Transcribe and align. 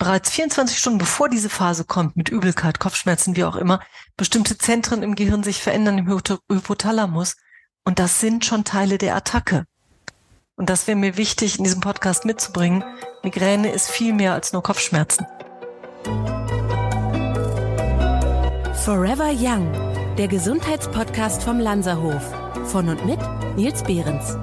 bereits 0.00 0.30
24 0.30 0.78
Stunden 0.78 0.98
bevor 0.98 1.28
diese 1.28 1.50
Phase 1.50 1.84
kommt, 1.84 2.16
mit 2.16 2.30
Übelkeit, 2.30 2.80
Kopfschmerzen, 2.80 3.36
wie 3.36 3.44
auch 3.44 3.54
immer, 3.54 3.80
bestimmte 4.16 4.58
Zentren 4.58 5.04
im 5.04 5.14
Gehirn 5.14 5.44
sich 5.44 5.62
verändern 5.62 5.98
im 5.98 6.08
Hypothalamus. 6.08 7.36
Und 7.84 8.00
das 8.00 8.18
sind 8.18 8.44
schon 8.44 8.64
Teile 8.64 8.98
der 8.98 9.14
Attacke. 9.14 9.66
Und 10.56 10.68
das 10.70 10.86
wäre 10.86 10.96
mir 10.96 11.16
wichtig, 11.16 11.58
in 11.58 11.64
diesem 11.64 11.80
Podcast 11.80 12.24
mitzubringen. 12.24 12.82
Migräne 13.22 13.70
ist 13.70 13.90
viel 13.90 14.12
mehr 14.12 14.32
als 14.32 14.52
nur 14.52 14.62
Kopfschmerzen. 14.62 15.26
Forever 18.84 19.30
Young, 19.32 19.70
der 20.16 20.28
Gesundheitspodcast 20.28 21.42
vom 21.42 21.60
Lanzerhof. 21.60 22.22
Von 22.66 22.88
und 22.88 23.04
mit 23.04 23.20
Nils 23.56 23.82
Behrens. 23.82 24.36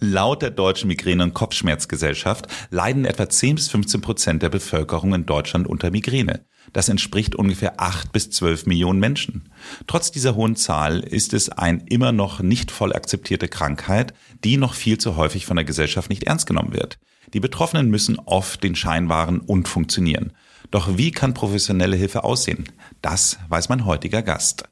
Laut 0.00 0.42
der 0.42 0.50
Deutschen 0.50 0.88
Migräne- 0.88 1.22
und 1.22 1.34
Kopfschmerzgesellschaft 1.34 2.46
leiden 2.70 3.04
etwa 3.04 3.28
10 3.28 3.56
bis 3.56 3.68
15 3.68 4.00
Prozent 4.00 4.42
der 4.42 4.48
Bevölkerung 4.48 5.14
in 5.14 5.26
Deutschland 5.26 5.66
unter 5.66 5.90
Migräne. 5.90 6.44
Das 6.72 6.88
entspricht 6.88 7.34
ungefähr 7.34 7.80
8 7.80 8.12
bis 8.12 8.30
12 8.30 8.66
Millionen 8.66 9.00
Menschen. 9.00 9.50
Trotz 9.86 10.10
dieser 10.10 10.34
hohen 10.34 10.56
Zahl 10.56 11.00
ist 11.00 11.34
es 11.34 11.50
ein 11.50 11.80
immer 11.80 12.12
noch 12.12 12.40
nicht 12.40 12.70
voll 12.70 12.92
akzeptierte 12.92 13.48
Krankheit, 13.48 14.14
die 14.42 14.56
noch 14.56 14.74
viel 14.74 14.98
zu 14.98 15.16
häufig 15.16 15.46
von 15.46 15.56
der 15.56 15.64
Gesellschaft 15.64 16.10
nicht 16.10 16.24
ernst 16.24 16.46
genommen 16.46 16.72
wird. 16.72 16.98
Die 17.32 17.40
Betroffenen 17.40 17.90
müssen 17.90 18.18
oft 18.18 18.62
den 18.62 18.74
Schein 18.76 19.08
wahren 19.08 19.40
und 19.40 19.68
funktionieren. 19.68 20.32
Doch 20.70 20.96
wie 20.96 21.10
kann 21.10 21.34
professionelle 21.34 21.96
Hilfe 21.96 22.24
aussehen? 22.24 22.64
Das 23.02 23.38
weiß 23.48 23.68
mein 23.68 23.84
heutiger 23.84 24.22
Gast. 24.22 24.64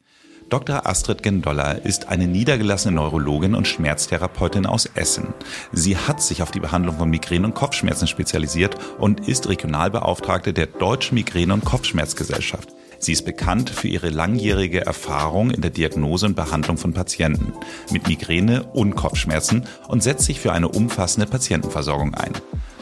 Dr. 0.52 0.86
Astrid 0.86 1.22
Gendoller 1.22 1.82
ist 1.82 2.08
eine 2.08 2.26
niedergelassene 2.26 2.96
Neurologin 2.96 3.54
und 3.54 3.66
Schmerztherapeutin 3.66 4.66
aus 4.66 4.84
Essen. 4.84 5.32
Sie 5.72 5.96
hat 5.96 6.20
sich 6.20 6.42
auf 6.42 6.50
die 6.50 6.60
Behandlung 6.60 6.98
von 6.98 7.08
Migräne 7.08 7.46
und 7.46 7.54
Kopfschmerzen 7.54 8.06
spezialisiert 8.06 8.76
und 8.98 9.26
ist 9.26 9.48
Regionalbeauftragte 9.48 10.52
der 10.52 10.66
Deutschen 10.66 11.14
Migräne- 11.14 11.54
und 11.54 11.64
Kopfschmerzgesellschaft. 11.64 12.68
Sie 12.98 13.12
ist 13.12 13.24
bekannt 13.24 13.70
für 13.70 13.88
ihre 13.88 14.10
langjährige 14.10 14.84
Erfahrung 14.84 15.50
in 15.50 15.62
der 15.62 15.70
Diagnose 15.70 16.26
und 16.26 16.36
Behandlung 16.36 16.76
von 16.76 16.92
Patienten 16.92 17.54
mit 17.90 18.06
Migräne 18.06 18.64
und 18.74 18.94
Kopfschmerzen 18.94 19.66
und 19.88 20.02
setzt 20.02 20.26
sich 20.26 20.38
für 20.38 20.52
eine 20.52 20.68
umfassende 20.68 21.26
Patientenversorgung 21.26 22.12
ein. 22.12 22.32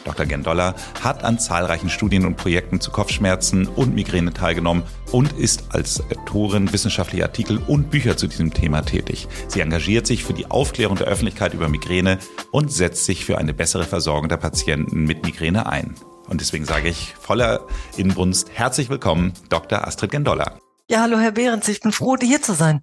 Dr. 0.05 0.25
Gendoller 0.25 0.75
hat 1.01 1.23
an 1.23 1.39
zahlreichen 1.39 1.89
Studien 1.89 2.25
und 2.25 2.35
Projekten 2.37 2.81
zu 2.81 2.91
Kopfschmerzen 2.91 3.67
und 3.67 3.93
Migräne 3.93 4.33
teilgenommen 4.33 4.83
und 5.11 5.33
ist 5.33 5.65
als 5.69 6.01
Autorin 6.01 6.71
wissenschaftlicher 6.73 7.25
Artikel 7.25 7.57
und 7.67 7.89
Bücher 7.91 8.17
zu 8.17 8.27
diesem 8.27 8.53
Thema 8.53 8.81
tätig. 8.81 9.27
Sie 9.47 9.61
engagiert 9.61 10.07
sich 10.07 10.23
für 10.23 10.33
die 10.33 10.49
Aufklärung 10.49 10.97
der 10.97 11.07
Öffentlichkeit 11.07 11.53
über 11.53 11.69
Migräne 11.69 12.19
und 12.51 12.71
setzt 12.71 13.05
sich 13.05 13.25
für 13.25 13.37
eine 13.37 13.53
bessere 13.53 13.83
Versorgung 13.83 14.29
der 14.29 14.37
Patienten 14.37 15.03
mit 15.03 15.25
Migräne 15.25 15.67
ein. 15.67 15.95
Und 16.27 16.41
deswegen 16.41 16.65
sage 16.65 16.87
ich 16.87 17.13
voller 17.19 17.67
Inbrunst 17.97 18.49
herzlich 18.53 18.89
willkommen, 18.89 19.33
Dr. 19.49 19.85
Astrid 19.85 20.11
Gendoller. 20.11 20.59
Ja, 20.89 21.01
hallo 21.01 21.19
Herr 21.19 21.31
Behrens, 21.31 21.67
ich 21.67 21.81
bin 21.81 21.91
froh, 21.91 22.15
hier 22.21 22.41
zu 22.41 22.53
sein. 22.53 22.81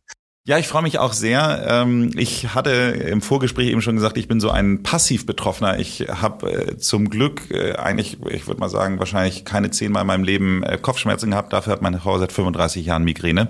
Ja, 0.48 0.56
ich 0.56 0.66
freue 0.66 0.80
mich 0.80 0.98
auch 0.98 1.12
sehr. 1.12 1.66
Ähm, 1.68 2.10
ich 2.16 2.54
hatte 2.54 2.70
im 2.70 3.20
Vorgespräch 3.20 3.68
eben 3.68 3.82
schon 3.82 3.96
gesagt, 3.96 4.16
ich 4.16 4.28
bin 4.28 4.40
so 4.40 4.48
ein 4.48 4.82
Passiv-Betroffener. 4.82 5.78
Ich 5.78 6.06
habe 6.08 6.50
äh, 6.50 6.78
zum 6.78 7.10
Glück 7.10 7.50
äh, 7.50 7.74
eigentlich, 7.74 8.16
ich 8.30 8.46
würde 8.46 8.58
mal 8.58 8.70
sagen, 8.70 8.98
wahrscheinlich 8.98 9.44
keine 9.44 9.70
zehnmal 9.70 10.04
in 10.04 10.06
meinem 10.06 10.24
Leben 10.24 10.62
äh, 10.62 10.78
Kopfschmerzen 10.80 11.32
gehabt. 11.32 11.52
Dafür 11.52 11.74
hat 11.74 11.82
meine 11.82 12.00
Frau 12.00 12.18
seit 12.18 12.32
35 12.32 12.86
Jahren 12.86 13.04
Migräne. 13.04 13.48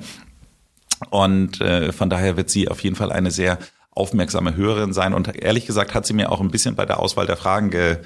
Und 1.10 1.58
von 1.58 2.10
daher 2.10 2.36
wird 2.36 2.50
sie 2.50 2.66
auf 2.66 2.80
jeden 2.80 2.96
Fall 2.96 3.12
eine 3.12 3.30
sehr 3.30 3.58
aufmerksame 3.92 4.56
Hörerin 4.56 4.92
sein. 4.92 5.14
Und 5.14 5.32
ehrlich 5.36 5.64
gesagt 5.64 5.94
hat 5.94 6.04
sie 6.04 6.12
mir 6.12 6.32
auch 6.32 6.40
ein 6.40 6.50
bisschen 6.50 6.74
bei 6.74 6.84
der 6.84 6.98
Auswahl 6.98 7.26
der 7.26 7.36
Fragen 7.36 7.70
ge 7.70 7.98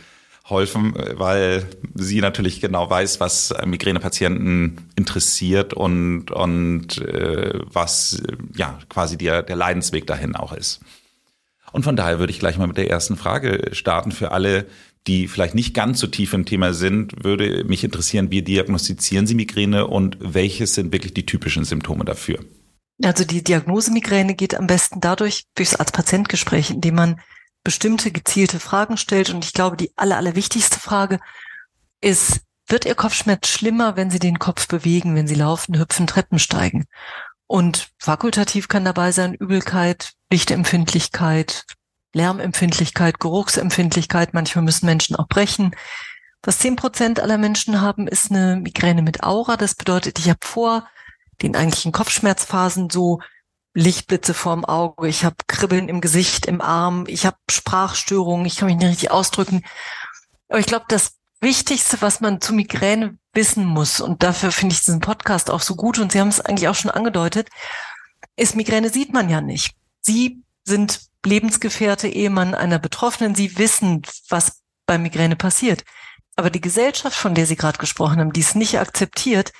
geholfen, 0.43 0.95
weil 1.15 1.67
sie 1.95 2.21
natürlich 2.21 2.61
genau 2.61 2.89
weiß, 2.89 3.21
was 3.21 3.55
Migränepatienten 3.65 4.91
interessiert 4.97 5.73
und, 5.73 6.31
und 6.31 6.99
äh, 6.99 7.59
was 7.65 8.23
ja 8.55 8.79
quasi 8.89 9.17
der, 9.17 9.43
der 9.43 9.57
Leidensweg 9.57 10.07
dahin 10.07 10.37
auch 10.37 10.53
ist. 10.53 10.81
Und 11.73 11.85
von 11.85 11.97
daher 11.97 12.19
würde 12.19 12.33
ich 12.33 12.39
gleich 12.39 12.59
mal 12.59 12.67
mit 12.67 12.77
der 12.77 12.91
ersten 12.91 13.17
Frage 13.17 13.71
starten 13.73 14.13
für 14.13 14.31
alle, 14.31 14.67
die 15.07 15.27
vielleicht 15.27 15.55
nicht 15.55 15.75
ganz 15.75 15.99
so 15.99 16.07
tief 16.07 16.33
im 16.33 16.45
Thema 16.45 16.75
sind, 16.75 17.25
würde 17.25 17.65
mich 17.65 17.83
interessieren, 17.83 18.31
wie 18.31 18.43
diagnostizieren 18.43 19.27
Sie 19.27 19.35
Migräne 19.35 19.87
und 19.87 20.17
welches 20.21 20.75
sind 20.75 20.93
wirklich 20.93 21.15
die 21.15 21.27
typischen 21.27 21.65
Symptome 21.65 22.05
dafür? 22.05 22.39
Also 23.03 23.25
die 23.25 23.43
Diagnose 23.43 23.91
Migräne 23.91 24.35
geht 24.35 24.55
am 24.55 24.69
besten 24.69 25.01
dadurch 25.01 25.45
durchs 25.57 25.75
Arzt-Patient-Gespräch, 25.75 26.71
indem 26.71 26.95
man 26.95 27.21
bestimmte 27.65 28.11
gezielte 28.11 28.61
Fragen 28.61 28.97
stellt. 28.97 29.31
Und 29.31 29.45
ich 29.45 29.53
glaube, 29.53 29.77
die 29.77 29.93
aller, 29.97 30.17
allerwichtigste 30.17 30.79
Frage 30.79 31.21
ist, 32.01 32.41
wird 32.67 32.85
Ihr 32.85 32.95
Kopfschmerz 32.95 33.49
schlimmer, 33.49 33.97
wenn 33.97 34.11
Sie 34.11 34.19
den 34.19 34.39
Kopf 34.39 34.69
bewegen, 34.69 35.15
wenn 35.15 35.27
Sie 35.27 35.35
laufen, 35.35 35.79
hüpfen, 35.79 36.07
Treppen 36.07 36.39
steigen? 36.39 36.87
Und 37.47 37.91
fakultativ 37.99 38.69
kann 38.69 38.85
dabei 38.85 39.13
sein 39.13 39.35
Übelkeit, 39.35 40.13
Lichtempfindlichkeit, 40.31 41.67
Lärmempfindlichkeit, 42.15 43.21
Geruchsempfindlichkeit. 43.21 44.33
Manchmal 44.33 44.65
müssen 44.65 44.87
Menschen 44.87 45.17
auch 45.17 45.29
brechen. 45.29 45.75
Was 46.43 46.59
zehn 46.59 46.77
Prozent 46.77 47.21
aller 47.21 47.39
Menschen 47.39 47.81
haben, 47.81 48.09
ist 48.09 48.31
eine 48.31 48.57
Migräne 48.57 49.03
mit 49.03 49.23
Aura. 49.23 49.57
Das 49.57 49.75
bedeutet, 49.75 50.19
ich 50.19 50.29
habe 50.29 50.41
vor 50.43 50.89
den 51.43 51.55
eigentlichen 51.55 51.93
Kopfschmerzphasen 51.93 52.91
so 52.91 53.21
Lichtblitze 53.75 54.35
vorm 54.35 54.65
Auge, 54.65 55.09
ich 55.09 55.25
habe 55.25 55.37
Kribbeln 55.47 55.89
im 55.89 56.01
Gesicht, 56.01 56.47
im 56.47 56.61
Arm, 56.61 57.05
ich 57.09 57.25
habe 57.25 57.39
Sprachstörungen, 57.51 58.47
ich 58.47 58.57
kann 58.57 58.69
mich 58.69 58.77
nicht 58.77 58.89
richtig 58.89 59.11
ausdrücken. 59.11 59.63
Aber 60.49 60.59
ich 60.59 60.67
glaube, 60.67 60.85
das 60.89 61.15
Wichtigste, 61.41 62.01
was 62.01 62.21
man 62.21 62.41
zu 62.41 62.53
Migräne 62.53 63.19
wissen 63.33 63.65
muss, 63.65 64.01
und 64.01 64.23
dafür 64.23 64.53
finde 64.53 64.75
ich 64.75 64.85
diesen 64.85 65.01
Podcast 65.01 65.51
auch 65.51 65.63
so 65.63 65.75
gut, 65.75 65.99
und 65.99 66.13
Sie 66.13 66.21
haben 66.21 66.29
es 66.29 66.41
eigentlich 66.41 66.69
auch 66.69 66.75
schon 66.75 66.91
angedeutet, 66.91 67.49
ist, 68.37 68.57
Migräne 68.57 68.91
sieht 68.91 69.13
man 69.13 69.29
ja 69.29 69.41
nicht. 69.41 69.75
Sie 70.01 70.43
sind 70.65 71.01
Lebensgefährte, 71.25 72.09
Ehemann 72.09 72.55
einer 72.55 72.79
Betroffenen. 72.79 73.35
Sie 73.35 73.59
wissen, 73.59 74.03
was 74.29 74.63
bei 74.87 74.99
Migräne 74.99 75.37
passiert. 75.37 75.85
Aber 76.37 76.51
die 76.51 76.61
Gesellschaft, 76.61 77.17
von 77.17 77.35
der 77.35 77.47
Sie 77.47 77.57
gerade 77.57 77.79
gesprochen 77.79 78.19
haben, 78.19 78.33
die 78.33 78.41
es 78.41 78.55
nicht 78.55 78.79
akzeptiert, 78.79 79.53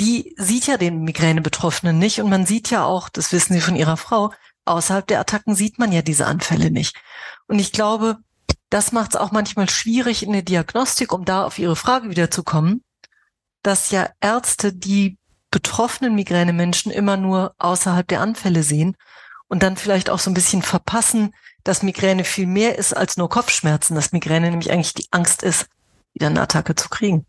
die 0.00 0.34
sieht 0.36 0.66
ja 0.66 0.76
den 0.76 1.02
Migräne-Betroffenen 1.02 1.98
nicht 1.98 2.20
und 2.20 2.30
man 2.30 2.46
sieht 2.46 2.70
ja 2.70 2.84
auch, 2.84 3.08
das 3.08 3.32
wissen 3.32 3.54
Sie 3.54 3.60
von 3.60 3.76
Ihrer 3.76 3.96
Frau, 3.96 4.32
außerhalb 4.64 5.06
der 5.06 5.20
Attacken 5.20 5.54
sieht 5.54 5.78
man 5.78 5.92
ja 5.92 6.02
diese 6.02 6.26
Anfälle 6.26 6.70
nicht. 6.70 6.96
Und 7.46 7.58
ich 7.58 7.72
glaube, 7.72 8.18
das 8.70 8.92
macht 8.92 9.14
es 9.14 9.20
auch 9.20 9.32
manchmal 9.32 9.68
schwierig 9.68 10.22
in 10.22 10.32
der 10.32 10.42
Diagnostik, 10.42 11.12
um 11.12 11.24
da 11.24 11.44
auf 11.44 11.58
Ihre 11.58 11.74
Frage 11.74 12.10
wiederzukommen, 12.10 12.82
dass 13.62 13.90
ja 13.90 14.10
Ärzte 14.20 14.72
die 14.72 15.18
betroffenen 15.50 16.14
Migränemenschen 16.14 16.92
immer 16.92 17.16
nur 17.16 17.54
außerhalb 17.58 18.06
der 18.06 18.20
Anfälle 18.20 18.62
sehen 18.62 18.96
und 19.48 19.62
dann 19.62 19.76
vielleicht 19.76 20.10
auch 20.10 20.18
so 20.18 20.30
ein 20.30 20.34
bisschen 20.34 20.62
verpassen, 20.62 21.34
dass 21.64 21.82
Migräne 21.82 22.24
viel 22.24 22.46
mehr 22.46 22.78
ist 22.78 22.94
als 22.94 23.16
nur 23.16 23.30
Kopfschmerzen, 23.30 23.94
dass 23.94 24.12
Migräne 24.12 24.50
nämlich 24.50 24.70
eigentlich 24.70 24.94
die 24.94 25.08
Angst 25.10 25.42
ist, 25.42 25.66
wieder 26.12 26.26
eine 26.26 26.42
Attacke 26.42 26.74
zu 26.74 26.88
kriegen. 26.88 27.26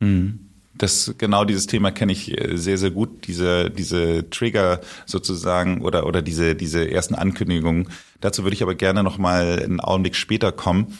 Mhm 0.00 0.47
das 0.78 1.14
genau 1.18 1.44
dieses 1.44 1.66
Thema 1.66 1.90
kenne 1.90 2.12
ich 2.12 2.38
äh, 2.38 2.56
sehr 2.56 2.78
sehr 2.78 2.90
gut. 2.90 3.26
Diese 3.26 3.70
diese 3.70 4.30
Trigger 4.30 4.80
sozusagen 5.06 5.82
oder 5.82 6.06
oder 6.06 6.22
diese 6.22 6.54
diese 6.54 6.90
ersten 6.90 7.14
Ankündigungen. 7.14 7.88
Dazu 8.20 8.44
würde 8.44 8.54
ich 8.54 8.62
aber 8.62 8.74
gerne 8.74 9.02
noch 9.02 9.18
mal 9.18 9.60
einen 9.62 9.80
Augenblick 9.80 10.16
später 10.16 10.52
kommen 10.52 10.98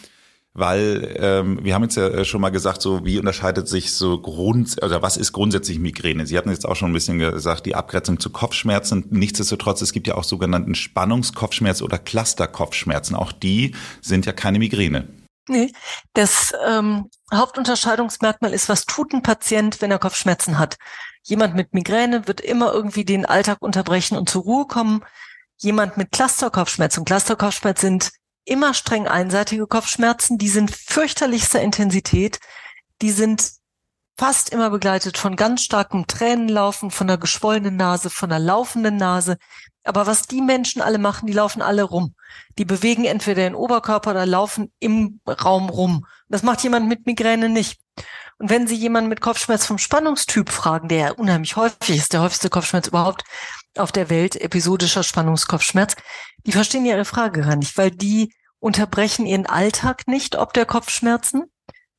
weil 0.59 1.15
ähm, 1.21 1.61
wir 1.62 1.75
haben 1.75 1.84
jetzt 1.84 1.97
ja 1.97 2.25
schon 2.25 2.41
mal 2.41 2.50
gesagt 2.50 2.83
so 2.83 3.05
wie 3.05 3.19
unterscheidet 3.19 3.69
sich 3.69 3.93
so 3.93 4.21
Grund 4.21 4.83
oder 4.83 5.03
was 5.03 5.17
ist 5.17 5.33
grundsätzlich 5.33 5.78
Migräne? 5.78 6.27
Sie 6.27 6.37
hatten 6.37 6.50
jetzt 6.50 6.67
auch 6.67 6.75
schon 6.75 6.91
ein 6.91 6.94
bisschen 6.94 7.19
gesagt 7.19 7.65
die 7.67 7.77
Abgrenzung 7.77 8.19
zu 8.19 8.31
Kopfschmerzen. 8.31 9.05
Nichtsdestotrotz 9.11 9.83
es 9.83 9.93
gibt 9.93 10.09
ja 10.09 10.17
auch 10.17 10.25
sogenannten 10.25 10.75
Spannungskopfschmerz 10.75 11.81
oder 11.81 11.99
Clusterkopfschmerzen. 11.99 13.15
Auch 13.15 13.31
die 13.31 13.75
sind 14.00 14.27
ja 14.27 14.33
keine 14.33 14.59
Migräne 14.59 15.06
Nee, 15.48 15.72
das 16.12 16.54
ähm, 16.66 17.10
Hauptunterscheidungsmerkmal 17.32 18.53
ist, 18.53 18.69
was 18.69 18.84
tut 18.84 19.12
ein 19.12 19.23
Patient, 19.23 19.81
wenn 19.81 19.90
er 19.90 19.99
Kopfschmerzen 19.99 20.58
hat? 20.58 20.76
Jemand 21.23 21.55
mit 21.55 21.75
Migräne 21.75 22.26
wird 22.26 22.40
immer 22.40 22.73
irgendwie 22.73 23.05
den 23.05 23.26
Alltag 23.26 23.58
unterbrechen 23.61 24.17
und 24.17 24.28
zur 24.28 24.43
Ruhe 24.43 24.67
kommen. 24.67 25.05
Jemand 25.56 25.96
mit 25.96 26.12
Clusterkopfschmerzen. 26.12 27.05
Clusterkopfschmerz 27.05 27.81
sind 27.81 28.11
immer 28.44 28.75
streng 28.75 29.08
einseitige 29.08 29.67
Kopfschmerzen. 29.67 30.38
Die 30.38 30.49
sind 30.49 30.70
fürchterlichster 30.70 31.61
Intensität. 31.61 32.38
Die 33.02 33.11
sind 33.11 33.52
fast 34.19 34.50
immer 34.50 34.70
begleitet 34.70 35.17
von 35.17 35.37
ganz 35.37 35.62
starkem 35.62 36.06
Tränenlaufen, 36.06 36.90
von 36.90 37.08
einer 37.08 37.19
geschwollenen 37.19 37.76
Nase, 37.76 38.11
von 38.11 38.31
einer 38.31 38.44
laufenden 38.44 38.96
Nase. 38.96 39.38
Aber 39.84 40.06
was 40.06 40.23
die 40.23 40.43
Menschen 40.43 40.82
alle 40.82 40.99
machen, 40.99 41.26
die 41.26 41.32
laufen 41.32 41.62
alle 41.62 41.84
rum. 41.84 42.14
Die 42.58 42.64
bewegen 42.64 43.04
entweder 43.04 43.42
den 43.42 43.54
Oberkörper 43.54 44.10
oder 44.10 44.26
laufen 44.26 44.72
im 44.78 45.20
Raum 45.26 45.69
rum. 45.69 46.06
Das 46.28 46.42
macht 46.42 46.62
jemand 46.62 46.88
mit 46.88 47.06
Migräne 47.06 47.48
nicht. 47.48 47.80
Und 48.38 48.50
wenn 48.50 48.66
Sie 48.66 48.76
jemanden 48.76 49.08
mit 49.08 49.20
Kopfschmerz 49.20 49.66
vom 49.66 49.78
Spannungstyp 49.78 50.50
fragen, 50.50 50.88
der 50.88 50.98
ja 50.98 51.10
unheimlich 51.12 51.56
häufig 51.56 51.96
ist, 51.96 52.12
der 52.12 52.20
häufigste 52.20 52.50
Kopfschmerz 52.50 52.86
überhaupt 52.86 53.25
auf 53.76 53.90
der 53.92 54.10
Welt, 54.10 54.36
episodischer 54.36 55.02
Spannungskopfschmerz, 55.02 55.96
die 56.46 56.52
verstehen 56.52 56.86
Ihre 56.86 57.04
Frage 57.04 57.40
gar 57.42 57.56
nicht, 57.56 57.76
weil 57.76 57.90
die 57.90 58.32
unterbrechen 58.60 59.26
ihren 59.26 59.46
Alltag 59.46 60.06
nicht 60.06 60.36
ob 60.36 60.52
der 60.52 60.66
Kopfschmerzen. 60.66 61.44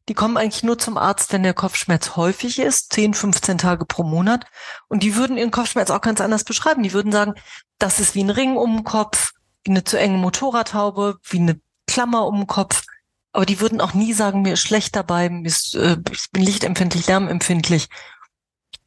Die 0.08 0.14
kommen 0.16 0.38
eigentlich 0.38 0.64
nur 0.64 0.80
zum 0.80 0.98
Arzt, 0.98 1.32
wenn 1.32 1.44
der 1.44 1.54
Kopfschmerz 1.54 2.16
häufig 2.16 2.58
ist, 2.60 2.92
10, 2.94 3.14
15 3.14 3.60
Tage 3.60 3.86
pro 3.86 4.04
Monat. 4.04 4.46
Und 4.88 5.04
die 5.04 5.16
würden 5.16 5.38
ihren 5.38 5.52
Kopfschmerz 5.52 5.92
auch 5.92 6.02
ganz 6.02 6.20
anders 6.20 6.44
beschreiben. 6.44 6.82
Die 6.82 6.94
würden 6.94 7.12
sagen, 7.12 7.36
das 7.78 8.00
ist 8.00 8.16
wie 8.16 8.24
ein 8.24 8.32
Ring 8.32 8.58
um 8.58 8.78
den 8.78 8.84
Kopf, 8.84 9.29
wie 9.64 9.72
eine 9.72 9.84
zu 9.84 10.00
enge 10.00 10.18
Motorradhaube, 10.18 11.18
wie 11.24 11.40
eine 11.40 11.60
Klammer 11.88 12.26
um 12.28 12.38
den 12.38 12.48
Kopf. 12.48 12.86
Aber 13.32 13.46
die 13.46 13.60
würden 13.60 13.82
auch 13.82 13.94
nie 13.94 14.14
sagen, 14.14 14.42
mir 14.42 14.54
ist 14.54 14.62
schlecht 14.62 14.96
dabei, 14.96 15.30
mir 15.30 15.46
ist, 15.46 15.76
äh, 15.76 15.98
ich 16.12 16.32
bin 16.32 16.44
lichtempfindlich, 16.44 17.08
lärmempfindlich. 17.08 17.88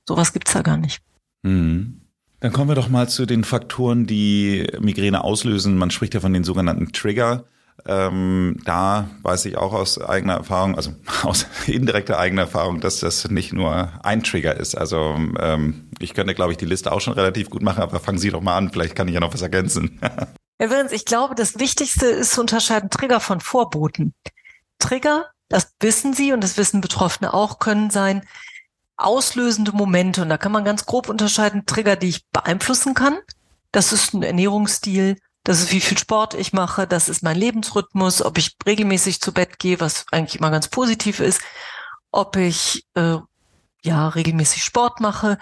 Sowas 0.08 0.32
gibt's 0.32 0.52
da 0.52 0.62
gar 0.62 0.76
nicht. 0.76 1.00
Mhm. 1.42 2.00
Dann 2.40 2.52
kommen 2.52 2.68
wir 2.68 2.74
doch 2.74 2.88
mal 2.88 3.08
zu 3.08 3.24
den 3.24 3.44
Faktoren, 3.44 4.06
die 4.06 4.66
Migräne 4.80 5.22
auslösen. 5.22 5.78
Man 5.78 5.92
spricht 5.92 6.14
ja 6.14 6.20
von 6.20 6.32
den 6.32 6.42
sogenannten 6.42 6.92
Trigger. 6.92 7.44
Ähm, 7.86 8.58
da 8.64 9.10
weiß 9.22 9.44
ich 9.46 9.56
auch 9.56 9.72
aus 9.72 10.00
eigener 10.00 10.34
Erfahrung, 10.34 10.76
also 10.76 10.92
aus 11.22 11.46
indirekter 11.66 12.18
eigener 12.18 12.42
Erfahrung, 12.42 12.80
dass 12.80 13.00
das 13.00 13.30
nicht 13.30 13.52
nur 13.52 13.92
ein 14.04 14.24
Trigger 14.24 14.56
ist. 14.56 14.76
Also 14.76 15.16
ähm, 15.38 15.88
ich 16.00 16.14
könnte, 16.14 16.34
glaube 16.34 16.52
ich, 16.52 16.58
die 16.58 16.66
Liste 16.66 16.92
auch 16.92 17.00
schon 17.00 17.14
relativ 17.14 17.48
gut 17.48 17.62
machen, 17.62 17.82
aber 17.82 18.00
fangen 18.00 18.18
Sie 18.18 18.30
doch 18.30 18.40
mal 18.40 18.56
an, 18.56 18.70
vielleicht 18.72 18.96
kann 18.96 19.08
ich 19.08 19.14
ja 19.14 19.20
noch 19.20 19.34
was 19.34 19.42
ergänzen. 19.42 20.00
Herr 20.62 20.70
Wirens, 20.70 20.92
ich 20.92 21.04
glaube, 21.04 21.34
das 21.34 21.58
Wichtigste 21.58 22.06
ist 22.06 22.34
zu 22.34 22.40
unterscheiden 22.40 22.88
Trigger 22.88 23.18
von 23.18 23.40
Vorboten. 23.40 24.14
Trigger, 24.78 25.26
das 25.48 25.74
wissen 25.80 26.14
Sie 26.14 26.32
und 26.32 26.40
das 26.40 26.56
wissen 26.56 26.80
Betroffene 26.80 27.34
auch, 27.34 27.58
können 27.58 27.90
sein 27.90 28.24
auslösende 28.96 29.72
Momente. 29.72 30.22
Und 30.22 30.28
da 30.28 30.38
kann 30.38 30.52
man 30.52 30.64
ganz 30.64 30.86
grob 30.86 31.08
unterscheiden, 31.08 31.66
Trigger, 31.66 31.96
die 31.96 32.10
ich 32.10 32.28
beeinflussen 32.28 32.94
kann. 32.94 33.18
Das 33.72 33.92
ist 33.92 34.14
ein 34.14 34.22
Ernährungsstil, 34.22 35.18
das 35.42 35.58
ist 35.62 35.72
wie 35.72 35.80
viel 35.80 35.98
Sport 35.98 36.34
ich 36.34 36.52
mache, 36.52 36.86
das 36.86 37.08
ist 37.08 37.24
mein 37.24 37.36
Lebensrhythmus, 37.36 38.22
ob 38.22 38.38
ich 38.38 38.54
regelmäßig 38.64 39.20
zu 39.20 39.34
Bett 39.34 39.58
gehe, 39.58 39.80
was 39.80 40.04
eigentlich 40.12 40.38
immer 40.38 40.52
ganz 40.52 40.68
positiv 40.68 41.18
ist, 41.18 41.40
ob 42.12 42.36
ich 42.36 42.86
äh, 42.94 43.16
ja 43.82 44.08
regelmäßig 44.10 44.62
Sport 44.62 45.00
mache. 45.00 45.38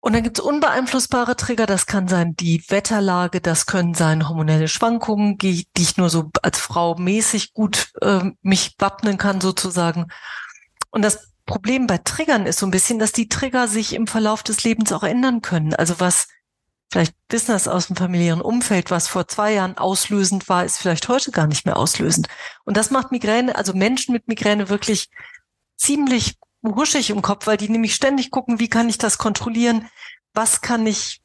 Und 0.00 0.12
dann 0.12 0.22
gibt 0.22 0.38
es 0.38 0.44
unbeeinflussbare 0.44 1.34
Trigger, 1.34 1.66
das 1.66 1.86
kann 1.86 2.06
sein 2.06 2.36
die 2.36 2.62
Wetterlage, 2.68 3.40
das 3.40 3.66
können 3.66 3.94
sein 3.94 4.28
hormonelle 4.28 4.68
Schwankungen, 4.68 5.38
die, 5.38 5.66
ich 5.76 5.96
nur 5.96 6.08
so 6.08 6.30
als 6.42 6.58
Frau 6.60 6.94
mäßig 6.94 7.52
gut 7.52 7.90
äh, 8.00 8.30
mich 8.42 8.76
wappnen 8.78 9.18
kann 9.18 9.40
sozusagen. 9.40 10.06
Und 10.90 11.02
das 11.02 11.32
Problem 11.46 11.86
bei 11.86 11.98
Triggern 11.98 12.46
ist 12.46 12.60
so 12.60 12.66
ein 12.66 12.70
bisschen, 12.70 12.98
dass 12.98 13.12
die 13.12 13.28
Trigger 13.28 13.66
sich 13.66 13.92
im 13.94 14.06
Verlauf 14.06 14.42
des 14.42 14.62
Lebens 14.62 14.92
auch 14.92 15.02
ändern 15.02 15.42
können. 15.42 15.74
Also 15.74 15.98
was 15.98 16.28
Vielleicht 16.90 17.14
wissen 17.28 17.52
das 17.52 17.68
aus 17.68 17.88
dem 17.88 17.96
familiären 17.96 18.40
Umfeld, 18.40 18.90
was 18.90 19.08
vor 19.08 19.28
zwei 19.28 19.52
Jahren 19.52 19.76
auslösend 19.76 20.48
war, 20.48 20.64
ist 20.64 20.78
vielleicht 20.78 21.06
heute 21.08 21.30
gar 21.32 21.46
nicht 21.46 21.66
mehr 21.66 21.76
auslösend. 21.76 22.28
Und 22.64 22.78
das 22.78 22.90
macht 22.90 23.12
Migräne, 23.12 23.56
also 23.56 23.74
Menschen 23.74 24.12
mit 24.12 24.26
Migräne 24.26 24.70
wirklich 24.70 25.10
ziemlich 25.76 26.37
huschig 26.64 27.10
im 27.10 27.22
Kopf, 27.22 27.46
weil 27.46 27.56
die 27.56 27.68
nämlich 27.68 27.94
ständig 27.94 28.30
gucken, 28.30 28.58
wie 28.58 28.68
kann 28.68 28.88
ich 28.88 28.98
das 28.98 29.18
kontrollieren? 29.18 29.88
Was 30.34 30.60
kann 30.60 30.86
ich 30.86 31.20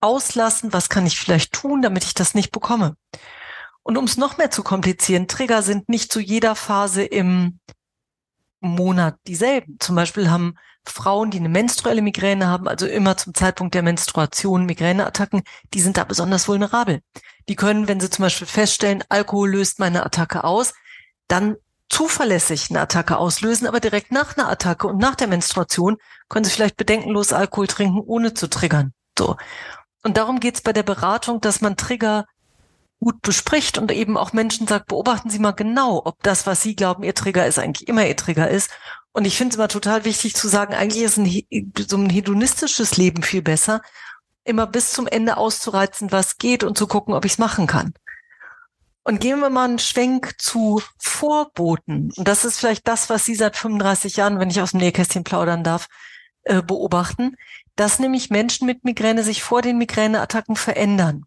auslassen? 0.00 0.72
Was 0.72 0.88
kann 0.88 1.06
ich 1.06 1.18
vielleicht 1.18 1.52
tun, 1.52 1.82
damit 1.82 2.04
ich 2.04 2.14
das 2.14 2.34
nicht 2.34 2.52
bekomme? 2.52 2.96
Und 3.82 3.96
um 3.96 4.04
es 4.04 4.16
noch 4.16 4.38
mehr 4.38 4.50
zu 4.50 4.62
komplizieren, 4.62 5.28
Trigger 5.28 5.62
sind 5.62 5.88
nicht 5.88 6.12
zu 6.12 6.20
jeder 6.20 6.54
Phase 6.54 7.02
im 7.02 7.58
Monat 8.60 9.18
dieselben. 9.26 9.76
Zum 9.80 9.96
Beispiel 9.96 10.30
haben 10.30 10.54
Frauen, 10.86 11.30
die 11.30 11.38
eine 11.38 11.48
menstruelle 11.48 12.02
Migräne 12.02 12.46
haben, 12.46 12.68
also 12.68 12.86
immer 12.86 13.16
zum 13.16 13.34
Zeitpunkt 13.34 13.74
der 13.74 13.82
Menstruation 13.82 14.66
Migräneattacken, 14.66 15.42
die 15.74 15.80
sind 15.80 15.96
da 15.96 16.04
besonders 16.04 16.48
vulnerabel. 16.48 17.00
Die 17.48 17.56
können, 17.56 17.88
wenn 17.88 18.00
sie 18.00 18.10
zum 18.10 18.24
Beispiel 18.24 18.46
feststellen, 18.46 19.04
Alkohol 19.08 19.50
löst 19.50 19.78
meine 19.78 20.04
Attacke 20.04 20.44
aus, 20.44 20.72
dann 21.28 21.56
zuverlässig 21.90 22.70
eine 22.70 22.80
Attacke 22.80 23.18
auslösen, 23.18 23.66
aber 23.66 23.80
direkt 23.80 24.12
nach 24.12 24.36
einer 24.36 24.48
Attacke 24.48 24.86
und 24.86 24.98
nach 24.98 25.16
der 25.16 25.26
Menstruation 25.26 25.96
können 26.28 26.44
sie 26.44 26.52
vielleicht 26.52 26.76
bedenkenlos 26.76 27.32
Alkohol 27.32 27.66
trinken, 27.66 28.00
ohne 28.00 28.32
zu 28.32 28.48
triggern. 28.48 28.92
So. 29.18 29.36
Und 30.02 30.16
darum 30.16 30.40
geht's 30.40 30.62
bei 30.62 30.72
der 30.72 30.84
Beratung, 30.84 31.40
dass 31.40 31.60
man 31.60 31.76
Trigger 31.76 32.24
gut 33.00 33.20
bespricht 33.22 33.76
und 33.76 33.90
eben 33.92 34.16
auch 34.16 34.32
Menschen 34.32 34.66
sagt, 34.66 34.86
beobachten 34.86 35.30
Sie 35.30 35.38
mal 35.38 35.52
genau, 35.52 36.02
ob 36.04 36.22
das, 36.22 36.46
was 36.46 36.62
Sie 36.62 36.76
glauben, 36.76 37.02
Ihr 37.02 37.14
Trigger 37.14 37.46
ist, 37.46 37.58
eigentlich 37.58 37.88
immer 37.88 38.06
Ihr 38.06 38.16
Trigger 38.16 38.48
ist 38.48 38.70
und 39.12 39.24
ich 39.26 39.36
finde 39.36 39.52
es 39.52 39.56
immer 39.56 39.68
total 39.68 40.04
wichtig 40.04 40.34
zu 40.36 40.48
sagen, 40.48 40.74
eigentlich 40.74 41.02
ist 41.02 41.18
ein, 41.18 41.44
so 41.88 41.96
ein 41.96 42.10
hedonistisches 42.10 42.96
Leben 42.96 43.22
viel 43.22 43.42
besser, 43.42 43.80
immer 44.44 44.66
bis 44.66 44.92
zum 44.92 45.06
Ende 45.06 45.36
auszureizen, 45.36 46.12
was 46.12 46.38
geht 46.38 46.62
und 46.62 46.78
zu 46.78 46.86
gucken, 46.86 47.14
ob 47.14 47.24
ich 47.24 47.32
es 47.32 47.38
machen 47.38 47.66
kann. 47.66 47.94
Und 49.10 49.18
gehen 49.18 49.40
wir 49.40 49.50
mal 49.50 49.64
einen 49.64 49.80
Schwenk 49.80 50.36
zu 50.38 50.80
Vorboten. 50.96 52.12
Und 52.16 52.28
das 52.28 52.44
ist 52.44 52.60
vielleicht 52.60 52.86
das, 52.86 53.10
was 53.10 53.24
Sie 53.24 53.34
seit 53.34 53.56
35 53.56 54.14
Jahren, 54.14 54.38
wenn 54.38 54.50
ich 54.50 54.60
aus 54.60 54.70
dem 54.70 54.78
Nähkästchen 54.78 55.24
plaudern 55.24 55.64
darf, 55.64 55.88
äh, 56.44 56.62
beobachten, 56.62 57.34
dass 57.74 57.98
nämlich 57.98 58.30
Menschen 58.30 58.66
mit 58.66 58.84
Migräne 58.84 59.24
sich 59.24 59.42
vor 59.42 59.62
den 59.62 59.78
Migräneattacken 59.78 60.54
verändern 60.54 61.24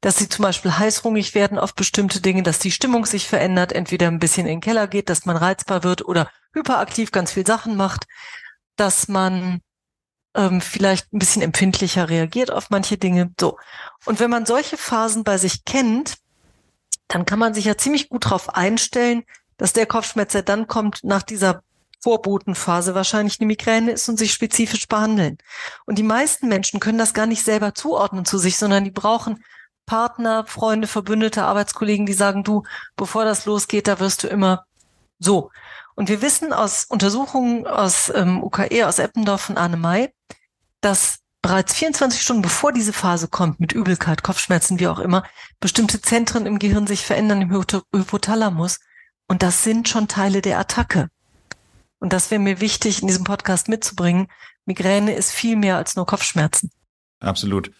dass 0.00 0.16
sie 0.16 0.28
zum 0.28 0.44
Beispiel 0.44 0.76
heißhungrig 0.78 1.34
werden 1.34 1.58
auf 1.58 1.74
bestimmte 1.74 2.20
Dinge, 2.20 2.42
dass 2.44 2.60
die 2.60 2.70
Stimmung 2.70 3.04
sich 3.04 3.26
verändert, 3.26 3.72
entweder 3.72 4.06
ein 4.06 4.20
bisschen 4.20 4.46
in 4.46 4.54
den 4.54 4.60
Keller 4.60 4.86
geht, 4.86 5.08
dass 5.08 5.26
man 5.26 5.36
reizbar 5.36 5.82
wird 5.82 6.06
oder 6.06 6.30
hyperaktiv 6.52 7.10
ganz 7.10 7.32
viel 7.32 7.44
Sachen 7.44 7.76
macht, 7.76 8.06
dass 8.76 9.08
man 9.08 9.60
ähm, 10.34 10.60
vielleicht 10.60 11.12
ein 11.12 11.18
bisschen 11.18 11.42
empfindlicher 11.42 12.08
reagiert 12.08 12.52
auf 12.52 12.70
manche 12.70 12.96
Dinge. 12.96 13.32
So. 13.40 13.58
Und 14.04 14.20
wenn 14.20 14.30
man 14.30 14.46
solche 14.46 14.76
Phasen 14.76 15.24
bei 15.24 15.36
sich 15.36 15.64
kennt, 15.64 16.18
dann 17.08 17.24
kann 17.24 17.38
man 17.38 17.54
sich 17.54 17.64
ja 17.64 17.76
ziemlich 17.76 18.08
gut 18.08 18.26
darauf 18.26 18.54
einstellen, 18.54 19.24
dass 19.56 19.72
der 19.72 19.86
Kopfschmerz, 19.86 20.32
der 20.32 20.42
dann 20.42 20.66
kommt 20.66 21.04
nach 21.04 21.22
dieser 21.22 21.62
Vorbotenphase 22.00 22.94
wahrscheinlich 22.94 23.40
eine 23.40 23.48
Migräne 23.48 23.90
ist 23.90 24.08
und 24.08 24.18
sich 24.18 24.32
spezifisch 24.32 24.86
behandeln. 24.86 25.38
Und 25.84 25.98
die 25.98 26.04
meisten 26.04 26.48
Menschen 26.48 26.80
können 26.80 26.98
das 26.98 27.14
gar 27.14 27.26
nicht 27.26 27.44
selber 27.44 27.74
zuordnen 27.74 28.24
zu 28.24 28.38
sich, 28.38 28.56
sondern 28.56 28.84
die 28.84 28.92
brauchen 28.92 29.42
Partner, 29.84 30.46
Freunde, 30.46 30.86
Verbündete, 30.86 31.42
Arbeitskollegen, 31.42 32.06
die 32.06 32.12
sagen, 32.12 32.44
du, 32.44 32.62
bevor 32.94 33.24
das 33.24 33.46
losgeht, 33.46 33.88
da 33.88 33.98
wirst 33.98 34.22
du 34.22 34.28
immer 34.28 34.66
so. 35.18 35.50
Und 35.94 36.08
wir 36.08 36.22
wissen 36.22 36.52
aus 36.52 36.84
Untersuchungen 36.84 37.66
aus 37.66 38.12
ähm, 38.14 38.42
UKE, 38.44 38.86
aus 38.86 39.00
Eppendorf 39.00 39.40
von 39.40 39.56
Arne 39.56 39.76
May, 39.76 40.12
dass 40.80 41.18
bereits 41.42 41.74
24 41.74 42.20
Stunden 42.20 42.42
bevor 42.42 42.72
diese 42.72 42.92
Phase 42.92 43.28
kommt, 43.28 43.60
mit 43.60 43.72
Übelkeit, 43.72 44.22
Kopfschmerzen, 44.22 44.80
wie 44.80 44.88
auch 44.88 44.98
immer, 44.98 45.24
bestimmte 45.60 46.00
Zentren 46.00 46.46
im 46.46 46.58
Gehirn 46.58 46.86
sich 46.86 47.04
verändern 47.04 47.42
im 47.42 47.52
Hypothalamus. 47.52 48.80
Und 49.28 49.42
das 49.42 49.62
sind 49.62 49.88
schon 49.88 50.08
Teile 50.08 50.42
der 50.42 50.58
Attacke. 50.58 51.08
Und 52.00 52.12
das 52.12 52.30
wäre 52.30 52.40
mir 52.40 52.60
wichtig, 52.60 53.02
in 53.02 53.08
diesem 53.08 53.24
Podcast 53.24 53.68
mitzubringen. 53.68 54.28
Migräne 54.64 55.14
ist 55.14 55.32
viel 55.32 55.56
mehr 55.56 55.76
als 55.76 55.96
nur 55.96 56.06
Kopfschmerzen. 56.06 56.70
Absolut. 57.20 57.70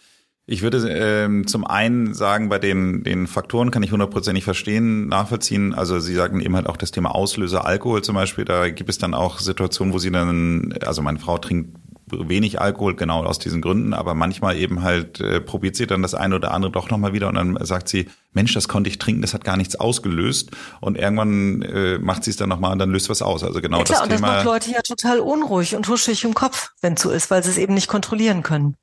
Ich 0.45 0.63
würde 0.63 0.89
ähm, 0.89 1.45
zum 1.45 1.65
einen 1.65 2.15
sagen, 2.15 2.49
bei 2.49 2.57
den, 2.57 3.03
den 3.03 3.27
Faktoren 3.27 3.69
kann 3.69 3.83
ich 3.83 3.91
hundertprozentig 3.91 4.43
verstehen, 4.43 5.07
nachvollziehen. 5.07 5.75
Also 5.75 5.99
Sie 5.99 6.15
sagten 6.15 6.41
eben 6.41 6.55
halt 6.55 6.65
auch 6.65 6.75
das 6.75 6.89
Thema 6.89 7.13
Auslöser, 7.13 7.65
Alkohol 7.65 8.03
zum 8.03 8.15
Beispiel. 8.15 8.45
Da 8.45 8.69
gibt 8.69 8.89
es 8.89 8.97
dann 8.97 9.13
auch 9.13 9.37
Situationen, 9.39 9.93
wo 9.93 9.99
Sie 9.99 10.11
dann, 10.11 10.73
also 10.83 11.03
meine 11.03 11.19
Frau 11.19 11.37
trinkt 11.37 11.77
wenig 12.11 12.59
Alkohol, 12.59 12.95
genau 12.95 13.23
aus 13.23 13.39
diesen 13.39 13.61
Gründen, 13.61 13.93
aber 13.93 14.13
manchmal 14.13 14.57
eben 14.57 14.81
halt 14.81 15.19
äh, 15.19 15.41
probiert 15.41 15.75
sie 15.75 15.87
dann 15.87 16.01
das 16.01 16.13
eine 16.13 16.35
oder 16.35 16.51
andere 16.51 16.71
doch 16.71 16.89
nochmal 16.89 17.13
wieder 17.13 17.27
und 17.27 17.35
dann 17.35 17.57
sagt 17.65 17.89
sie, 17.89 18.07
Mensch, 18.33 18.53
das 18.53 18.67
konnte 18.67 18.89
ich 18.89 18.99
trinken, 18.99 19.21
das 19.21 19.33
hat 19.33 19.43
gar 19.43 19.57
nichts 19.57 19.75
ausgelöst 19.75 20.51
und 20.81 20.97
irgendwann 20.97 21.61
äh, 21.61 21.99
macht 21.99 22.23
sie 22.23 22.31
es 22.31 22.37
dann 22.37 22.49
nochmal 22.49 22.71
und 22.71 22.79
dann 22.79 22.91
löst 22.91 23.09
was 23.09 23.21
aus. 23.21 23.43
Also 23.43 23.61
genau 23.61 23.79
ja, 23.79 23.83
klar, 23.83 24.07
das 24.07 24.07
Thema. 24.07 24.27
Und 24.27 24.35
das 24.35 24.43
macht 24.43 24.45
Leute 24.45 24.71
ja 24.71 24.81
total 24.81 25.19
unruhig 25.19 25.75
und 25.75 25.87
huschig 25.87 26.23
im 26.23 26.33
Kopf, 26.33 26.71
wenn 26.81 26.93
es 26.93 27.01
so 27.01 27.09
ist, 27.09 27.31
weil 27.31 27.43
sie 27.43 27.49
es 27.49 27.57
eben 27.57 27.73
nicht 27.73 27.87
kontrollieren 27.87 28.43
können. 28.43 28.75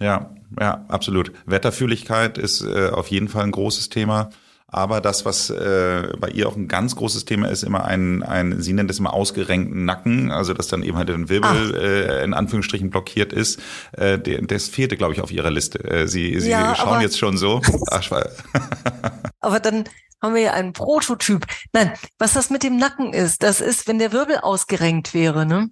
Ja, 0.00 0.34
ja, 0.58 0.84
absolut. 0.88 1.32
Wetterfühligkeit 1.46 2.38
ist 2.38 2.62
äh, 2.62 2.90
auf 2.90 3.08
jeden 3.08 3.28
Fall 3.28 3.44
ein 3.44 3.52
großes 3.52 3.90
Thema. 3.90 4.30
Aber 4.72 5.00
das, 5.00 5.24
was 5.24 5.50
äh, 5.50 6.12
bei 6.18 6.28
ihr 6.28 6.48
auch 6.48 6.56
ein 6.56 6.68
ganz 6.68 6.94
großes 6.94 7.24
Thema 7.24 7.48
ist, 7.48 7.64
immer 7.64 7.84
ein, 7.84 8.22
ein, 8.22 8.62
sie 8.62 8.72
nennt 8.72 8.90
es 8.90 9.00
immer 9.00 9.12
ausgerenkten 9.12 9.84
Nacken, 9.84 10.30
also 10.30 10.54
dass 10.54 10.68
dann 10.68 10.82
eben 10.82 10.96
halt 10.96 11.10
ein 11.10 11.28
Wirbel 11.28 11.74
äh, 11.74 12.24
in 12.24 12.34
Anführungsstrichen 12.34 12.90
blockiert 12.90 13.32
ist. 13.32 13.60
Äh, 13.92 14.18
der, 14.18 14.42
das 14.42 14.68
fehlte, 14.68 14.96
glaube 14.96 15.12
ich, 15.12 15.20
auf 15.20 15.32
ihrer 15.32 15.50
Liste. 15.50 15.82
Äh, 15.84 16.06
sie 16.06 16.38
sie 16.38 16.50
ja, 16.50 16.74
schauen 16.76 17.00
jetzt 17.00 17.18
schon 17.18 17.36
so. 17.36 17.60
Ach, 17.90 18.10
aber 19.40 19.60
dann 19.60 19.84
haben 20.22 20.34
wir 20.34 20.42
ja 20.42 20.52
einen 20.52 20.72
Prototyp. 20.72 21.46
Nein, 21.72 21.92
was 22.18 22.34
das 22.34 22.50
mit 22.50 22.62
dem 22.62 22.76
Nacken 22.76 23.12
ist, 23.12 23.42
das 23.42 23.60
ist, 23.60 23.88
wenn 23.88 23.98
der 23.98 24.12
Wirbel 24.12 24.38
ausgerenkt 24.38 25.14
wäre, 25.14 25.46
ne? 25.46 25.70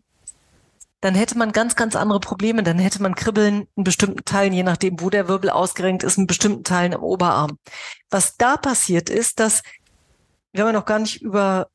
Dann 1.01 1.15
hätte 1.15 1.39
man 1.39 1.53
ganz, 1.53 1.77
ganz 1.77 1.95
andere 1.95 2.21
Probleme. 2.21 2.63
Dann 2.63 2.79
hätte 2.79 3.03
man 3.03 3.15
Kribbeln 3.15 3.69
in 3.77 3.85
bestimmten 3.85 4.25
Teilen, 4.25 4.53
je 4.53 4.65
nachdem, 4.65 5.01
wo 5.01 5.11
der 5.11 5.29
Wirbel 5.29 5.51
ausgerenkt 5.51 6.03
ist, 6.03 6.19
in 6.19 6.27
bestimmten 6.27 6.65
Teilen 6.65 6.95
am 6.95 7.03
Oberarm. 7.03 7.59
Was 8.11 8.37
da 8.37 8.57
passiert 8.57 9.09
ist, 9.09 9.39
dass, 9.41 9.63
wir 10.53 10.63
haben 10.63 10.73
ja 10.73 10.79
noch 10.79 10.87
gar 10.87 10.99
nicht 10.99 11.23
über 11.23 11.69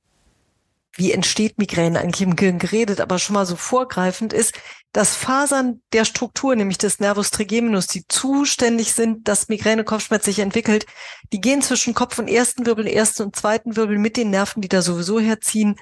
wie 0.96 1.12
entsteht 1.12 1.58
Migräne 1.58 2.00
eigentlich 2.00 2.22
im 2.22 2.36
Gehirn 2.36 2.60
geredet, 2.60 3.02
aber 3.02 3.18
schon 3.18 3.34
mal 3.34 3.48
so 3.48 3.56
vorgreifend 3.56 4.32
ist, 4.32 4.54
dass 4.92 5.16
Fasern 5.16 5.82
der 5.92 6.06
Struktur, 6.06 6.56
nämlich 6.56 6.78
des 6.78 7.00
Nervus 7.00 7.32
trigeminus, 7.32 7.88
die 7.88 8.08
zuständig 8.08 8.94
sind, 8.94 9.28
dass 9.28 9.50
Migräne-Kopfschmerz 9.50 10.26
sich 10.26 10.38
entwickelt, 10.38 10.86
die 11.32 11.42
gehen 11.42 11.64
zwischen 11.64 11.96
Kopf 11.96 12.20
und 12.20 12.28
ersten 12.28 12.68
Wirbel, 12.68 12.86
ersten 12.86 13.24
und 13.24 13.36
zweiten 13.36 13.76
Wirbel 13.76 13.98
mit 13.98 14.18
den 14.18 14.30
Nerven, 14.30 14.62
die 14.62 14.70
da 14.70 14.84
sowieso 14.84 15.20
herziehen, 15.20 15.78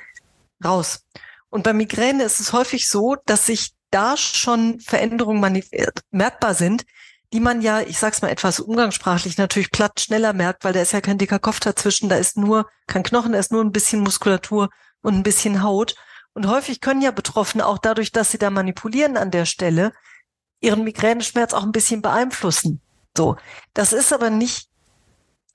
raus. 0.63 1.03
Und 1.51 1.63
bei 1.63 1.74
Migräne 1.74 2.24
ist 2.24 2.39
es 2.39 2.53
häufig 2.53 2.89
so, 2.89 3.17
dass 3.25 3.46
sich 3.46 3.74
da 3.91 4.17
schon 4.17 4.79
Veränderungen 4.79 5.63
merkbar 6.10 6.53
sind, 6.55 6.86
die 7.34 7.41
man 7.41 7.62
ja, 7.62 7.81
ich 7.81 8.00
sag's 8.00 8.22
mal 8.22 8.29
etwas 8.29 8.60
umgangssprachlich, 8.60 9.38
natürlich 9.38 9.70
platt 9.70 10.00
schneller 10.00 10.34
merkt, 10.34 10.63
weil 10.63 10.74
da 10.74 10.81
ist 10.81 10.93
ja 10.93 11.01
kein 11.01 11.17
dicker 11.17 11.39
Kopf 11.39 11.60
dazwischen, 11.60 12.10
da 12.10 12.15
ist 12.15 12.38
nur 12.38 12.70
kein 12.88 13.03
Knochen, 13.03 13.34
da 13.34 13.39
ist 13.39 13.51
nur 13.51 13.63
ein 13.63 13.74
bisschen 13.74 14.01
Muskulatur 14.01 14.70
und 15.01 15.13
ein 15.13 15.24
bisschen 15.24 15.62
Haut. 15.62 15.96
Und 16.34 16.48
häufig 16.48 16.79
können 16.79 17.01
ja 17.01 17.12
Betroffene 17.12 17.65
auch 17.65 17.77
dadurch, 17.77 18.12
dass 18.13 18.31
sie 18.31 18.38
da 18.38 18.50
manipulieren 18.50 19.17
an 19.17 19.31
der 19.31 19.46
Stelle, 19.46 19.91
ihren 20.62 20.84
Migräneschmerz 20.84 21.53
auch 21.53 21.63
ein 21.63 21.74
bisschen 21.74 22.01
beeinflussen. 22.01 22.81
So. 23.15 23.36
Das 23.74 23.91
ist 23.91 24.13
aber 24.13 24.29
nicht, 24.29 24.70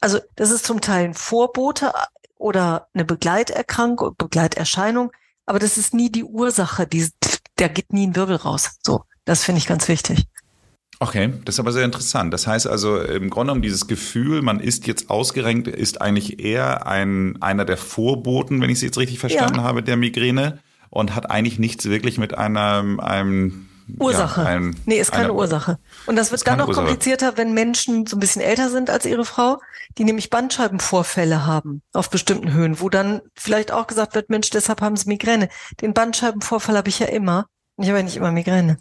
also 0.01 0.21
das 0.35 0.51
ist 0.51 0.67
zum 0.67 0.83
Teil 0.83 1.07
ein 1.07 1.15
Vorbote 1.15 1.93
oder 2.37 2.89
eine 2.93 3.07
Begleiterkrankung, 3.07 4.15
Begleiterscheinung, 4.19 5.11
aber 5.47 5.59
das 5.59 5.79
ist 5.79 5.95
nie 5.95 6.11
die 6.11 6.25
Ursache, 6.25 6.87
die, 6.87 7.09
der 7.59 7.69
geht 7.69 7.93
nie 7.93 8.07
ein 8.07 8.17
Wirbel 8.17 8.37
raus. 8.37 8.79
So. 8.83 9.05
Das 9.25 9.45
finde 9.45 9.61
ich 9.61 9.67
ganz 9.67 9.89
wichtig. 9.89 10.25
Okay, 10.99 11.33
das 11.45 11.57
ist 11.57 11.61
aber 11.61 11.73
sehr 11.73 11.85
interessant. 11.85 12.33
Das 12.33 12.47
heißt 12.47 12.67
also 12.67 13.01
im 13.01 13.29
Grunde 13.29 13.51
genommen 13.51 13.63
dieses 13.63 13.87
Gefühl, 13.87 14.41
man 14.41 14.61
ist 14.61 14.87
jetzt 14.87 15.11
ausgerenkt, 15.11 15.69
ist 15.69 16.01
eigentlich 16.01 16.41
eher 16.41 16.87
ein 16.87 17.41
einer 17.43 17.67
der 17.67 17.77
Vorboten, 17.77 18.63
wenn 18.63 18.71
ich 18.71 18.77
es 18.77 18.83
jetzt 18.83 18.97
richtig 18.97 19.19
verstanden 19.19 19.57
ja. 19.57 19.63
habe, 19.63 19.83
der 19.83 19.97
Migräne 19.97 20.61
und 20.89 21.15
hat 21.15 21.31
eigentlich 21.31 21.59
nichts 21.59 21.85
wirklich 21.85 22.17
mit 22.17 22.39
einer 22.39 22.99
einem 23.01 23.69
Ursache. 23.99 24.43
Ja, 24.43 24.49
ein, 24.49 24.77
nee, 24.85 24.99
ist 24.99 25.13
keine 25.13 25.27
eine, 25.27 25.35
Ursache. 25.35 25.79
Und 26.07 26.17
das 26.17 26.31
wird 26.31 26.47
dann 26.47 26.59
noch 26.59 26.69
Ursache. 26.69 26.87
komplizierter, 26.87 27.37
wenn 27.37 27.55
Menschen 27.55 28.07
so 28.07 28.17
ein 28.17 28.21
bisschen 28.21 28.43
älter 28.43 28.71
sind 28.71 28.91
als 28.91 29.07
ihre 29.07 29.25
Frau, 29.25 29.61
die 29.99 30.05
nämlich 30.05 30.31
Bandscheibenvorfälle 30.31 31.47
haben 31.47 31.83
auf 31.93 32.11
bestimmten 32.11 32.53
Höhen, 32.53 32.81
wo 32.81 32.89
dann 32.89 33.21
vielleicht 33.35 33.71
auch 33.71 33.87
gesagt 33.87 34.15
wird, 34.15 34.31
Mensch, 34.31 34.51
deshalb 34.51 34.81
haben 34.81 34.97
sie 34.97 35.09
Migräne. 35.09 35.49
Den 35.81 35.95
Bandscheibenvorfall 35.95 36.77
habe 36.77 36.89
ich 36.89 36.99
ja 36.99 37.07
immer. 37.07 37.47
Ich 37.79 37.89
habe 37.89 37.99
ja 37.99 38.05
nicht 38.05 38.17
immer 38.17 38.33
Migräne. 38.33 38.79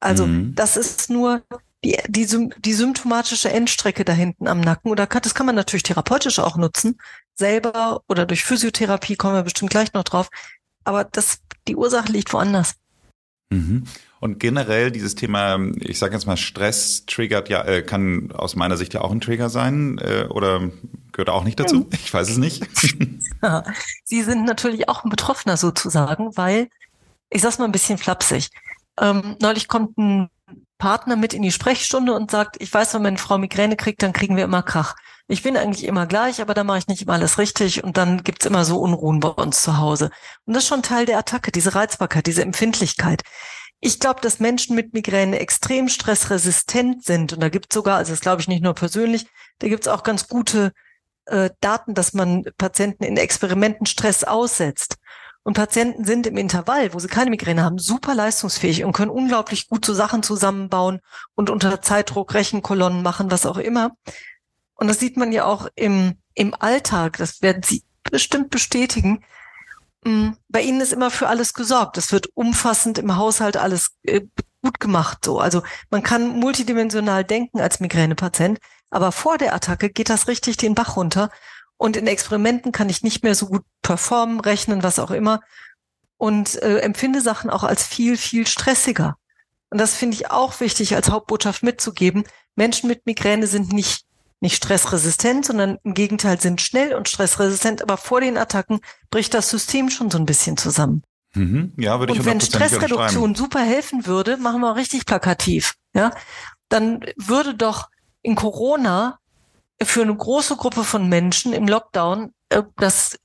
Also 0.00 0.26
mhm. 0.26 0.54
das 0.54 0.76
ist 0.76 1.10
nur 1.10 1.42
die, 1.84 1.98
die, 2.08 2.50
die 2.58 2.72
symptomatische 2.72 3.50
Endstrecke 3.50 4.04
da 4.04 4.12
hinten 4.12 4.48
am 4.48 4.60
Nacken. 4.60 4.90
Oder 4.90 5.06
das 5.06 5.34
kann 5.34 5.46
man 5.46 5.54
natürlich 5.54 5.82
therapeutisch 5.82 6.38
auch 6.38 6.56
nutzen, 6.56 6.98
selber 7.34 8.02
oder 8.08 8.26
durch 8.26 8.44
Physiotherapie 8.44 9.16
kommen 9.16 9.34
wir 9.34 9.42
bestimmt 9.42 9.70
gleich 9.70 9.92
noch 9.92 10.04
drauf. 10.04 10.28
Aber 10.84 11.04
das, 11.04 11.40
die 11.66 11.76
Ursache 11.76 12.10
liegt 12.10 12.32
woanders. 12.32 12.74
Mhm. 13.50 13.84
Und 14.20 14.40
generell 14.40 14.90
dieses 14.90 15.14
Thema, 15.14 15.58
ich 15.80 15.98
sage 15.98 16.14
jetzt 16.14 16.26
mal, 16.26 16.36
Stress 16.36 17.06
triggert 17.06 17.48
ja, 17.48 17.64
äh, 17.64 17.82
kann 17.82 18.32
aus 18.32 18.56
meiner 18.56 18.76
Sicht 18.76 18.94
ja 18.94 19.02
auch 19.02 19.12
ein 19.12 19.20
Trigger 19.20 19.48
sein 19.48 19.98
äh, 19.98 20.26
oder 20.28 20.70
gehört 21.12 21.30
auch 21.30 21.44
nicht 21.44 21.60
dazu. 21.60 21.88
Ich 21.92 22.12
weiß 22.12 22.28
es 22.28 22.36
nicht. 22.36 22.66
Sie 24.04 24.22
sind 24.22 24.44
natürlich 24.44 24.88
auch 24.88 25.04
ein 25.04 25.10
Betroffener 25.10 25.56
sozusagen, 25.56 26.36
weil, 26.36 26.68
ich 27.30 27.42
sag's 27.42 27.58
mal 27.58 27.66
ein 27.66 27.72
bisschen 27.72 27.98
flapsig, 27.98 28.50
ähm, 29.00 29.36
neulich 29.40 29.68
kommt 29.68 29.96
ein 29.98 30.28
Partner 30.78 31.16
mit 31.16 31.34
in 31.34 31.42
die 31.42 31.52
Sprechstunde 31.52 32.12
und 32.14 32.30
sagt, 32.30 32.56
ich 32.60 32.72
weiß, 32.72 32.94
wenn 32.94 33.02
meine 33.02 33.18
Frau 33.18 33.36
Migräne 33.36 33.76
kriegt, 33.76 34.02
dann 34.02 34.12
kriegen 34.12 34.36
wir 34.36 34.44
immer 34.44 34.62
Krach. 34.62 34.94
Ich 35.26 35.42
bin 35.42 35.56
eigentlich 35.56 35.84
immer 35.84 36.06
gleich, 36.06 36.40
aber 36.40 36.54
da 36.54 36.64
mache 36.64 36.78
ich 36.78 36.88
nicht 36.88 37.02
immer 37.02 37.14
alles 37.14 37.38
richtig 37.38 37.84
und 37.84 37.96
dann 37.96 38.22
gibt's 38.24 38.46
immer 38.46 38.64
so 38.64 38.78
Unruhen 38.78 39.20
bei 39.20 39.28
uns 39.28 39.62
zu 39.62 39.76
Hause. 39.78 40.10
Und 40.46 40.54
das 40.54 40.62
ist 40.62 40.68
schon 40.68 40.82
Teil 40.82 41.04
der 41.04 41.18
Attacke, 41.18 41.52
diese 41.52 41.74
Reizbarkeit, 41.74 42.26
diese 42.26 42.42
Empfindlichkeit. 42.42 43.22
Ich 43.80 44.00
glaube, 44.00 44.20
dass 44.20 44.40
Menschen 44.40 44.74
mit 44.74 44.92
Migräne 44.92 45.38
extrem 45.38 45.88
stressresistent 45.88 47.04
sind. 47.04 47.32
Und 47.32 47.40
da 47.40 47.48
gibt's 47.48 47.74
sogar, 47.74 47.98
also 47.98 48.12
das 48.12 48.20
glaube 48.20 48.40
ich 48.40 48.48
nicht 48.48 48.62
nur 48.62 48.74
persönlich, 48.74 49.26
da 49.60 49.68
gibt's 49.68 49.88
auch 49.88 50.02
ganz 50.02 50.28
gute 50.28 50.72
äh, 51.26 51.50
Daten, 51.60 51.94
dass 51.94 52.12
man 52.12 52.44
Patienten 52.58 53.04
in 53.04 53.16
Experimenten 53.16 53.86
Stress 53.86 54.24
aussetzt. 54.24 54.96
Und 55.44 55.54
Patienten 55.54 56.04
sind 56.04 56.26
im 56.26 56.36
Intervall, 56.36 56.92
wo 56.92 56.98
sie 56.98 57.08
keine 57.08 57.30
Migräne 57.30 57.62
haben, 57.62 57.78
super 57.78 58.14
leistungsfähig 58.14 58.84
und 58.84 58.92
können 58.92 59.10
unglaublich 59.10 59.68
gut 59.68 59.84
so 59.84 59.94
Sachen 59.94 60.22
zusammenbauen 60.22 61.00
und 61.34 61.48
unter 61.48 61.80
Zeitdruck 61.80 62.34
Rechenkolonnen 62.34 63.02
machen, 63.02 63.30
was 63.30 63.46
auch 63.46 63.56
immer. 63.56 63.92
Und 64.74 64.88
das 64.88 65.00
sieht 65.00 65.16
man 65.16 65.32
ja 65.32 65.44
auch 65.44 65.68
im, 65.74 66.18
im 66.34 66.54
Alltag, 66.58 67.16
das 67.16 67.40
werden 67.40 67.62
Sie 67.62 67.82
bestimmt 68.10 68.50
bestätigen. 68.50 69.24
Mm, 70.08 70.36
bei 70.48 70.62
Ihnen 70.62 70.80
ist 70.80 70.94
immer 70.94 71.10
für 71.10 71.28
alles 71.28 71.52
gesorgt. 71.52 71.98
Es 71.98 72.12
wird 72.12 72.28
umfassend 72.34 72.96
im 72.96 73.16
Haushalt 73.16 73.58
alles 73.58 73.90
äh, 74.04 74.22
gut 74.62 74.80
gemacht, 74.80 75.18
so. 75.22 75.38
Also 75.38 75.62
man 75.90 76.02
kann 76.02 76.38
multidimensional 76.38 77.24
denken 77.24 77.60
als 77.60 77.80
Migränepatient, 77.80 78.58
aber 78.90 79.12
vor 79.12 79.36
der 79.36 79.54
Attacke 79.54 79.90
geht 79.90 80.08
das 80.08 80.26
richtig 80.26 80.56
den 80.56 80.74
Bach 80.74 80.96
runter 80.96 81.30
und 81.76 81.94
in 81.96 82.06
Experimenten 82.06 82.72
kann 82.72 82.88
ich 82.88 83.02
nicht 83.02 83.22
mehr 83.22 83.34
so 83.34 83.46
gut 83.48 83.64
performen, 83.82 84.40
rechnen, 84.40 84.82
was 84.82 84.98
auch 84.98 85.10
immer. 85.10 85.40
Und 86.16 86.60
äh, 86.62 86.78
empfinde 86.78 87.20
Sachen 87.20 87.50
auch 87.50 87.62
als 87.62 87.86
viel, 87.86 88.16
viel 88.16 88.46
stressiger. 88.46 89.16
Und 89.70 89.78
das 89.78 89.94
finde 89.94 90.16
ich 90.16 90.30
auch 90.30 90.58
wichtig 90.60 90.96
als 90.96 91.10
Hauptbotschaft 91.10 91.62
mitzugeben. 91.62 92.24
Menschen 92.56 92.88
mit 92.88 93.04
Migräne 93.04 93.46
sind 93.46 93.72
nicht, 93.74 94.06
nicht 94.40 94.56
stressresistent, 94.56 95.44
sondern 95.44 95.78
im 95.82 95.94
Gegenteil 95.94 96.40
sind 96.40 96.60
schnell 96.60 96.94
und 96.94 97.08
stressresistent. 97.08 97.82
Aber 97.82 97.96
vor 97.96 98.20
den 98.20 98.36
Attacken 98.36 98.80
bricht 99.10 99.34
das 99.34 99.50
System 99.50 99.90
schon 99.90 100.10
so 100.10 100.18
ein 100.18 100.26
bisschen 100.26 100.56
zusammen. 100.56 101.02
Mhm. 101.34 101.72
Ja, 101.76 101.98
würde 101.98 102.12
ich 102.12 102.20
Und 102.20 102.26
wenn 102.26 102.40
Stressreduktion 102.40 103.34
super 103.34 103.60
helfen 103.60 104.06
würde, 104.06 104.36
machen 104.36 104.60
wir 104.60 104.76
richtig 104.76 105.06
plakativ, 105.06 105.74
ja, 105.94 106.12
dann 106.68 107.04
würde 107.16 107.54
doch 107.54 107.88
in 108.22 108.34
Corona 108.34 109.18
für 109.82 110.02
eine 110.02 110.14
große 110.14 110.56
Gruppe 110.56 110.84
von 110.84 111.08
Menschen 111.08 111.52
im 111.52 111.68
Lockdown 111.68 112.32
äh, 112.48 112.62
das 112.76 113.18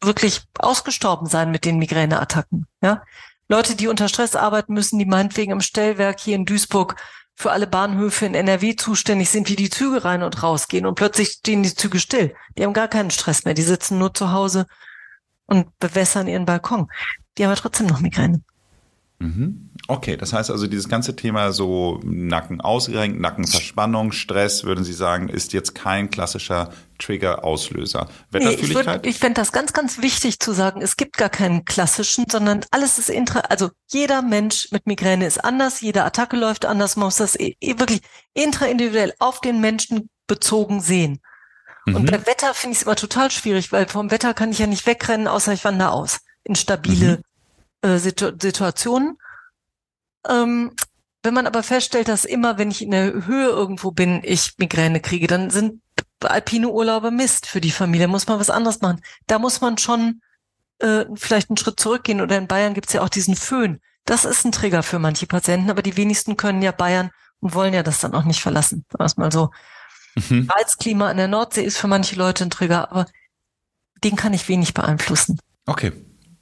wirklich 0.00 0.42
ausgestorben 0.58 1.26
sein 1.26 1.50
mit 1.50 1.64
den 1.64 1.78
Migräneattacken. 1.78 2.66
Ja? 2.82 3.02
Leute, 3.48 3.74
die 3.74 3.88
unter 3.88 4.08
Stress 4.08 4.36
arbeiten 4.36 4.74
müssen, 4.74 4.98
die 4.98 5.06
meinetwegen 5.06 5.52
im 5.52 5.60
Stellwerk 5.60 6.20
hier 6.20 6.36
in 6.36 6.44
Duisburg 6.44 6.96
für 7.38 7.52
alle 7.52 7.68
Bahnhöfe 7.68 8.26
in 8.26 8.34
NRW 8.34 8.74
zuständig 8.74 9.30
sind, 9.30 9.48
wie 9.48 9.54
die 9.54 9.70
Züge 9.70 10.04
rein 10.04 10.24
und 10.24 10.42
rausgehen 10.42 10.86
und 10.86 10.96
plötzlich 10.96 11.28
stehen 11.28 11.62
die 11.62 11.72
Züge 11.72 12.00
still. 12.00 12.34
Die 12.56 12.64
haben 12.64 12.72
gar 12.72 12.88
keinen 12.88 13.12
Stress 13.12 13.44
mehr. 13.44 13.54
Die 13.54 13.62
sitzen 13.62 13.96
nur 13.96 14.12
zu 14.12 14.32
Hause 14.32 14.66
und 15.46 15.78
bewässern 15.78 16.26
ihren 16.26 16.46
Balkon. 16.46 16.88
Die 17.36 17.44
haben 17.44 17.52
ja 17.52 17.56
trotzdem 17.56 17.86
noch 17.86 18.00
Migräne. 18.00 18.42
Mhm. 19.20 19.67
Okay, 19.90 20.18
das 20.18 20.34
heißt 20.34 20.50
also, 20.50 20.66
dieses 20.66 20.90
ganze 20.90 21.16
Thema 21.16 21.50
so 21.50 21.98
Nacken 22.04 22.60
ausgerenkt, 22.60 23.18
Nackenverspannung, 23.20 24.12
Stress, 24.12 24.64
würden 24.64 24.84
Sie 24.84 24.92
sagen, 24.92 25.30
ist 25.30 25.54
jetzt 25.54 25.74
kein 25.74 26.10
klassischer 26.10 26.70
Trigger-Auslöser. 26.98 28.06
Nee, 28.30 28.50
ich, 28.50 28.76
ich 29.02 29.18
fände 29.18 29.40
das 29.40 29.50
ganz, 29.50 29.72
ganz 29.72 30.02
wichtig 30.02 30.40
zu 30.40 30.52
sagen, 30.52 30.82
es 30.82 30.98
gibt 30.98 31.16
gar 31.16 31.30
keinen 31.30 31.64
klassischen, 31.64 32.26
sondern 32.30 32.66
alles 32.70 32.98
ist 32.98 33.08
intra, 33.08 33.40
also 33.40 33.70
jeder 33.86 34.20
Mensch 34.20 34.68
mit 34.72 34.86
Migräne 34.86 35.26
ist 35.26 35.42
anders, 35.42 35.80
jede 35.80 36.04
Attacke 36.04 36.36
läuft 36.36 36.66
anders, 36.66 36.96
man 36.96 37.06
muss 37.06 37.16
das 37.16 37.38
wirklich 37.38 38.02
intraindividuell 38.34 39.14
auf 39.20 39.40
den 39.40 39.58
Menschen 39.58 40.10
bezogen 40.26 40.82
sehen. 40.82 41.20
Mhm. 41.86 41.94
Und 41.94 42.10
bei 42.10 42.26
Wetter 42.26 42.52
finde 42.52 42.72
ich 42.72 42.80
es 42.80 42.82
immer 42.82 42.96
total 42.96 43.30
schwierig, 43.30 43.72
weil 43.72 43.88
vom 43.88 44.10
Wetter 44.10 44.34
kann 44.34 44.50
ich 44.50 44.58
ja 44.58 44.66
nicht 44.66 44.86
wegrennen, 44.86 45.28
außer 45.28 45.54
ich 45.54 45.64
wandere 45.64 45.92
aus 45.92 46.20
in 46.44 46.56
stabile 46.56 47.16
mhm 47.16 47.22
äh, 47.82 47.98
Situ 47.98 48.32
Situationen. 48.40 49.18
Ähm, 50.26 50.72
wenn 51.22 51.34
man 51.34 51.46
aber 51.46 51.62
feststellt, 51.62 52.08
dass 52.08 52.24
immer, 52.24 52.58
wenn 52.58 52.70
ich 52.70 52.82
in 52.82 52.90
der 52.90 53.26
Höhe 53.26 53.48
irgendwo 53.48 53.90
bin, 53.90 54.22
ich 54.24 54.54
Migräne 54.58 55.00
kriege, 55.00 55.26
dann 55.26 55.50
sind 55.50 55.82
alpine 56.20 56.68
Urlaube 56.68 57.10
Mist 57.10 57.46
für 57.46 57.60
die 57.60 57.70
Familie. 57.70 58.08
Muss 58.08 58.26
man 58.26 58.40
was 58.40 58.50
anderes 58.50 58.80
machen. 58.80 59.00
Da 59.26 59.38
muss 59.38 59.60
man 59.60 59.78
schon 59.78 60.20
äh, 60.78 61.04
vielleicht 61.14 61.50
einen 61.50 61.56
Schritt 61.56 61.80
zurückgehen. 61.80 62.20
Oder 62.20 62.38
in 62.38 62.46
Bayern 62.46 62.74
gibt's 62.74 62.92
ja 62.92 63.02
auch 63.02 63.08
diesen 63.08 63.36
Föhn. 63.36 63.80
Das 64.04 64.24
ist 64.24 64.44
ein 64.44 64.52
Trigger 64.52 64.82
für 64.82 64.98
manche 64.98 65.26
Patienten, 65.26 65.70
aber 65.70 65.82
die 65.82 65.96
wenigsten 65.96 66.36
können 66.36 66.62
ja 66.62 66.72
Bayern 66.72 67.10
und 67.40 67.54
wollen 67.54 67.74
ja 67.74 67.82
das 67.82 68.00
dann 68.00 68.14
auch 68.14 68.24
nicht 68.24 68.40
verlassen. 68.40 68.84
Sagen 68.96 69.12
mal 69.20 69.32
so. 69.32 69.50
Mhm. 70.14 70.48
Reizklima 70.50 71.08
an 71.08 71.18
der 71.18 71.28
Nordsee 71.28 71.62
ist 71.62 71.78
für 71.78 71.88
manche 71.88 72.16
Leute 72.16 72.44
ein 72.44 72.50
Trigger, 72.50 72.90
aber 72.90 73.06
den 74.02 74.16
kann 74.16 74.32
ich 74.32 74.48
wenig 74.48 74.74
beeinflussen. 74.74 75.38
Okay, 75.66 75.92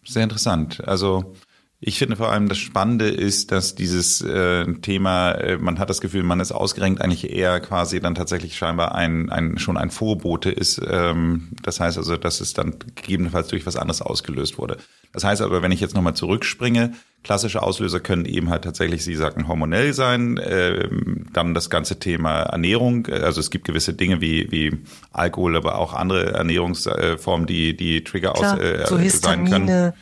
sehr 0.04 0.22
interessant. 0.22 0.86
Also 0.86 1.34
Ich 1.78 1.98
finde 1.98 2.16
vor 2.16 2.32
allem 2.32 2.48
das 2.48 2.56
Spannende 2.56 3.08
ist, 3.08 3.52
dass 3.52 3.74
dieses 3.74 4.22
äh, 4.22 4.64
Thema, 4.80 5.32
äh, 5.32 5.58
man 5.58 5.78
hat 5.78 5.90
das 5.90 6.00
Gefühl, 6.00 6.22
man 6.22 6.40
ist 6.40 6.50
ausgerenkt, 6.50 7.02
eigentlich 7.02 7.30
eher 7.30 7.60
quasi 7.60 8.00
dann 8.00 8.14
tatsächlich 8.14 8.56
scheinbar 8.56 8.94
ein, 8.94 9.28
ein 9.28 9.58
schon 9.58 9.76
ein 9.76 9.90
Vorbote 9.90 10.50
ist. 10.50 10.80
Ähm, 10.88 11.48
das 11.62 11.78
heißt 11.78 11.98
also, 11.98 12.16
dass 12.16 12.40
es 12.40 12.54
dann 12.54 12.76
gegebenenfalls 12.94 13.48
durch 13.48 13.66
was 13.66 13.76
anderes 13.76 14.00
ausgelöst 14.00 14.56
wurde. 14.56 14.78
Das 15.12 15.24
heißt 15.24 15.42
aber, 15.42 15.60
wenn 15.60 15.70
ich 15.70 15.80
jetzt 15.80 15.94
nochmal 15.94 16.14
zurückspringe, 16.14 16.94
klassische 17.22 17.62
Auslöser 17.62 18.00
können 18.00 18.24
eben 18.24 18.48
halt 18.48 18.64
tatsächlich, 18.64 19.04
Sie 19.04 19.14
sagten, 19.14 19.46
hormonell 19.46 19.92
sein. 19.92 20.38
Äh, 20.38 20.88
dann 21.34 21.52
das 21.52 21.68
ganze 21.68 21.98
Thema 21.98 22.40
Ernährung. 22.40 23.06
Also 23.08 23.40
es 23.40 23.50
gibt 23.50 23.66
gewisse 23.66 23.92
Dinge 23.92 24.22
wie, 24.22 24.50
wie 24.50 24.78
Alkohol, 25.12 25.56
aber 25.56 25.76
auch 25.76 25.92
andere 25.92 26.32
Ernährungsformen, 26.32 27.46
die, 27.46 27.76
die 27.76 28.02
Trigger 28.02 28.32
Klar, 28.32 28.54
aus, 28.54 28.60
äh, 28.60 28.86
so 28.86 28.98
sein 29.18 29.44
können. 29.44 29.92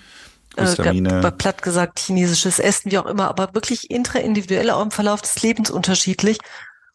Histamine. 0.57 1.21
Äh, 1.25 1.31
platt 1.33 1.63
gesagt, 1.63 2.01
chinesisches 2.01 2.59
Essen, 2.59 2.91
wie 2.91 2.99
auch 2.99 3.07
immer, 3.07 3.29
aber 3.29 3.55
wirklich 3.55 3.91
intraindividuell 3.91 4.71
auch 4.71 4.83
im 4.83 4.91
Verlauf 4.91 5.23
des 5.23 5.43
Lebens 5.43 5.71
unterschiedlich. 5.71 6.39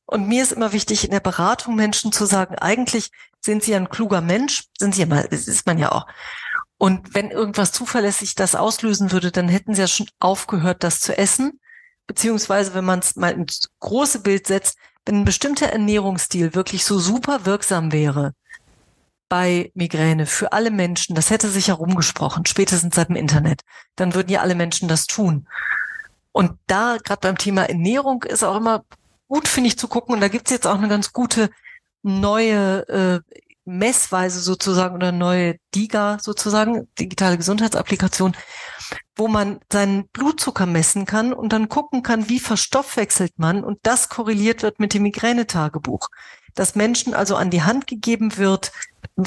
Und 0.05 0.27
mir 0.27 0.41
ist 0.41 0.51
immer 0.51 0.73
wichtig, 0.73 1.03
in 1.03 1.11
der 1.11 1.19
Beratung 1.19 1.75
Menschen 1.75 2.11
zu 2.11 2.25
sagen, 2.25 2.55
eigentlich 2.55 3.11
sind 3.41 3.63
sie 3.63 3.75
ein 3.75 3.89
kluger 3.89 4.21
Mensch, 4.21 4.65
sind 4.77 4.95
sie 4.95 5.01
ja 5.01 5.07
mal, 5.07 5.25
ist 5.25 5.65
man 5.65 5.77
ja 5.77 5.91
auch. 5.91 6.07
Und 6.77 7.13
wenn 7.13 7.29
irgendwas 7.29 7.71
zuverlässig 7.71 8.35
das 8.35 8.55
auslösen 8.55 9.11
würde, 9.11 9.31
dann 9.31 9.49
hätten 9.49 9.75
sie 9.75 9.81
ja 9.81 9.87
schon 9.87 10.07
aufgehört, 10.19 10.83
das 10.83 10.99
zu 11.01 11.17
essen. 11.17 11.59
Beziehungsweise, 12.07 12.73
wenn 12.73 12.85
man 12.85 12.99
es 12.99 13.15
mal 13.15 13.33
ins 13.33 13.69
große 13.79 14.21
Bild 14.21 14.47
setzt, 14.47 14.77
wenn 15.05 15.17
ein 15.17 15.25
bestimmter 15.25 15.67
Ernährungsstil 15.67 16.55
wirklich 16.55 16.85
so 16.85 16.97
super 16.97 17.45
wirksam 17.45 17.91
wäre, 17.91 18.33
bei 19.29 19.71
Migräne 19.75 20.25
für 20.25 20.51
alle 20.51 20.71
Menschen, 20.71 21.15
das 21.15 21.29
hätte 21.29 21.49
sich 21.49 21.67
herumgesprochen, 21.67 22.45
spätestens 22.45 22.95
seit 22.95 23.09
dem 23.09 23.15
Internet, 23.15 23.61
dann 23.95 24.15
würden 24.15 24.31
ja 24.31 24.41
alle 24.41 24.55
Menschen 24.55 24.89
das 24.89 25.05
tun. 25.05 25.47
Und 26.31 26.57
da, 26.67 26.97
gerade 27.03 27.21
beim 27.21 27.37
Thema 27.37 27.63
Ernährung, 27.63 28.23
ist 28.23 28.43
auch 28.43 28.57
immer 28.57 28.83
gut, 29.27 29.47
finde 29.47 29.67
ich, 29.67 29.77
zu 29.77 29.87
gucken. 29.87 30.15
Und 30.15 30.21
da 30.21 30.27
gibt's 30.27 30.51
jetzt 30.51 30.67
auch 30.67 30.77
eine 30.77 30.87
ganz 30.87 31.13
gute 31.13 31.49
neue 32.01 32.87
äh, 32.87 33.19
Messweise 33.65 34.39
sozusagen 34.39 34.95
oder 34.95 35.11
neue 35.11 35.57
DIGA 35.75 36.17
sozusagen, 36.19 36.87
digitale 36.97 37.37
Gesundheitsapplikation, 37.37 38.35
wo 39.15 39.27
man 39.27 39.59
seinen 39.71 40.07
Blutzucker 40.07 40.65
messen 40.65 41.05
kann 41.05 41.33
und 41.33 41.53
dann 41.53 41.69
gucken 41.69 42.01
kann, 42.01 42.29
wie 42.29 42.39
verstoffwechselt 42.39 43.37
man 43.37 43.63
und 43.63 43.79
das 43.83 44.09
korreliert 44.09 44.63
wird 44.63 44.79
mit 44.79 44.93
dem 44.93 45.03
Migränetagebuch. 45.03 46.09
Dass 46.55 46.75
Menschen 46.75 47.13
also 47.13 47.35
an 47.35 47.51
die 47.51 47.61
Hand 47.61 47.85
gegeben 47.85 48.37
wird, 48.37 48.71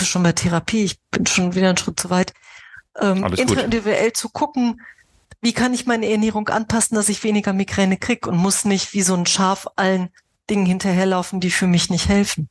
schon 0.01 0.23
bei 0.23 0.33
Therapie, 0.33 0.85
ich 0.85 1.01
bin 1.11 1.27
schon 1.27 1.55
wieder 1.55 1.69
einen 1.69 1.77
Schritt 1.77 2.01
zu 2.01 2.11
weit, 2.11 2.33
ähm, 3.01 3.25
individuell 3.25 4.13
zu 4.13 4.29
gucken, 4.29 4.81
wie 5.41 5.53
kann 5.53 5.75
ich 5.75 5.87
meine 5.87 6.09
Ernährung 6.09 6.49
anpassen, 6.49 6.95
dass 6.95 7.09
ich 7.09 7.25
weniger 7.25 7.53
Migräne 7.53 7.97
krieg 7.97 8.27
und 8.27 8.37
muss 8.37 8.65
nicht 8.65 8.93
wie 8.95 9.03
so 9.03 9.15
ein 9.15 9.27
Schaf 9.27 9.67
allen 9.77 10.11
Dingen 10.49 10.67
hinterherlaufen, 10.67 11.41
die 11.41 11.51
für 11.51 11.67
mich 11.67 11.91
nicht 11.91 12.09
helfen. 12.09 12.49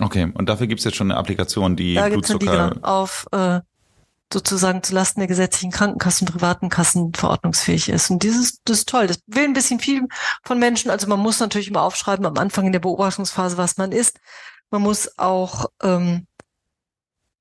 Okay, 0.00 0.30
und 0.34 0.48
dafür 0.48 0.66
gibt 0.66 0.80
es 0.80 0.84
jetzt 0.84 0.96
schon 0.96 1.10
eine 1.10 1.18
Applikation, 1.18 1.76
die 1.76 1.94
da 1.94 2.08
Blutzucker 2.08 2.70
gibt's 2.70 2.84
auf 2.84 3.26
äh, 3.32 3.60
sozusagen 4.32 4.82
zu 4.82 4.94
Lasten 4.94 5.20
der 5.20 5.26
gesetzlichen 5.26 5.72
Krankenkassen, 5.72 6.26
privaten 6.26 6.68
Kassen 6.68 7.12
verordnungsfähig 7.14 7.88
ist. 7.88 8.10
Und 8.10 8.22
dieses, 8.22 8.62
das 8.64 8.78
ist 8.78 8.88
toll. 8.88 9.08
Das 9.08 9.20
will 9.26 9.44
ein 9.44 9.52
bisschen 9.52 9.80
viel 9.80 10.06
von 10.44 10.58
Menschen. 10.58 10.90
Also 10.90 11.08
man 11.08 11.18
muss 11.18 11.40
natürlich 11.40 11.68
immer 11.68 11.82
aufschreiben 11.82 12.24
am 12.26 12.38
Anfang 12.38 12.66
in 12.66 12.72
der 12.72 12.78
Beobachtungsphase, 12.78 13.56
was 13.56 13.76
man 13.76 13.92
ist. 13.92 14.20
Man 14.70 14.82
muss 14.82 15.18
auch 15.18 15.66
ähm, 15.82 16.26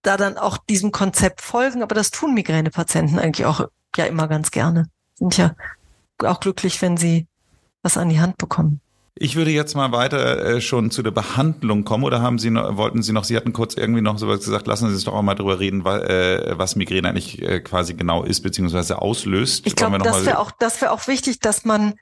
da 0.01 0.17
dann 0.17 0.37
auch 0.37 0.57
diesem 0.57 0.91
Konzept 0.91 1.41
folgen. 1.41 1.83
Aber 1.83 1.95
das 1.95 2.11
tun 2.11 2.33
Migränepatienten 2.33 3.19
eigentlich 3.19 3.45
auch 3.45 3.67
ja 3.95 4.05
immer 4.05 4.27
ganz 4.27 4.51
gerne. 4.51 4.85
Sind 5.15 5.37
ja 5.37 5.55
auch 6.23 6.39
glücklich, 6.39 6.81
wenn 6.81 6.97
sie 6.97 7.27
was 7.81 7.97
an 7.97 8.09
die 8.09 8.19
Hand 8.19 8.37
bekommen. 8.37 8.81
Ich 9.21 9.35
würde 9.35 9.51
jetzt 9.51 9.75
mal 9.75 9.91
weiter 9.91 10.45
äh, 10.45 10.61
schon 10.61 10.91
zu 10.91 11.03
der 11.03 11.11
Behandlung 11.11 11.83
kommen 11.83 12.05
oder 12.05 12.21
haben 12.21 12.39
Sie 12.39 12.49
noch, 12.51 12.77
wollten 12.77 13.01
Sie 13.01 13.11
noch, 13.11 13.25
Sie 13.25 13.35
hatten 13.35 13.51
kurz 13.51 13.73
irgendwie 13.73 14.01
noch 14.01 14.17
sowas 14.17 14.39
gesagt, 14.39 14.65
lassen 14.65 14.87
Sie 14.87 14.93
uns 14.93 15.03
doch 15.03 15.13
auch 15.13 15.21
mal 15.21 15.35
drüber 15.35 15.59
reden, 15.59 15.85
äh, 15.85 16.57
was 16.57 16.77
Migräne 16.77 17.09
eigentlich 17.09 17.41
äh, 17.41 17.59
quasi 17.59 17.95
genau 17.95 18.23
ist, 18.23 18.41
beziehungsweise 18.41 19.01
auslöst. 19.01 19.67
Ich 19.67 19.75
glaube, 19.75 19.97
das 19.97 20.25
wäre 20.25 20.39
auch, 20.39 20.51
das 20.57 20.79
wäre 20.79 20.91
auch 20.91 21.07
wichtig, 21.07 21.39
dass 21.39 21.65
man 21.65 21.95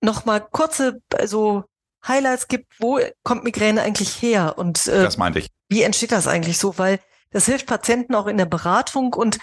noch 0.00 0.24
mal 0.24 0.38
kurze, 0.38 1.00
also 1.18 1.64
Highlights 2.06 2.46
gibt, 2.46 2.66
wo 2.78 3.00
kommt 3.24 3.42
Migräne 3.42 3.82
eigentlich 3.82 4.22
her 4.22 4.54
und 4.56 4.86
äh, 4.86 5.02
das 5.02 5.16
meinte 5.16 5.40
ich. 5.40 5.48
wie 5.68 5.82
entsteht 5.82 6.12
das 6.12 6.28
eigentlich 6.28 6.58
so, 6.58 6.78
weil 6.78 7.00
das 7.36 7.44
hilft 7.44 7.66
Patienten 7.66 8.14
auch 8.14 8.28
in 8.28 8.38
der 8.38 8.46
Beratung 8.46 9.12
und 9.12 9.38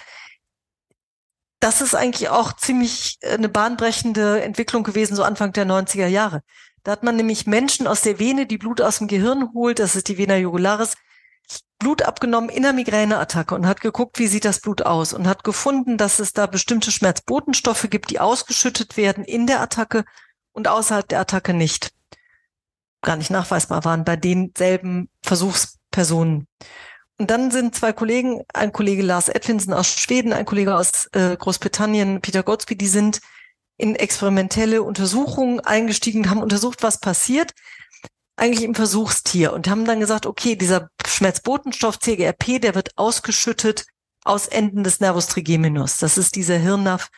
das 1.59 1.79
ist 1.79 1.93
eigentlich 1.93 2.29
auch 2.29 2.53
ziemlich 2.53 3.19
äh, 3.21 3.35
eine 3.35 3.49
bahnbrechende 3.49 4.41
Entwicklung 4.41 4.83
gewesen, 4.83 5.15
so 5.15 5.21
Anfang 5.21 5.53
der 5.53 5.67
90er 5.67 6.07
Jahre. 6.07 6.41
Da 6.81 6.91
hat 6.91 7.03
man 7.03 7.15
nämlich 7.15 7.45
Menschen 7.45 7.85
aus 7.85 8.01
der 8.01 8.17
Vene, 8.17 8.47
die 8.47 8.57
Blut 8.57 8.81
aus 8.81 8.97
dem 8.97 9.07
Gehirn 9.07 9.53
holt, 9.53 9.77
das 9.77 9.95
ist 9.95 10.07
die 10.07 10.17
Vena 10.17 10.35
jugularis, 10.37 10.95
Blut 11.77 12.01
abgenommen 12.01 12.49
in 12.49 12.63
der 12.63 12.73
Migräneattacke 12.73 13.53
und 13.53 13.67
hat 13.67 13.79
geguckt, 13.79 14.17
wie 14.17 14.25
sieht 14.25 14.45
das 14.45 14.59
Blut 14.59 14.81
aus 14.81 15.13
und 15.13 15.27
hat 15.27 15.43
gefunden, 15.43 15.99
dass 15.99 16.17
es 16.17 16.33
da 16.33 16.47
bestimmte 16.47 16.91
Schmerzbotenstoffe 16.91 17.91
gibt, 17.91 18.09
die 18.09 18.19
ausgeschüttet 18.19 18.97
werden 18.97 19.23
in 19.23 19.45
der 19.45 19.61
Attacke 19.61 20.03
und 20.51 20.67
außerhalb 20.67 21.07
der 21.07 21.19
Attacke 21.19 21.53
nicht. 21.53 21.91
Gar 23.03 23.17
nicht 23.17 23.29
nachweisbar 23.29 23.85
waren 23.85 24.03
bei 24.03 24.15
denselben 24.15 25.11
Versuchspersonen. 25.21 26.47
Und 27.19 27.29
dann 27.29 27.51
sind 27.51 27.75
zwei 27.75 27.93
Kollegen, 27.93 28.41
ein 28.53 28.71
Kollege 28.71 29.03
Lars 29.03 29.29
Edvinson 29.29 29.73
aus 29.73 29.87
Schweden, 29.87 30.33
ein 30.33 30.45
Kollege 30.45 30.75
aus 30.75 31.07
äh, 31.13 31.37
Großbritannien, 31.37 32.21
Peter 32.21 32.43
Gotsky, 32.43 32.75
die 32.75 32.87
sind 32.87 33.21
in 33.77 33.95
experimentelle 33.95 34.83
Untersuchungen 34.83 35.59
eingestiegen, 35.59 36.29
haben 36.29 36.41
untersucht, 36.41 36.83
was 36.83 36.99
passiert, 36.99 37.53
eigentlich 38.35 38.63
im 38.63 38.75
Versuchstier 38.75 39.53
und 39.53 39.69
haben 39.69 39.85
dann 39.85 39.99
gesagt, 39.99 40.25
okay, 40.25 40.55
dieser 40.55 40.89
Schmerzbotenstoff 41.05 41.99
CGRP, 41.99 42.59
der 42.59 42.75
wird 42.75 42.97
ausgeschüttet 42.97 43.85
aus 44.23 44.47
Enden 44.47 44.83
des 44.83 44.99
Nervus 44.99 45.27
trigeminus. 45.27 45.97
Das 45.97 46.17
ist 46.17 46.35
dieser 46.35 46.57
Hirnnerv, 46.57 47.09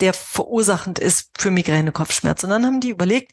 der 0.00 0.14
verursachend 0.14 0.98
ist 0.98 1.30
für 1.38 1.50
Migräne-Kopfschmerz. 1.50 2.42
Und 2.42 2.50
dann 2.50 2.66
haben 2.66 2.80
die 2.80 2.90
überlegt, 2.90 3.32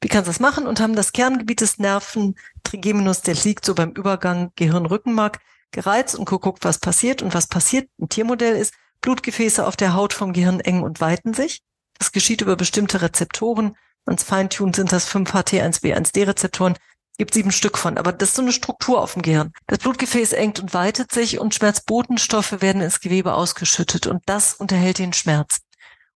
wie 0.00 0.08
kannst 0.08 0.26
du 0.26 0.30
das 0.30 0.40
machen 0.40 0.66
und 0.66 0.80
haben 0.80 0.96
das 0.96 1.12
Kerngebiet 1.12 1.60
des 1.60 1.78
Nerven 1.78 2.34
Trigeminus, 2.64 3.22
der 3.22 3.34
liegt 3.34 3.64
so 3.64 3.74
beim 3.74 3.90
Übergang 3.92 4.50
Gehirn-Rückenmark, 4.56 5.38
gereizt 5.72 6.14
und 6.14 6.28
geguckt, 6.28 6.64
was 6.64 6.78
passiert. 6.78 7.22
Und 7.22 7.34
was 7.34 7.46
passiert, 7.46 7.88
ein 8.00 8.08
Tiermodell 8.08 8.56
ist, 8.56 8.74
Blutgefäße 9.00 9.66
auf 9.66 9.76
der 9.76 9.94
Haut 9.94 10.12
vom 10.12 10.32
Gehirn 10.32 10.60
engen 10.60 10.82
und 10.82 11.00
weiten 11.00 11.34
sich. 11.34 11.62
Das 11.98 12.12
geschieht 12.12 12.40
über 12.40 12.56
bestimmte 12.56 13.02
Rezeptoren. 13.02 13.76
Ans 14.06 14.24
Feintun 14.24 14.72
sind 14.74 14.92
das 14.92 15.08
5-HT1B1D-Rezeptoren. 15.10 16.76
Gibt 17.18 17.34
sieben 17.34 17.52
Stück 17.52 17.76
von, 17.76 17.98
aber 17.98 18.12
das 18.12 18.30
ist 18.30 18.36
so 18.36 18.42
eine 18.42 18.52
Struktur 18.52 19.02
auf 19.02 19.12
dem 19.12 19.22
Gehirn. 19.22 19.52
Das 19.66 19.78
Blutgefäß 19.80 20.32
engt 20.32 20.58
und 20.58 20.72
weitet 20.72 21.12
sich 21.12 21.38
und 21.38 21.54
Schmerzbotenstoffe 21.54 22.62
werden 22.62 22.80
ins 22.80 23.00
Gewebe 23.00 23.34
ausgeschüttet 23.34 24.06
und 24.06 24.22
das 24.24 24.54
unterhält 24.54 24.98
den 24.98 25.12
Schmerz. 25.12 25.60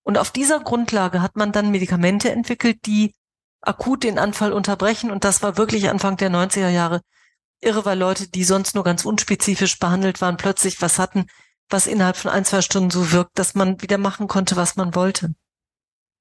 Und 0.02 0.18
auf 0.18 0.30
dieser 0.30 0.60
Grundlage 0.60 1.22
hat 1.22 1.36
man 1.36 1.52
dann 1.52 1.70
Medikamente 1.70 2.30
entwickelt, 2.30 2.84
die 2.84 3.14
akut 3.62 4.02
den 4.02 4.18
Anfall 4.18 4.52
unterbrechen 4.52 5.10
und 5.10 5.24
das 5.24 5.42
war 5.42 5.56
wirklich 5.56 5.88
Anfang 5.88 6.18
der 6.18 6.30
90er 6.30 6.68
Jahre 6.68 7.00
irre, 7.60 7.84
weil 7.84 7.98
Leute, 7.98 8.28
die 8.28 8.44
sonst 8.44 8.74
nur 8.74 8.84
ganz 8.84 9.04
unspezifisch 9.04 9.78
behandelt 9.78 10.20
waren, 10.20 10.36
plötzlich 10.36 10.80
was 10.80 10.98
hatten, 10.98 11.26
was 11.68 11.86
innerhalb 11.86 12.16
von 12.16 12.30
ein, 12.30 12.44
zwei 12.44 12.62
Stunden 12.62 12.90
so 12.90 13.12
wirkt, 13.12 13.38
dass 13.38 13.54
man 13.54 13.80
wieder 13.82 13.98
machen 13.98 14.28
konnte, 14.28 14.56
was 14.56 14.76
man 14.76 14.94
wollte. 14.94 15.34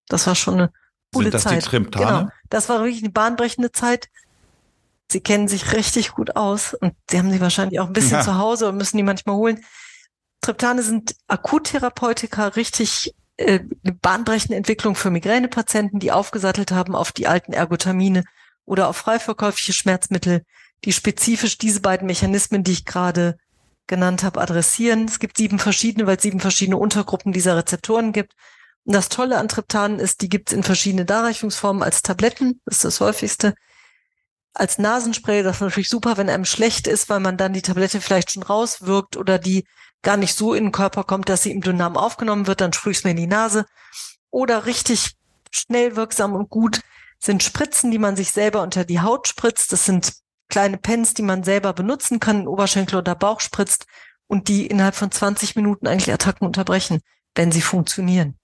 Das 0.07 0.27
war 0.27 0.35
schon 0.35 0.55
eine 0.55 0.73
coole 1.13 1.25
Sind 1.25 1.33
das 1.33 1.43
Zeit. 1.43 1.71
Die? 1.71 1.97
Genau. 1.97 2.27
Das 2.49 2.69
war 2.69 2.79
wirklich 2.79 3.03
eine 3.03 3.11
bahnbrechende 3.11 3.71
Zeit. 3.71 4.09
Sie 5.11 5.21
kennen 5.21 5.47
sich 5.47 5.73
richtig 5.73 6.11
gut 6.11 6.35
aus 6.35 6.75
und 6.75 6.93
sie 7.09 7.17
haben 7.17 7.31
sie 7.31 7.41
wahrscheinlich 7.41 7.79
auch 7.79 7.87
ein 7.87 7.93
bisschen 7.93 8.17
ja. 8.17 8.23
zu 8.23 8.37
Hause 8.37 8.69
und 8.69 8.77
müssen 8.77 8.97
die 8.97 9.03
manchmal 9.03 9.35
holen. 9.35 9.65
Triptane 10.41 10.83
sind 10.83 11.15
Akuttherapeutika, 11.27 12.49
richtig 12.49 13.15
äh, 13.37 13.59
eine 13.83 13.93
bahnbrechende 13.93 14.55
Entwicklung 14.55 14.95
für 14.95 15.09
Migränepatienten, 15.09 15.99
die 15.99 16.11
aufgesattelt 16.11 16.71
haben 16.71 16.95
auf 16.95 17.11
die 17.11 17.27
alten 17.27 17.53
Ergotamine 17.53 18.23
oder 18.65 18.87
auf 18.87 18.97
freiverkäufliche 18.97 19.73
Schmerzmittel, 19.73 20.43
die 20.85 20.93
spezifisch 20.93 21.57
diese 21.57 21.81
beiden 21.81 22.07
Mechanismen, 22.07 22.63
die 22.63 22.71
ich 22.71 22.85
gerade 22.85 23.37
genannt 23.87 24.23
habe, 24.23 24.39
adressieren. 24.39 25.05
Es 25.05 25.19
gibt 25.19 25.37
sieben 25.37 25.59
verschiedene, 25.59 26.07
weil 26.07 26.17
es 26.17 26.23
sieben 26.23 26.39
verschiedene 26.39 26.77
Untergruppen 26.77 27.33
dieser 27.33 27.57
Rezeptoren 27.57 28.13
gibt. 28.13 28.33
Und 28.85 28.93
das 28.93 29.09
Tolle 29.09 29.37
an 29.37 29.49
Triptanen 29.49 29.99
ist, 29.99 30.21
die 30.21 30.29
gibt 30.29 30.49
es 30.49 30.55
in 30.55 30.63
verschiedene 30.63 31.05
Darreichungsformen 31.05 31.83
als 31.83 32.01
Tabletten, 32.01 32.61
das 32.65 32.77
ist 32.77 32.85
das 32.85 33.01
häufigste. 33.01 33.53
Als 34.53 34.77
Nasenspray, 34.77 35.43
das 35.43 35.57
ist 35.57 35.61
natürlich 35.61 35.89
super, 35.89 36.17
wenn 36.17 36.29
einem 36.29 36.45
schlecht 36.45 36.87
ist, 36.87 37.09
weil 37.09 37.19
man 37.19 37.37
dann 37.37 37.53
die 37.53 37.61
Tablette 37.61 38.01
vielleicht 38.01 38.31
schon 38.31 38.43
rauswirkt 38.43 39.17
oder 39.17 39.37
die 39.37 39.65
gar 40.01 40.17
nicht 40.17 40.35
so 40.35 40.53
in 40.53 40.65
den 40.65 40.71
Körper 40.71 41.03
kommt, 41.03 41.29
dass 41.29 41.43
sie 41.43 41.51
im 41.51 41.61
Dünndarm 41.61 41.97
aufgenommen 41.97 42.47
wird, 42.47 42.61
dann 42.61 42.73
sprühe 42.73 42.91
ich 42.91 42.99
es 42.99 43.03
mir 43.03 43.11
in 43.11 43.17
die 43.17 43.27
Nase. 43.27 43.65
Oder 44.31 44.65
richtig 44.65 45.15
schnell 45.51 45.95
wirksam 45.95 46.33
und 46.33 46.49
gut 46.49 46.81
sind 47.19 47.43
Spritzen, 47.43 47.91
die 47.91 47.99
man 47.99 48.15
sich 48.15 48.31
selber 48.31 48.61
unter 48.61 48.85
die 48.85 49.01
Haut 49.01 49.27
spritzt. 49.27 49.73
Das 49.73 49.85
sind 49.85 50.13
kleine 50.49 50.77
Pens, 50.77 51.13
die 51.13 51.21
man 51.21 51.43
selber 51.43 51.73
benutzen 51.73 52.19
kann, 52.19 52.47
Oberschenkel 52.47 52.97
oder 52.97 53.15
Bauch 53.15 53.39
spritzt 53.39 53.85
und 54.27 54.47
die 54.47 54.67
innerhalb 54.67 54.95
von 54.95 55.11
20 55.11 55.55
Minuten 55.55 55.87
eigentlich 55.87 56.13
Attacken 56.13 56.45
unterbrechen, 56.45 57.01
wenn 57.35 57.51
sie 57.51 57.61
funktionieren. 57.61 58.35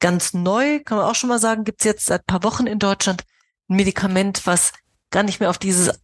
ganz 0.00 0.34
neu, 0.34 0.80
kann 0.80 0.98
man 0.98 1.06
auch 1.06 1.14
schon 1.14 1.28
mal 1.28 1.38
sagen, 1.38 1.64
gibt's 1.64 1.84
jetzt 1.84 2.06
seit 2.06 2.26
paar 2.26 2.42
Wochen 2.42 2.66
in 2.66 2.78
Deutschland 2.78 3.24
ein 3.68 3.76
Medikament, 3.76 4.46
was 4.46 4.72
gar 5.10 5.22
nicht 5.22 5.40
mehr 5.40 5.48
auf 5.48 5.56
dieses, 5.56 5.98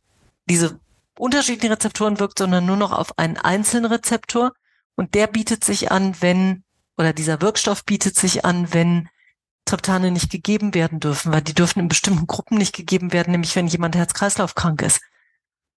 diese 0.46 0.80
unterschiedlichen 1.18 1.72
Rezeptoren 1.72 2.18
wirkt, 2.18 2.38
sondern 2.38 2.64
nur 2.64 2.76
noch 2.76 2.92
auf 2.92 3.18
einen 3.18 3.36
einzelnen 3.36 3.92
Rezeptor. 3.92 4.52
Und 4.94 5.14
der 5.14 5.26
bietet 5.26 5.64
sich 5.64 5.90
an, 5.90 6.14
wenn, 6.20 6.64
oder 6.96 7.12
dieser 7.12 7.42
Wirkstoff 7.42 7.84
bietet 7.84 8.16
sich 8.16 8.44
an, 8.44 8.72
wenn 8.72 9.08
Triptane 9.66 10.10
nicht 10.10 10.30
gegeben 10.30 10.74
werden 10.74 11.00
dürfen, 11.00 11.32
weil 11.32 11.42
die 11.42 11.54
dürfen 11.54 11.80
in 11.80 11.88
bestimmten 11.88 12.26
Gruppen 12.26 12.56
nicht 12.56 12.74
gegeben 12.74 13.12
werden, 13.12 13.32
nämlich 13.32 13.54
wenn 13.54 13.66
jemand 13.66 13.96
Herz-Kreislauf 13.96 14.54
krank 14.54 14.82
ist, 14.82 15.00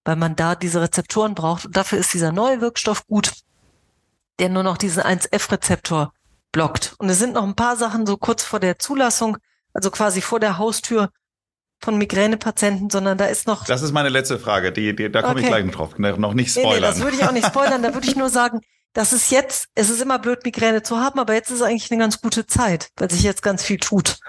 weil 0.06 0.16
man 0.16 0.36
da 0.36 0.56
diese 0.56 0.82
Rezeptoren 0.82 1.36
braucht. 1.36 1.66
Und 1.66 1.78
dafür 1.78 2.00
ist 2.00 2.14
dieser 2.14 2.32
neue 2.32 2.62
Wirkstoff 2.62 3.08
gut, 3.08 3.34
der 4.40 4.50
nur 4.50 4.64
noch 4.64 4.78
diesen 4.78 5.04
1F-Rezeptor 5.04 6.14
blockt. 6.52 6.96
Und 6.98 7.10
es 7.10 7.20
sind 7.20 7.34
noch 7.34 7.44
ein 7.44 7.56
paar 7.56 7.76
Sachen 7.76 8.06
so 8.06 8.18
kurz 8.18 8.44
vor 8.44 8.60
der 8.60 8.80
Zulassung, 8.80 9.38
also 9.74 9.92
quasi 9.92 10.22
vor 10.22 10.40
der 10.40 10.58
Haustür 10.58 11.10
von 11.84 11.98
Migränepatienten, 11.98 12.90
sondern 12.90 13.18
da 13.18 13.26
ist 13.26 13.46
noch. 13.46 13.66
Das 13.66 13.82
ist 13.82 13.92
meine 13.92 14.10
letzte 14.10 14.40
Frage, 14.40 14.72
die, 14.72 14.96
die 14.96 15.12
da 15.12 15.22
komme 15.22 15.36
okay. 15.36 15.42
ich 15.42 15.48
gleich 15.48 15.72
drauf. 15.72 15.98
Noch 15.98 16.34
nicht 16.34 16.52
spoilern. 16.52 16.70
Nee, 16.70 16.76
nee, 16.76 16.82
das 16.82 17.00
würde 17.02 17.18
ich 17.18 17.24
auch 17.26 17.32
nicht 17.32 17.48
spoilern. 17.48 17.84
da 17.84 17.94
würde 17.94 18.08
ich 18.08 18.16
nur 18.16 18.30
sagen, 18.30 18.62
das 18.94 19.12
ist 19.12 19.32
jetzt, 19.32 19.68
es 19.76 19.90
ist 19.90 20.02
immer 20.02 20.20
blöd, 20.20 20.46
Migräne 20.46 20.84
zu 20.84 20.98
haben, 20.98 21.20
aber 21.20 21.34
jetzt 21.34 21.50
ist 21.50 21.62
eigentlich 21.62 21.92
eine 21.92 22.00
ganz 22.00 22.22
gute 22.22 22.46
Zeit, 22.46 22.92
weil 22.96 23.12
sich 23.12 23.24
jetzt 23.24 23.42
ganz 23.42 23.64
viel 23.64 23.78
tut. 23.78 24.20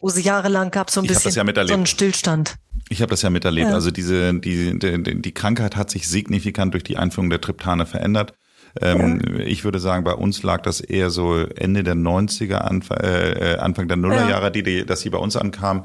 Wo 0.00 0.10
sie 0.10 0.22
jahrelang 0.22 0.70
gab 0.70 0.90
so 0.90 1.00
ein 1.00 1.04
ich 1.04 1.10
bisschen 1.10 1.32
ja 1.32 1.66
so 1.66 1.74
einen 1.74 1.86
Stillstand. 1.86 2.56
Ich 2.88 3.02
habe 3.02 3.10
das 3.10 3.22
ja 3.22 3.30
miterlebt. 3.30 3.68
Ja. 3.68 3.74
Also 3.74 3.90
diese, 3.90 4.34
die, 4.34 4.78
die, 4.78 5.22
die 5.22 5.34
Krankheit 5.34 5.76
hat 5.76 5.90
sich 5.90 6.08
signifikant 6.08 6.74
durch 6.74 6.84
die 6.84 6.96
Einführung 6.96 7.30
der 7.30 7.40
Triptane 7.40 7.86
verändert. 7.86 8.34
Ähm, 8.80 9.20
ja. 9.38 9.44
Ich 9.44 9.64
würde 9.64 9.78
sagen, 9.78 10.04
bei 10.04 10.12
uns 10.12 10.42
lag 10.42 10.62
das 10.62 10.80
eher 10.80 11.10
so 11.10 11.36
Ende 11.36 11.82
der 11.82 11.94
90er, 11.94 12.56
Anfang, 12.56 12.98
äh, 12.98 13.56
Anfang 13.58 13.88
der 13.88 13.96
Nullerjahre, 13.96 14.44
ja. 14.44 14.50
die, 14.50 14.62
die, 14.62 14.86
dass 14.86 15.00
sie 15.00 15.10
bei 15.10 15.18
uns 15.18 15.36
ankam. 15.36 15.84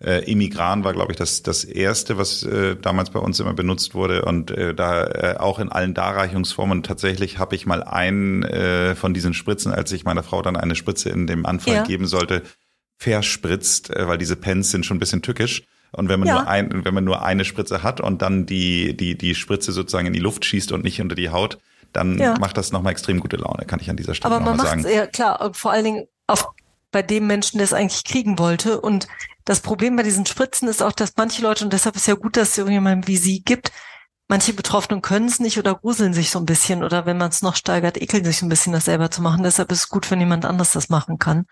Äh, 0.00 0.30
Immigran 0.30 0.84
war, 0.84 0.92
glaube 0.92 1.12
ich, 1.12 1.18
das, 1.18 1.42
das 1.42 1.64
erste, 1.64 2.18
was 2.18 2.44
äh, 2.44 2.76
damals 2.76 3.10
bei 3.10 3.18
uns 3.18 3.40
immer 3.40 3.54
benutzt 3.54 3.94
wurde. 3.94 4.24
Und 4.24 4.50
äh, 4.52 4.72
da 4.74 5.04
äh, 5.06 5.36
auch 5.38 5.58
in 5.58 5.70
allen 5.70 5.94
Darreichungsformen. 5.94 6.84
Tatsächlich 6.84 7.38
habe 7.38 7.56
ich 7.56 7.66
mal 7.66 7.82
einen 7.82 8.44
äh, 8.44 8.94
von 8.94 9.12
diesen 9.12 9.34
Spritzen, 9.34 9.72
als 9.72 9.90
ich 9.90 10.04
meiner 10.04 10.22
Frau 10.22 10.40
dann 10.42 10.56
eine 10.56 10.76
Spritze 10.76 11.10
in 11.10 11.26
dem 11.26 11.46
Anfall 11.46 11.74
ja. 11.74 11.82
geben 11.82 12.06
sollte, 12.06 12.42
verspritzt, 12.96 13.90
äh, 13.90 14.06
weil 14.06 14.18
diese 14.18 14.36
Pens 14.36 14.70
sind 14.70 14.86
schon 14.86 14.98
ein 14.98 15.00
bisschen 15.00 15.22
tückisch. 15.22 15.64
Und 15.92 16.08
wenn 16.08 16.20
man 16.20 16.28
ja. 16.28 16.34
nur 16.34 16.48
ein, 16.48 16.84
wenn 16.84 16.94
man 16.94 17.04
nur 17.04 17.22
eine 17.22 17.44
Spritze 17.44 17.82
hat 17.82 18.00
und 18.00 18.22
dann 18.22 18.46
die, 18.46 18.96
die, 18.96 19.16
die 19.16 19.34
Spritze 19.34 19.72
sozusagen 19.72 20.06
in 20.06 20.12
die 20.12 20.20
Luft 20.20 20.44
schießt 20.44 20.72
und 20.72 20.84
nicht 20.84 21.00
unter 21.00 21.14
die 21.14 21.30
Haut, 21.30 21.58
dann 21.92 22.18
ja. 22.18 22.38
macht 22.38 22.56
das 22.56 22.72
nochmal 22.72 22.92
extrem 22.92 23.20
gute 23.20 23.36
Laune, 23.36 23.64
kann 23.64 23.80
ich 23.80 23.88
an 23.88 23.96
dieser 23.96 24.14
Stelle 24.14 24.34
Aber 24.34 24.44
man 24.44 24.56
macht 24.56 24.84
es 24.84 24.94
ja 24.94 25.06
klar, 25.06 25.50
vor 25.54 25.70
allen 25.70 25.84
Dingen 25.84 26.06
auf, 26.26 26.48
bei 26.90 27.02
dem 27.02 27.26
Menschen, 27.26 27.58
der 27.58 27.64
es 27.64 27.72
eigentlich 27.72 28.04
kriegen 28.04 28.38
wollte. 28.38 28.80
Und 28.80 29.08
das 29.44 29.60
Problem 29.60 29.96
bei 29.96 30.02
diesen 30.02 30.26
Spritzen 30.26 30.68
ist 30.68 30.82
auch, 30.82 30.92
dass 30.92 31.14
manche 31.16 31.42
Leute, 31.42 31.64
und 31.64 31.72
deshalb 31.72 31.96
ist 31.96 32.06
ja 32.06 32.14
gut, 32.14 32.36
dass 32.36 32.50
es 32.50 32.58
irgendjemand 32.58 33.08
wie 33.08 33.16
sie 33.16 33.42
gibt, 33.42 33.72
manche 34.28 34.52
Betroffenen 34.52 35.02
können 35.02 35.26
es 35.26 35.40
nicht 35.40 35.58
oder 35.58 35.74
gruseln 35.74 36.12
sich 36.12 36.30
so 36.30 36.38
ein 36.38 36.46
bisschen 36.46 36.84
oder 36.84 37.06
wenn 37.06 37.16
man 37.16 37.30
es 37.30 37.42
noch 37.42 37.56
steigert, 37.56 38.00
ekeln 38.00 38.24
sich 38.24 38.38
so 38.38 38.46
ein 38.46 38.50
bisschen, 38.50 38.72
das 38.72 38.84
selber 38.84 39.10
zu 39.10 39.22
machen. 39.22 39.42
Deshalb 39.42 39.72
ist 39.72 39.80
es 39.80 39.88
gut, 39.88 40.10
wenn 40.10 40.20
jemand 40.20 40.44
anders 40.44 40.72
das 40.72 40.90
machen 40.90 41.18
kann. 41.18 41.46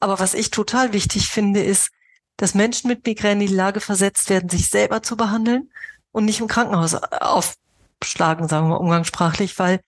Aber 0.00 0.18
was 0.18 0.34
ich 0.34 0.50
total 0.50 0.92
wichtig 0.92 1.28
finde, 1.28 1.62
ist, 1.62 1.90
dass 2.38 2.54
Menschen 2.54 2.88
mit 2.88 3.04
Migräne 3.04 3.44
in 3.44 3.50
die 3.50 3.54
Lage 3.54 3.80
versetzt 3.80 4.30
werden, 4.30 4.48
sich 4.48 4.68
selber 4.68 5.02
zu 5.02 5.16
behandeln 5.16 5.70
und 6.12 6.24
nicht 6.24 6.40
im 6.40 6.46
Krankenhaus 6.46 6.94
auf 6.94 7.56
schlagen, 8.02 8.48
sagen 8.48 8.68
wir 8.68 8.80
umgangssprachlich, 8.80 9.58
weil 9.58 9.80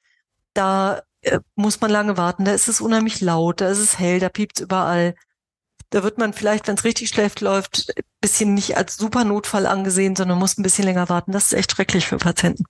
da 0.52 1.02
äh, 1.22 1.38
muss 1.54 1.80
man 1.80 1.90
lange 1.90 2.16
warten, 2.16 2.44
da 2.44 2.52
ist 2.52 2.68
es 2.68 2.80
unheimlich 2.80 3.20
laut, 3.20 3.60
da 3.60 3.68
ist 3.68 3.78
es 3.78 3.98
hell, 3.98 4.20
da 4.20 4.28
piept's 4.28 4.60
überall. 4.60 5.14
Da 5.90 6.02
wird 6.02 6.18
man 6.18 6.32
vielleicht, 6.32 6.68
wenn 6.68 6.76
es 6.76 6.84
richtig 6.84 7.08
schlecht 7.08 7.40
läuft, 7.40 7.92
bisschen 8.20 8.54
nicht 8.54 8.76
als 8.76 8.96
super 8.96 9.24
Notfall 9.24 9.66
angesehen, 9.66 10.14
sondern 10.16 10.38
muss 10.38 10.58
ein 10.58 10.62
bisschen 10.62 10.84
länger 10.84 11.08
warten. 11.08 11.32
Das 11.32 11.46
ist 11.46 11.52
echt 11.52 11.72
schrecklich 11.72 12.06
für 12.06 12.18
Patienten. 12.18 12.64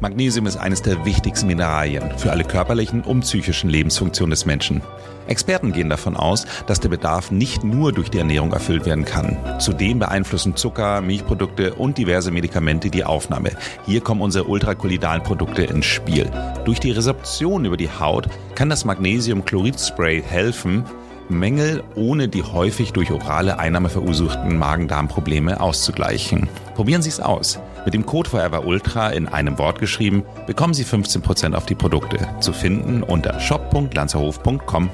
Magnesium 0.00 0.46
ist 0.46 0.56
eines 0.56 0.82
der 0.82 1.04
wichtigsten 1.04 1.48
Mineralien 1.48 2.16
für 2.18 2.30
alle 2.30 2.44
körperlichen 2.44 3.02
und 3.02 3.20
psychischen 3.20 3.68
Lebensfunktionen 3.68 4.30
des 4.30 4.46
Menschen. 4.46 4.82
Experten 5.26 5.72
gehen 5.72 5.90
davon 5.90 6.16
aus, 6.16 6.46
dass 6.66 6.80
der 6.80 6.88
Bedarf 6.88 7.30
nicht 7.30 7.64
nur 7.64 7.92
durch 7.92 8.08
die 8.08 8.18
Ernährung 8.18 8.52
erfüllt 8.52 8.86
werden 8.86 9.04
kann. 9.04 9.36
Zudem 9.58 9.98
beeinflussen 9.98 10.56
Zucker, 10.56 11.00
Milchprodukte 11.00 11.74
und 11.74 11.98
diverse 11.98 12.30
Medikamente 12.30 12.90
die 12.90 13.04
Aufnahme. 13.04 13.50
Hier 13.84 14.00
kommen 14.00 14.22
unsere 14.22 14.44
ultrakolidalen 14.44 15.22
Produkte 15.22 15.64
ins 15.64 15.86
Spiel. 15.86 16.30
Durch 16.64 16.80
die 16.80 16.92
Resorption 16.92 17.64
über 17.64 17.76
die 17.76 17.90
Haut 17.90 18.28
kann 18.54 18.70
das 18.70 18.84
Magnesiumchlorid-Spray 18.84 20.22
helfen, 20.22 20.84
Mängel 21.28 21.82
ohne 21.94 22.28
die 22.28 22.42
häufig 22.42 22.92
durch 22.92 23.10
orale 23.10 23.58
Einnahme 23.58 23.90
verursachten 23.90 24.56
Magen-Darm-Probleme 24.56 25.60
auszugleichen. 25.60 26.48
Probieren 26.74 27.02
Sie 27.02 27.10
es 27.10 27.20
aus. 27.20 27.58
Mit 27.88 27.94
dem 27.94 28.04
Code 28.04 28.28
Forever 28.28 28.66
Ultra 28.66 29.08
in 29.08 29.28
einem 29.28 29.58
Wort 29.58 29.78
geschrieben 29.78 30.22
bekommen 30.46 30.74
Sie 30.74 30.84
15% 30.84 31.54
auf 31.54 31.64
die 31.64 31.74
Produkte. 31.74 32.18
Zu 32.38 32.52
finden 32.52 33.02
unter 33.02 33.40
shop.lanzerhof.com. 33.40 34.90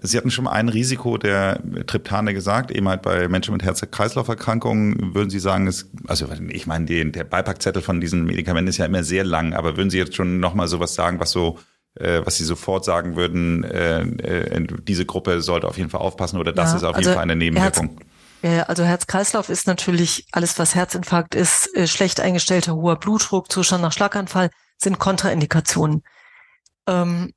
Sie 0.00 0.16
hatten 0.16 0.30
schon 0.30 0.44
mal 0.44 0.52
ein 0.52 0.68
Risiko 0.68 1.18
der 1.18 1.60
Triptane 1.88 2.32
gesagt, 2.32 2.70
eben 2.70 2.88
halt 2.88 3.02
bei 3.02 3.26
Menschen 3.26 3.54
mit 3.54 3.64
Herz-Kreislauf-Erkrankungen. 3.64 5.16
Würden 5.16 5.30
Sie 5.30 5.40
sagen, 5.40 5.66
es, 5.66 5.90
also 6.06 6.28
ich 6.50 6.68
meine, 6.68 6.86
der 6.86 7.24
Beipackzettel 7.24 7.82
von 7.82 8.00
diesen 8.00 8.24
Medikamenten 8.24 8.68
ist 8.68 8.76
ja 8.76 8.86
immer 8.86 9.02
sehr 9.02 9.24
lang, 9.24 9.52
aber 9.52 9.76
würden 9.76 9.90
Sie 9.90 9.98
jetzt 9.98 10.14
schon 10.14 10.38
nochmal 10.38 10.68
sowas 10.68 10.94
sagen, 10.94 11.18
was 11.18 11.32
so 11.32 11.58
äh, 11.96 12.20
was 12.24 12.36
Sie 12.36 12.44
sofort 12.44 12.84
sagen 12.84 13.16
würden, 13.16 13.64
äh, 13.64 14.02
äh, 14.02 14.66
diese 14.86 15.06
Gruppe 15.06 15.40
sollte 15.40 15.66
auf 15.66 15.76
jeden 15.76 15.90
Fall 15.90 16.02
aufpassen 16.02 16.38
oder 16.38 16.52
das 16.52 16.70
ja, 16.70 16.76
ist 16.76 16.84
auf 16.84 16.94
also 16.94 17.08
jeden 17.08 17.14
Fall 17.16 17.24
eine 17.24 17.34
Nebenwirkung? 17.34 17.98
Ja, 18.42 18.62
also 18.64 18.84
Herz-Kreislauf 18.84 19.50
ist 19.50 19.66
natürlich 19.66 20.26
alles, 20.32 20.58
was 20.58 20.74
Herzinfarkt 20.74 21.34
ist, 21.34 21.74
äh, 21.76 21.86
schlecht 21.86 22.20
eingestellter 22.20 22.74
hoher 22.74 22.96
Blutdruck, 22.96 23.52
Zustand 23.52 23.82
nach 23.82 23.92
Schlaganfall, 23.92 24.50
sind 24.78 24.98
Kontraindikationen. 24.98 26.02
Ähm, 26.86 27.34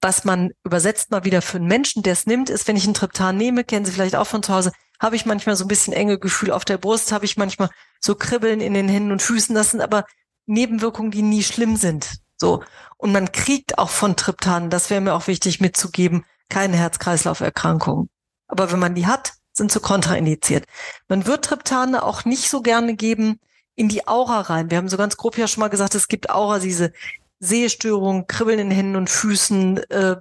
was 0.00 0.24
man 0.24 0.50
übersetzt 0.64 1.10
mal 1.10 1.24
wieder 1.24 1.42
für 1.42 1.58
einen 1.58 1.66
Menschen, 1.66 2.02
der 2.02 2.14
es 2.14 2.26
nimmt, 2.26 2.50
ist, 2.50 2.66
wenn 2.68 2.76
ich 2.76 2.84
einen 2.84 2.94
Triptan 2.94 3.36
nehme, 3.36 3.64
kennen 3.64 3.84
Sie 3.84 3.92
vielleicht 3.92 4.16
auch 4.16 4.26
von 4.26 4.42
zu 4.42 4.54
Hause, 4.54 4.72
habe 5.00 5.16
ich 5.16 5.26
manchmal 5.26 5.56
so 5.56 5.64
ein 5.64 5.68
bisschen 5.68 5.92
enge 5.92 6.18
Gefühl 6.18 6.50
auf 6.50 6.64
der 6.64 6.78
Brust, 6.78 7.12
habe 7.12 7.24
ich 7.24 7.36
manchmal 7.36 7.70
so 8.00 8.14
Kribbeln 8.14 8.60
in 8.60 8.74
den 8.74 8.88
Händen 8.88 9.12
und 9.12 9.22
Füßen. 9.22 9.54
Das 9.54 9.70
sind 9.70 9.80
aber 9.80 10.04
Nebenwirkungen, 10.46 11.10
die 11.10 11.22
nie 11.22 11.42
schlimm 11.42 11.76
sind. 11.76 12.16
So. 12.36 12.62
Und 12.96 13.12
man 13.12 13.32
kriegt 13.32 13.78
auch 13.78 13.90
von 13.90 14.16
Triptan, 14.16 14.70
das 14.70 14.90
wäre 14.90 15.00
mir 15.00 15.14
auch 15.14 15.26
wichtig 15.26 15.60
mitzugeben, 15.60 16.24
keine 16.48 16.76
Herz-Kreislauf-Erkrankungen. 16.76 18.08
Aber 18.48 18.72
wenn 18.72 18.78
man 18.78 18.94
die 18.94 19.06
hat, 19.06 19.34
sind 19.56 19.72
sie 19.72 19.80
kontraindiziert. 19.80 20.66
Man 21.08 21.26
wird 21.26 21.44
Triptane 21.44 22.02
auch 22.02 22.24
nicht 22.24 22.50
so 22.50 22.60
gerne 22.60 22.94
geben 22.94 23.38
in 23.76 23.88
die 23.88 24.06
Aura 24.06 24.42
rein. 24.42 24.70
Wir 24.70 24.78
haben 24.78 24.88
so 24.88 24.96
ganz 24.96 25.16
grob 25.16 25.38
ja 25.38 25.48
schon 25.48 25.60
mal 25.60 25.68
gesagt, 25.68 25.94
es 25.94 26.08
gibt 26.08 26.30
Aura, 26.30 26.58
diese 26.58 26.92
Sehstörungen, 27.40 28.26
Kribbeln 28.26 28.58
in 28.58 28.70
Händen 28.70 28.96
und 28.96 29.10
Füßen, 29.10 29.78
äh, 29.90 30.16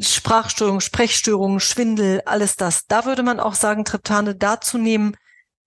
Sprachstörungen, 0.00 0.80
Sprechstörungen, 0.80 1.60
Schwindel, 1.60 2.22
alles 2.24 2.56
das. 2.56 2.86
Da 2.86 3.04
würde 3.04 3.22
man 3.22 3.40
auch 3.40 3.54
sagen, 3.54 3.84
Triptane 3.84 4.34
dazu 4.34 4.78
nehmen, 4.78 5.16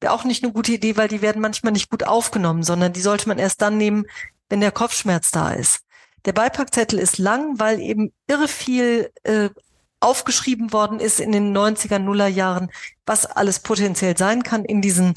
wäre 0.01 0.13
auch 0.13 0.23
nicht 0.23 0.43
eine 0.43 0.53
gute 0.53 0.73
Idee, 0.73 0.97
weil 0.97 1.07
die 1.07 1.21
werden 1.21 1.41
manchmal 1.41 1.73
nicht 1.73 1.89
gut 1.89 2.03
aufgenommen, 2.03 2.63
sondern 2.63 2.93
die 2.93 3.01
sollte 3.01 3.27
man 3.27 3.37
erst 3.37 3.61
dann 3.61 3.77
nehmen, 3.77 4.05
wenn 4.49 4.61
der 4.61 4.71
Kopfschmerz 4.71 5.31
da 5.31 5.51
ist. 5.51 5.81
Der 6.25 6.33
Beipackzettel 6.33 6.99
ist 6.99 7.17
lang, 7.17 7.59
weil 7.59 7.79
eben 7.79 8.11
irre 8.27 8.47
viel 8.47 9.11
äh, 9.23 9.49
aufgeschrieben 9.99 10.71
worden 10.71 10.99
ist 10.99 11.19
in 11.19 11.31
den 11.31 11.55
90er, 11.55 11.99
Nuller 11.99 12.27
Jahren, 12.27 12.71
was 13.05 13.25
alles 13.25 13.59
potenziell 13.59 14.17
sein 14.17 14.43
kann 14.43 14.65
in 14.65 14.81
diesen 14.81 15.15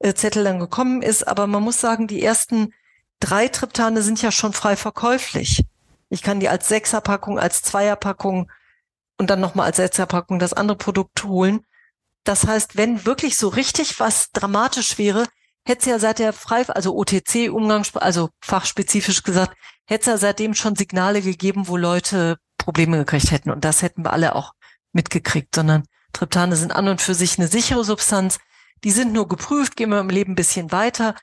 äh, 0.00 0.14
Zettel 0.14 0.44
dann 0.44 0.58
gekommen 0.58 1.02
ist. 1.02 1.26
Aber 1.26 1.46
man 1.46 1.62
muss 1.62 1.80
sagen, 1.80 2.06
die 2.06 2.22
ersten 2.22 2.74
drei 3.20 3.48
Triptane 3.48 4.02
sind 4.02 4.20
ja 4.20 4.32
schon 4.32 4.52
frei 4.52 4.76
verkäuflich. 4.76 5.64
Ich 6.08 6.22
kann 6.22 6.40
die 6.40 6.48
als 6.48 6.68
Sechserpackung, 6.68 7.38
als 7.38 7.62
Zweierpackung 7.62 8.50
und 9.18 9.30
dann 9.30 9.40
nochmal 9.40 9.66
als 9.66 9.76
Sechserpackung 9.76 10.38
das 10.38 10.52
andere 10.52 10.76
Produkt 10.76 11.24
holen. 11.24 11.64
Das 12.24 12.46
heißt, 12.46 12.76
wenn 12.76 13.06
wirklich 13.06 13.36
so 13.36 13.48
richtig 13.48 14.00
was 14.00 14.30
dramatisch 14.32 14.98
wäre, 14.98 15.26
hätte 15.64 15.80
es 15.80 15.86
ja 15.86 15.98
seit 15.98 16.18
der 16.18 16.32
Frei, 16.32 16.66
also 16.68 16.96
OTC 16.96 17.50
Umgangssprache, 17.50 18.04
also 18.04 18.30
fachspezifisch 18.40 19.22
gesagt, 19.22 19.56
hätte 19.86 20.02
es 20.02 20.06
ja 20.06 20.16
seitdem 20.16 20.54
schon 20.54 20.76
Signale 20.76 21.22
gegeben, 21.22 21.68
wo 21.68 21.76
Leute 21.76 22.38
Probleme 22.70 22.98
gekriegt 22.98 23.32
hätten. 23.32 23.50
Und 23.50 23.64
das 23.64 23.82
hätten 23.82 24.04
wir 24.04 24.12
alle 24.12 24.36
auch 24.36 24.52
mitgekriegt, 24.92 25.56
sondern 25.56 25.82
Triptane 26.12 26.54
sind 26.54 26.70
an 26.70 26.86
und 26.86 27.00
für 27.00 27.14
sich 27.14 27.36
eine 27.36 27.48
sichere 27.48 27.82
Substanz. 27.82 28.38
Die 28.84 28.92
sind 28.92 29.12
nur 29.12 29.26
geprüft, 29.26 29.76
gehen 29.76 29.90
wir 29.90 29.98
im 29.98 30.08
Leben 30.08 30.32
ein 30.32 30.36
bisschen 30.36 30.70
weiter. 30.70 31.16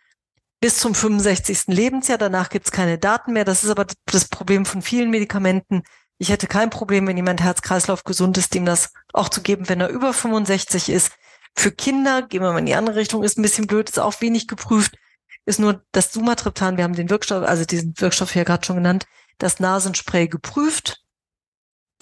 Bis 0.60 0.78
zum 0.78 0.94
65. 0.94 1.68
Lebensjahr, 1.68 2.18
danach 2.18 2.50
gibt's 2.50 2.72
keine 2.72 2.98
Daten 2.98 3.32
mehr. 3.32 3.46
Das 3.46 3.64
ist 3.64 3.70
aber 3.70 3.88
das 4.12 4.28
Problem 4.28 4.66
von 4.66 4.82
vielen 4.82 5.10
Medikamenten. 5.10 5.84
Ich 6.18 6.30
hätte 6.30 6.48
kein 6.48 6.70
Problem, 6.70 7.08
wenn 7.08 7.16
jemand 7.16 7.42
Herz-Kreislauf 7.42 8.04
gesund 8.04 8.38
ist, 8.38 8.54
dem 8.54 8.66
das 8.66 8.92
auch 9.14 9.30
zu 9.30 9.42
geben, 9.42 9.70
wenn 9.70 9.80
er 9.80 9.88
über 9.88 10.12
65 10.14 10.90
ist. 10.90 11.14
Für 11.56 11.72
Kinder, 11.72 12.24
gehen 12.24 12.42
wir 12.42 12.52
mal 12.52 12.60
in 12.60 12.66
die 12.66 12.76
andere 12.76 12.98
Richtung, 12.98 13.24
ist 13.24 13.38
ein 13.38 13.42
bisschen 13.42 13.68
blöd, 13.68 13.90
ist 13.90 14.00
auch 14.00 14.20
wenig 14.20 14.48
geprüft, 14.48 14.98
ist 15.46 15.60
nur 15.60 15.86
das 15.94 16.12
Sumatriptan, 16.12 16.76
wir 16.76 16.84
haben 16.84 16.96
den 16.96 17.10
Wirkstoff, 17.10 17.48
also 17.48 17.64
diesen 17.64 17.94
Wirkstoff 17.98 18.34
hier 18.34 18.44
gerade 18.44 18.66
schon 18.66 18.76
genannt, 18.76 19.06
das 19.38 19.62
Nasenspray 19.62 20.28
geprüft. 20.28 21.07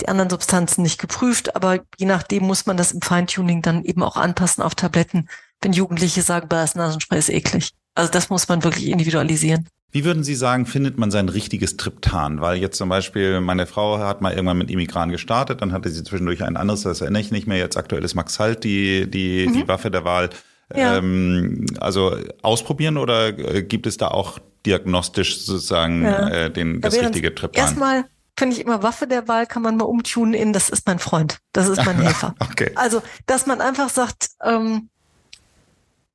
Die 0.01 0.07
anderen 0.07 0.29
Substanzen 0.29 0.81
nicht 0.81 0.99
geprüft, 0.99 1.55
aber 1.55 1.79
je 1.97 2.05
nachdem 2.05 2.43
muss 2.43 2.65
man 2.65 2.77
das 2.77 2.91
im 2.91 3.01
Feintuning 3.01 3.61
dann 3.61 3.83
eben 3.83 4.03
auch 4.03 4.17
anpassen 4.17 4.63
auf 4.63 4.75
Tabletten, 4.75 5.29
wenn 5.61 5.73
Jugendliche 5.73 6.21
sagen, 6.21 6.49
das 6.49 6.75
Nasenspray 6.75 7.19
ist 7.19 7.29
eklig. 7.29 7.71
Also 7.95 8.11
das 8.11 8.29
muss 8.29 8.47
man 8.47 8.63
wirklich 8.63 8.87
individualisieren. 8.87 9.67
Wie 9.91 10.03
würden 10.03 10.25
Sie 10.25 10.35
sagen, 10.35 10.65
findet 10.65 10.97
man 10.97 11.09
sein 11.09 11.29
richtiges 11.29 11.77
Triptan? 11.77 12.41
Weil 12.41 12.57
jetzt 12.57 12.77
zum 12.77 12.89
Beispiel 12.89 13.39
meine 13.39 13.65
Frau 13.65 13.97
hat 13.99 14.19
mal 14.19 14.33
irgendwann 14.33 14.57
mit 14.57 14.69
Imigran 14.69 15.09
gestartet, 15.09 15.61
dann 15.61 15.71
hatte 15.71 15.89
sie 15.89 16.03
zwischendurch 16.03 16.43
ein 16.43 16.57
anderes, 16.57 16.81
das 16.81 16.99
erinnere 16.99 17.21
ich 17.21 17.31
nicht 17.31 17.47
mehr. 17.47 17.57
Jetzt 17.57 17.77
aktuell 17.77 18.03
ist 18.03 18.13
Max 18.13 18.37
Halt 18.37 18.65
die, 18.65 19.09
die, 19.09 19.47
mhm. 19.47 19.53
die 19.53 19.67
Waffe 19.69 19.89
der 19.91 20.03
Wahl. 20.03 20.31
Ja. 20.75 20.97
Ähm, 20.97 21.65
also 21.79 22.17
ausprobieren 22.41 22.97
oder 22.97 23.37
äh, 23.37 23.63
gibt 23.63 23.87
es 23.87 23.95
da 23.95 24.09
auch 24.09 24.39
diagnostisch 24.65 25.45
sozusagen 25.45 26.03
ja. 26.03 26.27
äh, 26.27 26.51
den, 26.51 26.81
das 26.81 26.99
richtige 26.99 27.33
Triptan? 27.33 27.63
Erstmal 27.63 28.05
finde 28.37 28.55
ich 28.55 28.61
immer 28.61 28.83
Waffe 28.83 29.07
der 29.07 29.27
Wahl 29.27 29.47
kann 29.47 29.61
man 29.61 29.77
mal 29.77 29.85
umtunen 29.85 30.33
in, 30.33 30.53
das 30.53 30.69
ist 30.69 30.85
mein 30.87 30.99
Freund, 30.99 31.39
das 31.53 31.67
ist 31.67 31.85
mein 31.85 31.97
Helfer. 32.01 32.35
okay. 32.39 32.71
Also, 32.75 33.01
dass 33.25 33.45
man 33.45 33.61
einfach 33.61 33.89
sagt, 33.89 34.29
ähm, 34.43 34.89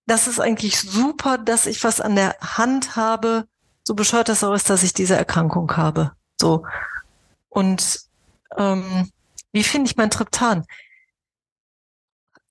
das 0.06 0.26
ist 0.26 0.40
eigentlich 0.40 0.80
super, 0.80 1.38
dass 1.38 1.66
ich 1.66 1.84
was 1.84 2.00
an 2.00 2.16
der 2.16 2.36
Hand 2.40 2.96
habe, 2.96 3.46
so 3.84 3.94
bescheuert 3.94 4.28
das 4.28 4.44
auch 4.44 4.54
ist, 4.54 4.68
dass 4.68 4.82
ich 4.82 4.92
diese 4.92 5.16
Erkrankung 5.16 5.76
habe. 5.76 6.12
So. 6.40 6.64
Und 7.48 8.00
ähm, 8.56 9.10
wie 9.52 9.64
finde 9.64 9.88
ich 9.90 9.96
mein 9.96 10.10
Triptan? 10.10 10.64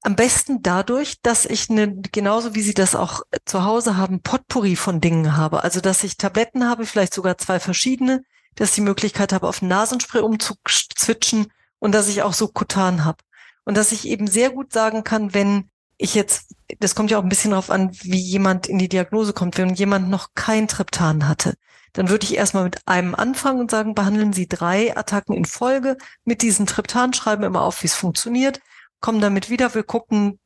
Am 0.01 0.15
besten 0.15 0.63
dadurch, 0.63 1.21
dass 1.21 1.45
ich 1.45 1.69
eine, 1.69 1.93
genauso 1.93 2.55
wie 2.55 2.62
Sie 2.62 2.73
das 2.73 2.95
auch 2.95 3.23
zu 3.45 3.65
Hause 3.65 3.97
haben, 3.97 4.21
Potpourri 4.21 4.77
von 4.77 5.01
Dingen 5.01 5.36
habe. 5.36 5.63
Also, 5.63 5.82
dass 5.82 6.03
ich 6.03 6.15
Tabletten 6.15 6.67
habe, 6.67 6.86
vielleicht 6.86 7.13
sogar 7.13 7.38
zwei 7.38 7.60
verschiedene, 7.60 8.23
dass 8.60 8.69
ich 8.69 8.76
die 8.76 8.82
Möglichkeit 8.82 9.32
habe, 9.32 9.48
auf 9.48 9.62
Nasenspray 9.62 10.22
umzuzwitschen 10.22 11.48
und 11.80 11.93
dass 11.93 12.10
ich 12.10 12.24
auch 12.24 12.34
subkutan 12.34 13.06
habe. 13.06 13.24
Und 13.63 13.78
dass 13.78 13.93
ich 13.93 14.06
eben 14.06 14.28
sehr 14.28 14.50
gut 14.50 14.74
sagen 14.74 15.06
kann, 15.06 15.34
wenn 15.34 15.69
ich 15.98 16.13
jetzt, 16.13 16.54
das 16.80 16.93
kommt 16.93 17.10
ja 17.10 17.17
auch 17.17 17.24
ein 17.24 17.30
bisschen 17.30 17.52
darauf 17.52 17.69
an, 17.69 17.91
wie 18.02 18.19
jemand 18.19 18.67
in 18.67 18.78
die 18.78 18.89
Diagnose 18.89 19.32
kommt. 19.32 19.58
Wenn 19.58 19.76
jemand 19.76 20.10
noch 20.10 20.30
kein 20.36 20.67
Triptan 20.67 21.28
hatte, 21.30 21.54
dann 21.93 22.10
würde 22.10 22.26
ich 22.26 22.36
erstmal 22.36 22.65
mit 22.65 22.86
einem 22.86 23.15
anfangen 23.15 23.62
und 23.62 23.72
sagen, 23.72 23.95
behandeln 23.95 24.34
Sie 24.34 24.48
drei 24.48 24.95
Attacken 24.95 25.36
in 25.36 25.45
Folge 25.45 25.98
mit 26.26 26.41
diesem 26.41 26.65
Triptan, 26.65 27.13
schreiben 27.13 27.43
immer 27.43 27.62
auf, 27.62 27.82
wie 27.82 27.88
es 27.88 27.95
funktioniert, 27.95 28.60
kommen 29.00 29.22
damit 29.22 29.50
wieder, 29.50 29.74
wir 29.74 29.84
gucken, 29.84 30.38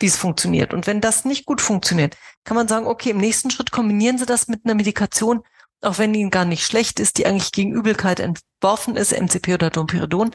wie 0.00 0.06
es 0.06 0.16
funktioniert. 0.16 0.74
Und 0.74 0.88
wenn 0.88 1.00
das 1.00 1.24
nicht 1.24 1.46
gut 1.46 1.60
funktioniert, 1.60 2.16
kann 2.42 2.56
man 2.56 2.66
sagen, 2.66 2.86
okay, 2.86 3.10
im 3.10 3.18
nächsten 3.18 3.50
Schritt 3.50 3.70
kombinieren 3.70 4.18
Sie 4.18 4.26
das 4.26 4.48
mit 4.48 4.64
einer 4.64 4.74
Medikation, 4.74 5.44
auch 5.82 5.98
wenn 5.98 6.12
die 6.12 6.28
gar 6.30 6.44
nicht 6.44 6.64
schlecht 6.64 7.00
ist, 7.00 7.18
die 7.18 7.26
eigentlich 7.26 7.52
gegen 7.52 7.72
Übelkeit 7.72 8.20
entworfen 8.20 8.96
ist, 8.96 9.12
MCP 9.12 9.54
oder 9.54 9.70
Domperidon, 9.70 10.34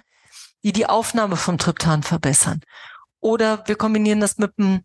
die 0.64 0.72
die 0.72 0.88
Aufnahme 0.88 1.36
vom 1.36 1.58
Triptan 1.58 2.04
verbessern. 2.04 2.62
Oder 3.20 3.64
wir 3.68 3.76
kombinieren 3.76 4.20
das 4.20 4.38
mit 4.38 4.54
einem 4.58 4.84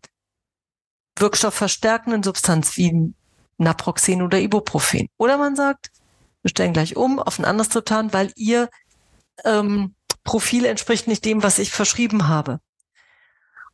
wirkstoffverstärkenden 1.17 2.23
Substanz 2.23 2.77
wie 2.77 3.13
Naproxen 3.57 4.21
oder 4.21 4.39
Ibuprofen. 4.39 5.09
Oder 5.17 5.37
man 5.37 5.55
sagt, 5.55 5.91
wir 6.41 6.49
stellen 6.49 6.73
gleich 6.73 6.95
um 6.95 7.19
auf 7.19 7.39
ein 7.39 7.45
anderes 7.45 7.69
Triptan, 7.69 8.13
weil 8.13 8.31
ihr 8.35 8.69
ähm, 9.45 9.95
Profil 10.23 10.65
entspricht 10.65 11.07
nicht 11.07 11.25
dem, 11.25 11.43
was 11.43 11.59
ich 11.59 11.71
verschrieben 11.71 12.27
habe. 12.27 12.59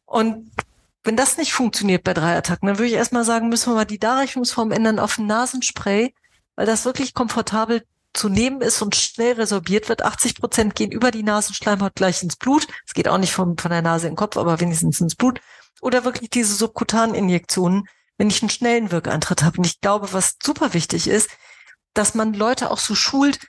Und 0.05 0.51
wenn 1.03 1.15
das 1.15 1.37
nicht 1.37 1.53
funktioniert 1.53 2.03
bei 2.03 2.13
drei 2.13 2.35
Attacken, 2.35 2.67
dann 2.67 2.77
würde 2.77 2.87
ich 2.87 2.93
erstmal 2.93 3.23
sagen, 3.23 3.49
müssen 3.49 3.71
wir 3.71 3.75
mal 3.75 3.85
die 3.85 3.99
Darreichungsform 3.99 4.71
ändern 4.71 4.99
auf 4.99 5.17
ein 5.17 5.27
Nasenspray, 5.27 6.13
weil 6.55 6.65
das 6.65 6.85
wirklich 6.85 7.13
komfortabel 7.13 7.83
zu 8.13 8.29
nehmen 8.29 8.61
ist 8.61 8.81
und 8.81 8.95
schnell 8.95 9.33
resorbiert 9.33 9.89
wird. 9.89 10.03
80 10.03 10.35
Prozent 10.35 10.75
gehen 10.75 10.91
über 10.91 11.11
die 11.11 11.23
Nasenschleimhaut 11.23 11.95
gleich 11.95 12.23
ins 12.23 12.37
Blut. 12.37 12.67
Es 12.85 12.93
geht 12.93 13.07
auch 13.07 13.17
nicht 13.17 13.33
von, 13.33 13.57
von 13.57 13.71
der 13.71 13.81
Nase 13.81 14.07
in 14.07 14.13
den 14.13 14.17
Kopf, 14.17 14.37
aber 14.37 14.59
wenigstens 14.59 15.01
ins 15.01 15.15
Blut. 15.15 15.41
Oder 15.81 16.05
wirklich 16.05 16.29
diese 16.29 16.55
Subkutaninjektionen, 16.55 17.87
wenn 18.17 18.29
ich 18.29 18.41
einen 18.41 18.49
schnellen 18.49 18.91
Wirkeintritt 18.91 19.43
habe. 19.43 19.57
Und 19.57 19.65
ich 19.65 19.81
glaube, 19.81 20.13
was 20.13 20.37
super 20.41 20.73
wichtig 20.73 21.07
ist, 21.07 21.29
dass 21.93 22.15
man 22.15 22.33
Leute 22.33 22.71
auch 22.71 22.79
so 22.79 22.95
schult, 22.95 23.39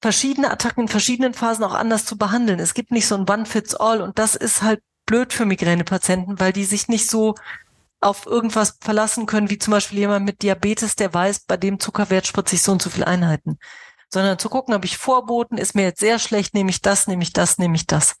verschiedene 0.00 0.50
Attacken 0.50 0.82
in 0.82 0.88
verschiedenen 0.88 1.34
Phasen 1.34 1.64
auch 1.64 1.74
anders 1.74 2.04
zu 2.04 2.18
behandeln. 2.18 2.58
Es 2.58 2.74
gibt 2.74 2.90
nicht 2.90 3.06
so 3.06 3.14
ein 3.14 3.28
One-Fits-All 3.28 4.02
und 4.02 4.18
das 4.18 4.34
ist 4.34 4.62
halt 4.62 4.82
blöd 5.06 5.32
für 5.32 5.46
Migränepatienten, 5.46 6.40
weil 6.40 6.52
die 6.52 6.64
sich 6.64 6.88
nicht 6.88 7.08
so 7.08 7.34
auf 8.04 8.26
irgendwas 8.26 8.78
verlassen 8.80 9.26
können, 9.26 9.50
wie 9.50 9.58
zum 9.58 9.72
Beispiel 9.72 9.98
jemand 9.98 10.24
mit 10.26 10.42
Diabetes, 10.42 10.94
der 10.94 11.12
weiß, 11.12 11.40
bei 11.46 11.56
dem 11.56 11.80
Zuckerwert 11.80 12.26
spritze 12.26 12.54
ich 12.56 12.62
so 12.62 12.72
und 12.72 12.82
so 12.82 12.90
viele 12.90 13.06
Einheiten. 13.06 13.58
Sondern 14.10 14.38
zu 14.38 14.48
gucken, 14.48 14.74
habe 14.74 14.86
ich 14.86 14.98
Vorboten, 14.98 15.58
ist 15.58 15.74
mir 15.74 15.82
jetzt 15.82 16.00
sehr 16.00 16.18
schlecht, 16.18 16.54
nehme 16.54 16.70
ich 16.70 16.82
das, 16.82 17.06
nehme 17.06 17.22
ich 17.22 17.32
das, 17.32 17.58
nehme 17.58 17.74
ich 17.74 17.86
das. 17.86 18.16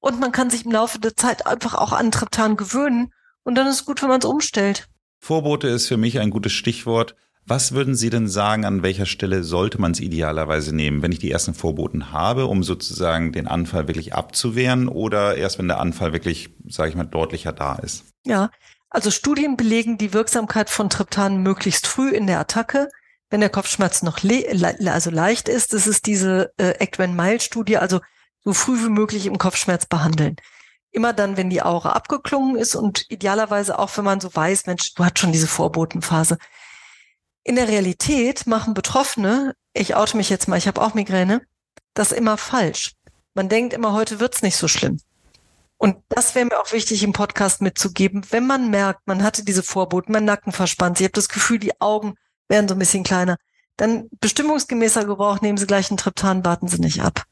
Und 0.00 0.20
man 0.20 0.32
kann 0.32 0.50
sich 0.50 0.64
im 0.64 0.70
Laufe 0.70 1.00
der 1.00 1.16
Zeit 1.16 1.46
einfach 1.46 1.74
auch 1.74 1.92
an 1.92 2.12
Triptan 2.12 2.56
gewöhnen 2.56 3.12
und 3.42 3.56
dann 3.56 3.66
ist 3.66 3.80
es 3.80 3.84
gut, 3.84 4.00
wenn 4.02 4.08
man 4.08 4.20
es 4.20 4.24
umstellt. 4.24 4.88
Vorbote 5.20 5.68
ist 5.68 5.88
für 5.88 5.96
mich 5.96 6.20
ein 6.20 6.30
gutes 6.30 6.52
Stichwort. 6.52 7.16
Was 7.44 7.72
würden 7.72 7.94
Sie 7.94 8.10
denn 8.10 8.28
sagen, 8.28 8.64
an 8.64 8.82
welcher 8.82 9.06
Stelle 9.06 9.42
sollte 9.42 9.80
man 9.80 9.92
es 9.92 10.00
idealerweise 10.00 10.74
nehmen? 10.74 11.02
Wenn 11.02 11.12
ich 11.12 11.18
die 11.18 11.30
ersten 11.30 11.54
Vorboten 11.54 12.12
habe, 12.12 12.46
um 12.46 12.62
sozusagen 12.62 13.32
den 13.32 13.48
Anfall 13.48 13.88
wirklich 13.88 14.14
abzuwehren 14.14 14.86
oder 14.86 15.36
erst 15.36 15.58
wenn 15.58 15.66
der 15.66 15.80
Anfall 15.80 16.12
wirklich, 16.12 16.50
sage 16.68 16.90
ich 16.90 16.94
mal, 16.94 17.04
deutlicher 17.04 17.52
da 17.52 17.76
ist? 17.76 18.04
Ja, 18.24 18.50
also 18.90 19.10
Studien 19.10 19.56
belegen 19.56 19.98
die 19.98 20.12
Wirksamkeit 20.12 20.70
von 20.70 20.88
Triptan 20.88 21.42
möglichst 21.42 21.86
früh 21.86 22.10
in 22.10 22.26
der 22.26 22.40
Attacke, 22.40 22.88
wenn 23.30 23.40
der 23.40 23.50
Kopfschmerz 23.50 24.02
noch 24.02 24.22
le 24.22 24.46
le 24.52 24.92
also 24.92 25.10
leicht 25.10 25.48
ist. 25.48 25.74
Das 25.74 25.86
ist 25.86 26.06
diese 26.06 26.52
äh, 26.56 26.74
Actwen-Mile-Studie, 26.82 27.76
also 27.76 28.00
so 28.44 28.54
früh 28.54 28.82
wie 28.82 28.88
möglich 28.88 29.26
im 29.26 29.38
Kopfschmerz 29.38 29.86
behandeln. 29.86 30.36
Immer 30.90 31.12
dann, 31.12 31.36
wenn 31.36 31.50
die 31.50 31.62
Aura 31.62 31.92
abgeklungen 31.92 32.56
ist 32.56 32.74
und 32.74 33.04
idealerweise 33.10 33.78
auch, 33.78 33.94
wenn 33.98 34.04
man 34.04 34.20
so 34.20 34.34
weiß, 34.34 34.66
Mensch, 34.66 34.94
du 34.94 35.04
hast 35.04 35.18
schon 35.18 35.32
diese 35.32 35.46
Vorbotenphase. 35.46 36.38
In 37.44 37.56
der 37.56 37.68
Realität 37.68 38.46
machen 38.46 38.72
Betroffene, 38.72 39.54
ich 39.74 39.94
oute 39.94 40.16
mich 40.16 40.30
jetzt 40.30 40.48
mal, 40.48 40.56
ich 40.56 40.66
habe 40.66 40.80
auch 40.80 40.94
Migräne, 40.94 41.42
das 41.92 42.12
immer 42.12 42.38
falsch. 42.38 42.94
Man 43.34 43.50
denkt 43.50 43.74
immer, 43.74 43.92
heute 43.92 44.18
wird's 44.18 44.42
nicht 44.42 44.56
so 44.56 44.66
schlimm. 44.66 44.98
Und 45.78 45.96
das 46.08 46.34
wäre 46.34 46.46
mir 46.46 46.60
auch 46.60 46.72
wichtig 46.72 47.02
im 47.04 47.12
Podcast 47.12 47.62
mitzugeben. 47.62 48.22
Wenn 48.30 48.46
man 48.46 48.68
merkt, 48.70 49.06
man 49.06 49.22
hatte 49.22 49.44
diese 49.44 49.62
Vorboten, 49.62 50.12
mein 50.12 50.24
Nacken 50.24 50.52
verspannt, 50.52 50.98
Sie 50.98 51.04
haben 51.04 51.12
das 51.12 51.28
Gefühl, 51.28 51.58
die 51.58 51.80
Augen 51.80 52.14
werden 52.48 52.68
so 52.68 52.74
ein 52.74 52.80
bisschen 52.80 53.04
kleiner, 53.04 53.36
dann 53.76 54.08
bestimmungsgemäßer 54.20 55.04
Gebrauch 55.04 55.40
nehmen 55.40 55.56
Sie 55.56 55.66
gleich 55.66 55.90
einen 55.90 55.98
Triptan, 55.98 56.44
warten 56.44 56.66
Sie 56.66 56.80
nicht 56.80 57.00
ab. 57.00 57.24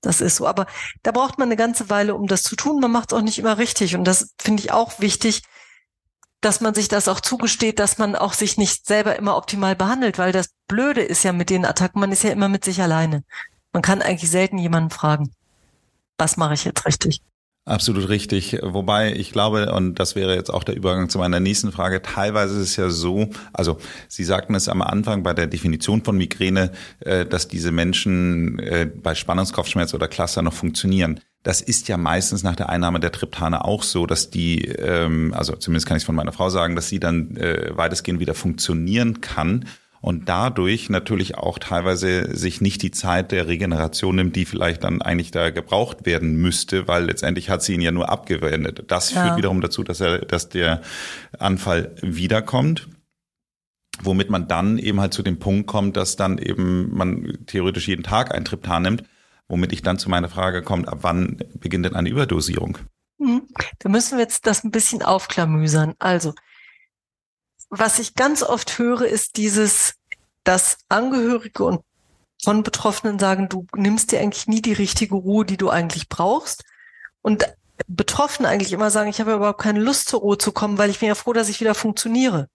Das 0.00 0.20
ist 0.20 0.36
so. 0.36 0.46
Aber 0.46 0.66
da 1.02 1.12
braucht 1.12 1.38
man 1.38 1.48
eine 1.48 1.56
ganze 1.56 1.90
Weile, 1.90 2.14
um 2.14 2.26
das 2.26 2.42
zu 2.42 2.56
tun. 2.56 2.80
Man 2.80 2.90
macht 2.90 3.12
es 3.12 3.18
auch 3.18 3.22
nicht 3.22 3.38
immer 3.38 3.58
richtig. 3.58 3.94
Und 3.94 4.04
das 4.04 4.34
finde 4.38 4.62
ich 4.62 4.72
auch 4.72 4.98
wichtig, 5.00 5.42
dass 6.40 6.60
man 6.60 6.74
sich 6.74 6.88
das 6.88 7.08
auch 7.08 7.20
zugesteht, 7.20 7.78
dass 7.78 7.98
man 7.98 8.16
auch 8.16 8.34
sich 8.34 8.58
nicht 8.58 8.86
selber 8.86 9.16
immer 9.16 9.36
optimal 9.36 9.74
behandelt, 9.76 10.18
weil 10.18 10.32
das 10.32 10.50
Blöde 10.68 11.02
ist 11.02 11.22
ja 11.22 11.32
mit 11.32 11.48
den 11.48 11.64
Attacken, 11.64 12.00
man 12.00 12.12
ist 12.12 12.22
ja 12.22 12.30
immer 12.30 12.48
mit 12.48 12.64
sich 12.64 12.82
alleine. 12.82 13.24
Man 13.72 13.82
kann 13.82 14.02
eigentlich 14.02 14.30
selten 14.30 14.58
jemanden 14.58 14.90
fragen, 14.90 15.32
was 16.18 16.36
mache 16.36 16.54
ich 16.54 16.64
jetzt 16.64 16.84
richtig? 16.86 17.22
Absolut 17.66 18.10
richtig. 18.10 18.58
Wobei 18.62 19.14
ich 19.14 19.32
glaube, 19.32 19.72
und 19.72 19.94
das 19.94 20.14
wäre 20.14 20.34
jetzt 20.34 20.50
auch 20.50 20.64
der 20.64 20.76
Übergang 20.76 21.08
zu 21.08 21.18
meiner 21.18 21.40
nächsten 21.40 21.72
Frage, 21.72 22.02
teilweise 22.02 22.56
ist 22.56 22.70
es 22.70 22.76
ja 22.76 22.90
so, 22.90 23.30
also 23.54 23.78
Sie 24.08 24.24
sagten 24.24 24.54
es 24.54 24.68
am 24.68 24.82
Anfang 24.82 25.22
bei 25.22 25.32
der 25.32 25.46
Definition 25.46 26.04
von 26.04 26.18
Migräne, 26.18 26.72
äh, 27.00 27.24
dass 27.24 27.48
diese 27.48 27.72
Menschen 27.72 28.58
äh, 28.58 28.86
bei 28.94 29.14
Spannungskopfschmerz 29.14 29.94
oder 29.94 30.08
Cluster 30.08 30.42
noch 30.42 30.52
funktionieren. 30.52 31.20
Das 31.42 31.62
ist 31.62 31.88
ja 31.88 31.96
meistens 31.96 32.42
nach 32.42 32.56
der 32.56 32.68
Einnahme 32.68 33.00
der 33.00 33.12
Triptane 33.12 33.64
auch 33.64 33.82
so, 33.82 34.04
dass 34.04 34.28
die, 34.28 34.66
ähm, 34.66 35.32
also 35.34 35.56
zumindest 35.56 35.86
kann 35.86 35.96
ich 35.96 36.02
es 36.02 36.06
von 36.06 36.14
meiner 36.14 36.32
Frau 36.32 36.50
sagen, 36.50 36.76
dass 36.76 36.90
sie 36.90 37.00
dann 37.00 37.34
äh, 37.36 37.70
weitestgehend 37.74 38.20
wieder 38.20 38.34
funktionieren 38.34 39.22
kann 39.22 39.64
und 40.04 40.28
dadurch 40.28 40.90
natürlich 40.90 41.38
auch 41.38 41.58
teilweise 41.58 42.36
sich 42.36 42.60
nicht 42.60 42.82
die 42.82 42.90
Zeit 42.90 43.32
der 43.32 43.48
Regeneration 43.48 44.16
nimmt, 44.16 44.36
die 44.36 44.44
vielleicht 44.44 44.84
dann 44.84 45.00
eigentlich 45.00 45.30
da 45.30 45.48
gebraucht 45.48 46.04
werden 46.04 46.36
müsste, 46.36 46.86
weil 46.86 47.06
letztendlich 47.06 47.48
hat 47.48 47.62
sie 47.62 47.72
ihn 47.72 47.80
ja 47.80 47.90
nur 47.90 48.10
abgewendet. 48.10 48.84
Das 48.88 49.14
ja. 49.14 49.24
führt 49.24 49.38
wiederum 49.38 49.62
dazu, 49.62 49.82
dass 49.82 50.00
er, 50.00 50.18
dass 50.18 50.50
der 50.50 50.82
Anfall 51.38 51.94
wiederkommt 52.02 52.88
womit 54.02 54.28
man 54.28 54.48
dann 54.48 54.76
eben 54.76 55.00
halt 55.00 55.14
zu 55.14 55.22
dem 55.22 55.38
Punkt 55.38 55.68
kommt, 55.68 55.96
dass 55.96 56.16
dann 56.16 56.38
eben 56.38 56.92
man 56.94 57.38
theoretisch 57.46 57.86
jeden 57.86 58.02
Tag 58.02 58.34
ein 58.34 58.44
Triptan 58.44 58.82
nimmt, 58.82 59.04
womit 59.46 59.72
ich 59.72 59.82
dann 59.82 59.98
zu 60.00 60.10
meiner 60.10 60.28
Frage 60.28 60.62
komme, 60.62 60.88
ab 60.88 60.98
wann 61.02 61.38
beginnt 61.54 61.86
denn 61.86 61.94
eine 61.94 62.08
Überdosierung? 62.08 62.76
Mhm. 63.18 63.42
Da 63.78 63.88
müssen 63.88 64.18
wir 64.18 64.24
jetzt 64.24 64.46
das 64.48 64.64
ein 64.64 64.72
bisschen 64.72 65.02
aufklamüsern. 65.02 65.94
Also, 66.00 66.34
was 67.78 67.98
ich 67.98 68.14
ganz 68.14 68.42
oft 68.42 68.78
höre, 68.78 69.02
ist 69.02 69.36
dieses, 69.36 69.94
dass 70.44 70.78
Angehörige 70.88 71.64
und 71.64 71.80
von 72.42 72.62
Betroffenen 72.62 73.18
sagen, 73.18 73.48
du 73.48 73.66
nimmst 73.74 74.12
dir 74.12 74.20
eigentlich 74.20 74.46
nie 74.46 74.60
die 74.60 74.72
richtige 74.72 75.14
Ruhe, 75.14 75.44
die 75.44 75.56
du 75.56 75.70
eigentlich 75.70 76.08
brauchst. 76.08 76.64
Und 77.22 77.44
Betroffene 77.86 78.48
eigentlich 78.48 78.72
immer 78.72 78.90
sagen, 78.90 79.08
ich 79.08 79.20
habe 79.20 79.32
überhaupt 79.32 79.60
keine 79.60 79.80
Lust 79.80 80.08
zur 80.08 80.20
Ruhe 80.20 80.38
zu 80.38 80.52
kommen, 80.52 80.78
weil 80.78 80.90
ich 80.90 81.00
bin 81.00 81.08
ja 81.08 81.14
froh, 81.14 81.32
dass 81.32 81.48
ich 81.48 81.60
wieder 81.60 81.74
funktioniere. 81.74 82.48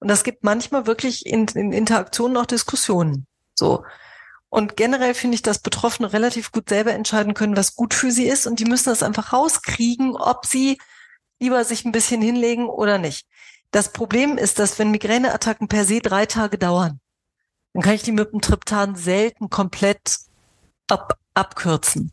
Und 0.00 0.08
das 0.08 0.24
gibt 0.24 0.44
manchmal 0.44 0.86
wirklich 0.86 1.24
in, 1.26 1.46
in 1.46 1.72
Interaktionen 1.72 2.36
auch 2.36 2.46
Diskussionen. 2.46 3.26
So. 3.54 3.84
Und 4.48 4.76
generell 4.76 5.14
finde 5.14 5.36
ich, 5.36 5.42
dass 5.42 5.58
Betroffene 5.58 6.12
relativ 6.12 6.52
gut 6.52 6.68
selber 6.68 6.92
entscheiden 6.92 7.34
können, 7.34 7.56
was 7.56 7.74
gut 7.74 7.94
für 7.94 8.10
sie 8.10 8.26
ist. 8.26 8.46
Und 8.46 8.60
die 8.60 8.64
müssen 8.64 8.90
das 8.90 9.02
einfach 9.02 9.32
rauskriegen, 9.32 10.16
ob 10.16 10.44
sie 10.44 10.78
lieber 11.40 11.64
sich 11.64 11.84
ein 11.84 11.92
bisschen 11.92 12.20
hinlegen 12.20 12.68
oder 12.68 12.98
nicht. 12.98 13.26
Das 13.70 13.92
Problem 13.92 14.38
ist, 14.38 14.58
dass 14.58 14.78
wenn 14.78 14.90
Migräneattacken 14.90 15.68
per 15.68 15.84
se 15.84 16.00
drei 16.00 16.26
Tage 16.26 16.58
dauern, 16.58 17.00
dann 17.72 17.82
kann 17.82 17.94
ich 17.94 18.02
die 18.02 18.12
mit 18.12 18.32
dem 18.32 18.40
Triptan 18.40 18.96
selten 18.96 19.50
komplett 19.50 20.18
ab, 20.88 21.18
abkürzen, 21.34 22.12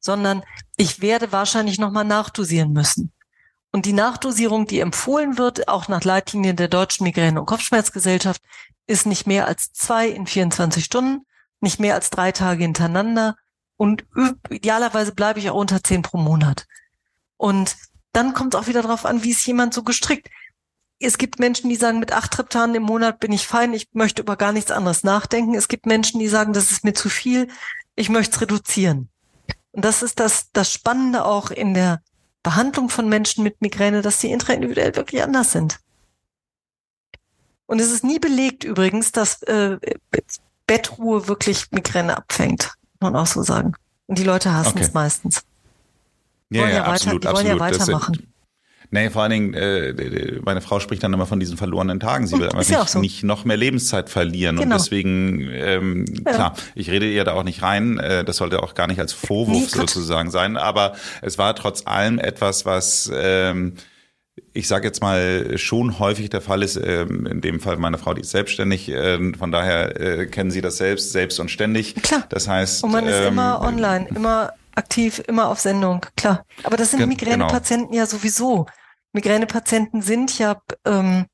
sondern 0.00 0.42
ich 0.76 1.00
werde 1.00 1.30
wahrscheinlich 1.30 1.78
nochmal 1.78 2.04
nachdosieren 2.04 2.72
müssen. 2.72 3.12
Und 3.70 3.86
die 3.86 3.92
Nachdosierung, 3.92 4.66
die 4.66 4.80
empfohlen 4.80 5.36
wird, 5.38 5.68
auch 5.68 5.88
nach 5.88 6.04
Leitlinien 6.04 6.56
der 6.56 6.68
Deutschen 6.68 7.04
Migräne- 7.04 7.40
und 7.40 7.46
Kopfschmerzgesellschaft, 7.46 8.42
ist 8.86 9.06
nicht 9.06 9.26
mehr 9.26 9.46
als 9.46 9.72
zwei 9.72 10.08
in 10.08 10.26
24 10.26 10.84
Stunden, 10.84 11.26
nicht 11.60 11.80
mehr 11.80 11.94
als 11.94 12.10
drei 12.10 12.32
Tage 12.32 12.62
hintereinander 12.62 13.36
und 13.76 14.04
idealerweise 14.50 15.14
bleibe 15.14 15.40
ich 15.40 15.50
auch 15.50 15.56
unter 15.56 15.82
zehn 15.82 16.02
pro 16.02 16.18
Monat. 16.18 16.66
Und 17.36 17.76
dann 18.12 18.32
kommt 18.32 18.54
es 18.54 18.60
auch 18.60 18.66
wieder 18.68 18.82
darauf 18.82 19.04
an, 19.04 19.24
wie 19.24 19.30
ist 19.30 19.46
jemand 19.46 19.74
so 19.74 19.82
gestrickt. 19.82 20.28
Es 21.00 21.18
gibt 21.18 21.38
Menschen, 21.38 21.68
die 21.68 21.76
sagen, 21.76 21.98
mit 21.98 22.12
acht 22.12 22.32
Triptanen 22.32 22.76
im 22.76 22.84
Monat 22.84 23.20
bin 23.20 23.32
ich 23.32 23.46
fein, 23.46 23.74
ich 23.74 23.88
möchte 23.92 24.22
über 24.22 24.36
gar 24.36 24.52
nichts 24.52 24.70
anderes 24.70 25.04
nachdenken. 25.04 25.54
Es 25.54 25.68
gibt 25.68 25.86
Menschen, 25.86 26.20
die 26.20 26.28
sagen, 26.28 26.52
das 26.52 26.70
ist 26.70 26.84
mir 26.84 26.94
zu 26.94 27.08
viel, 27.08 27.48
ich 27.96 28.08
möchte 28.08 28.34
es 28.34 28.40
reduzieren. 28.40 29.08
Und 29.72 29.84
das 29.84 30.02
ist 30.02 30.20
das, 30.20 30.50
das 30.52 30.72
Spannende 30.72 31.24
auch 31.24 31.50
in 31.50 31.74
der 31.74 32.00
Behandlung 32.42 32.88
von 32.88 33.08
Menschen 33.08 33.42
mit 33.42 33.60
Migräne, 33.60 34.02
dass 34.02 34.20
die 34.20 34.30
intraindividuell 34.30 34.94
wirklich 34.94 35.22
anders 35.22 35.52
sind. 35.52 35.80
Und 37.66 37.80
es 37.80 37.90
ist 37.90 38.04
nie 38.04 38.18
belegt 38.18 38.64
übrigens, 38.64 39.10
dass 39.10 39.42
äh, 39.42 39.78
Bettruhe 40.66 41.28
wirklich 41.28 41.70
Migräne 41.72 42.16
abfängt, 42.16 42.74
muss 42.92 43.00
man 43.00 43.16
auch 43.16 43.26
so 43.26 43.42
sagen. 43.42 43.74
Und 44.06 44.18
die 44.18 44.24
Leute 44.24 44.52
hassen 44.52 44.76
okay. 44.76 44.84
es 44.84 44.92
meistens. 44.92 45.42
Die 46.50 46.58
ja, 46.58 46.68
ja, 46.68 46.74
ja 46.74 46.84
absolut, 46.84 47.24
weiter, 47.24 47.42
die 47.42 47.50
absolut. 47.50 47.60
wollen 47.60 47.72
ja 47.72 47.78
weitermachen. 47.78 48.33
Nee, 48.94 49.10
vor 49.10 49.22
allen 49.22 49.32
Dingen, 49.32 49.54
äh, 49.54 50.38
meine 50.44 50.60
Frau 50.60 50.78
spricht 50.78 51.02
dann 51.02 51.12
immer 51.12 51.26
von 51.26 51.40
diesen 51.40 51.56
verlorenen 51.56 51.98
Tagen. 51.98 52.28
Sie 52.28 52.38
will 52.38 52.48
einfach 52.48 52.58
nicht, 52.58 52.88
so. 52.88 53.00
nicht, 53.00 53.24
noch 53.24 53.44
mehr 53.44 53.56
Lebenszeit 53.56 54.08
verlieren. 54.08 54.54
Genau. 54.54 54.76
Und 54.76 54.80
deswegen, 54.80 55.50
ähm, 55.50 56.04
ja. 56.24 56.32
klar, 56.32 56.54
ich 56.76 56.92
rede 56.92 57.10
ihr 57.10 57.24
da 57.24 57.32
auch 57.32 57.42
nicht 57.42 57.60
rein. 57.62 57.98
Äh, 57.98 58.22
das 58.22 58.36
sollte 58.36 58.62
auch 58.62 58.74
gar 58.74 58.86
nicht 58.86 59.00
als 59.00 59.12
Vorwurf 59.12 59.74
nee, 59.74 59.80
sozusagen 59.80 60.30
sein. 60.30 60.56
Aber 60.56 60.94
es 61.22 61.38
war 61.38 61.56
trotz 61.56 61.88
allem 61.88 62.20
etwas, 62.20 62.66
was 62.66 63.10
ähm, 63.12 63.74
ich 64.52 64.68
sage 64.68 64.86
jetzt 64.86 65.02
mal, 65.02 65.58
schon 65.58 65.98
häufig 65.98 66.30
der 66.30 66.40
Fall 66.40 66.62
ist, 66.62 66.76
ähm, 66.76 67.26
in 67.26 67.40
dem 67.40 67.58
Fall 67.58 67.76
meine 67.78 67.98
Frau, 67.98 68.14
die 68.14 68.20
ist 68.20 68.30
selbstständig, 68.30 68.88
äh, 68.90 69.32
von 69.36 69.50
daher 69.50 70.00
äh, 70.00 70.26
kennen 70.26 70.52
sie 70.52 70.60
das 70.60 70.76
selbst, 70.76 71.10
selbst 71.10 71.40
und 71.40 71.50
ständig. 71.50 71.96
Klar. 71.96 72.26
Das 72.28 72.46
heißt. 72.46 72.84
Und 72.84 72.92
man 72.92 73.06
ist 73.08 73.16
ähm, 73.16 73.32
immer 73.32 73.60
online, 73.60 74.06
immer 74.14 74.52
aktiv, 74.76 75.20
immer 75.26 75.48
auf 75.48 75.58
Sendung, 75.58 76.06
klar. 76.16 76.44
Aber 76.62 76.76
das 76.76 76.92
sind 76.92 77.04
Migränepatienten 77.08 77.90
genau. 77.90 77.98
ja 77.98 78.06
sowieso. 78.06 78.66
Migränepatienten 79.14 80.02
sind 80.02 80.38
ja 80.38 80.60
ähm, 80.84 81.26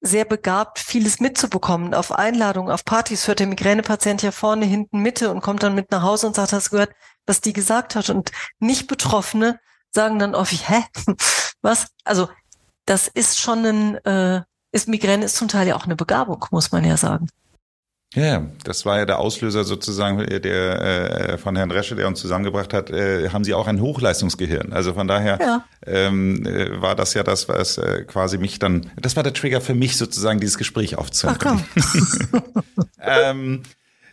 sehr 0.00 0.24
begabt, 0.24 0.78
vieles 0.78 1.20
mitzubekommen. 1.20 1.94
Auf 1.94 2.12
Einladung, 2.12 2.70
auf 2.70 2.84
Partys 2.84 3.28
hört 3.28 3.40
der 3.40 3.46
Migränepatient 3.46 4.22
ja 4.22 4.30
vorne, 4.30 4.64
hinten, 4.64 5.00
Mitte 5.00 5.30
und 5.30 5.40
kommt 5.40 5.62
dann 5.62 5.74
mit 5.74 5.90
nach 5.90 6.02
Hause 6.02 6.26
und 6.26 6.36
sagt, 6.36 6.52
hast 6.52 6.70
gehört, 6.70 6.92
was 7.26 7.40
die 7.40 7.52
gesagt 7.52 7.94
hat. 7.94 8.10
Und 8.10 8.32
nicht 8.58 8.86
Betroffene 8.86 9.60
sagen 9.90 10.18
dann 10.18 10.34
oft, 10.34 10.52
hä? 10.68 10.84
Was? 11.62 11.88
Also 12.04 12.28
das 12.86 13.08
ist 13.08 13.38
schon 13.38 13.64
ein, 13.64 13.94
äh, 14.04 14.42
ist 14.72 14.88
Migräne 14.88 15.24
ist 15.24 15.36
zum 15.36 15.48
Teil 15.48 15.68
ja 15.68 15.76
auch 15.76 15.84
eine 15.84 15.96
Begabung, 15.96 16.44
muss 16.50 16.72
man 16.72 16.84
ja 16.84 16.96
sagen. 16.96 17.28
Ja, 18.14 18.46
das 18.64 18.86
war 18.86 18.98
ja 18.98 19.04
der 19.04 19.18
Auslöser 19.18 19.64
sozusagen 19.64 20.24
der 20.26 20.80
äh, 20.80 21.38
von 21.38 21.56
Herrn 21.56 21.70
Resche, 21.70 21.94
der 21.94 22.08
uns 22.08 22.20
zusammengebracht 22.20 22.72
hat. 22.72 22.90
Äh, 22.90 23.28
haben 23.28 23.44
Sie 23.44 23.52
auch 23.52 23.66
ein 23.66 23.82
Hochleistungsgehirn? 23.82 24.72
Also 24.72 24.94
von 24.94 25.06
daher 25.06 25.38
ja. 25.38 25.64
ähm, 25.86 26.46
äh, 26.46 26.80
war 26.80 26.96
das 26.96 27.12
ja 27.12 27.22
das, 27.22 27.48
was 27.50 27.76
äh, 27.76 28.04
quasi 28.04 28.38
mich 28.38 28.58
dann. 28.58 28.90
Das 28.96 29.14
war 29.16 29.22
der 29.22 29.34
Trigger 29.34 29.60
für 29.60 29.74
mich 29.74 29.98
sozusagen, 29.98 30.40
dieses 30.40 30.56
Gespräch 30.56 30.96
aufzunehmen. 30.96 31.64
Ähm, 33.00 33.62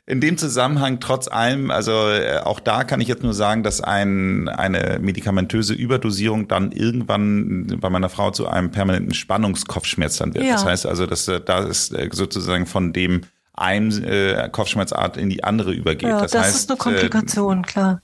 in 0.06 0.22
dem 0.22 0.38
Zusammenhang 0.38 1.00
trotz 1.00 1.28
allem, 1.28 1.72
also 1.72 1.92
äh, 2.10 2.38
auch 2.44 2.60
da 2.60 2.84
kann 2.84 3.02
ich 3.02 3.08
jetzt 3.08 3.24
nur 3.24 3.34
sagen, 3.34 3.64
dass 3.64 3.82
ein, 3.82 4.48
eine 4.48 5.00
medikamentöse 5.02 5.74
Überdosierung 5.74 6.48
dann 6.48 6.72
irgendwann 6.72 7.80
bei 7.82 7.90
meiner 7.90 8.10
Frau 8.10 8.30
zu 8.30 8.48
einem 8.48 8.70
permanenten 8.70 9.16
Spannungskopfschmerz 9.16 10.18
dann 10.18 10.36
wird. 10.36 10.46
Ja. 10.46 10.54
Das 10.54 10.66
heißt 10.66 10.86
also, 10.86 11.08
dass 11.08 11.28
äh, 11.28 11.42
da 11.42 11.64
ist 11.64 11.92
äh, 11.94 12.10
sozusagen 12.12 12.68
von 12.68 12.94
dem 12.94 13.22
ein 13.58 14.04
äh, 14.04 14.50
Kopfschmerzart 14.52 15.18
in 15.18 15.30
die 15.30 15.44
andere 15.44 15.72
übergeht. 15.74 16.10
Ja, 16.10 16.22
das, 16.22 16.32
das 16.32 16.46
heißt, 16.46 16.56
ist 16.56 16.70
eine 16.70 16.78
Komplikation, 16.78 17.60
äh, 17.60 17.68
klar. 17.68 18.02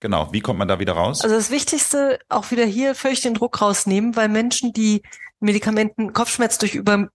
Genau, 0.00 0.32
wie 0.32 0.40
kommt 0.40 0.58
man 0.58 0.68
da 0.68 0.80
wieder 0.80 0.94
raus? 0.94 1.20
Also 1.20 1.36
das 1.36 1.50
Wichtigste, 1.50 2.18
auch 2.28 2.50
wieder 2.50 2.64
hier 2.64 2.94
völlig 2.94 3.20
den 3.20 3.34
Druck 3.34 3.60
rausnehmen, 3.60 4.16
weil 4.16 4.28
Menschen, 4.28 4.72
die 4.72 5.02
Medikamenten, 5.38 6.12
Kopfschmerz 6.12 6.58
durch 6.58 6.74
über 6.74 7.08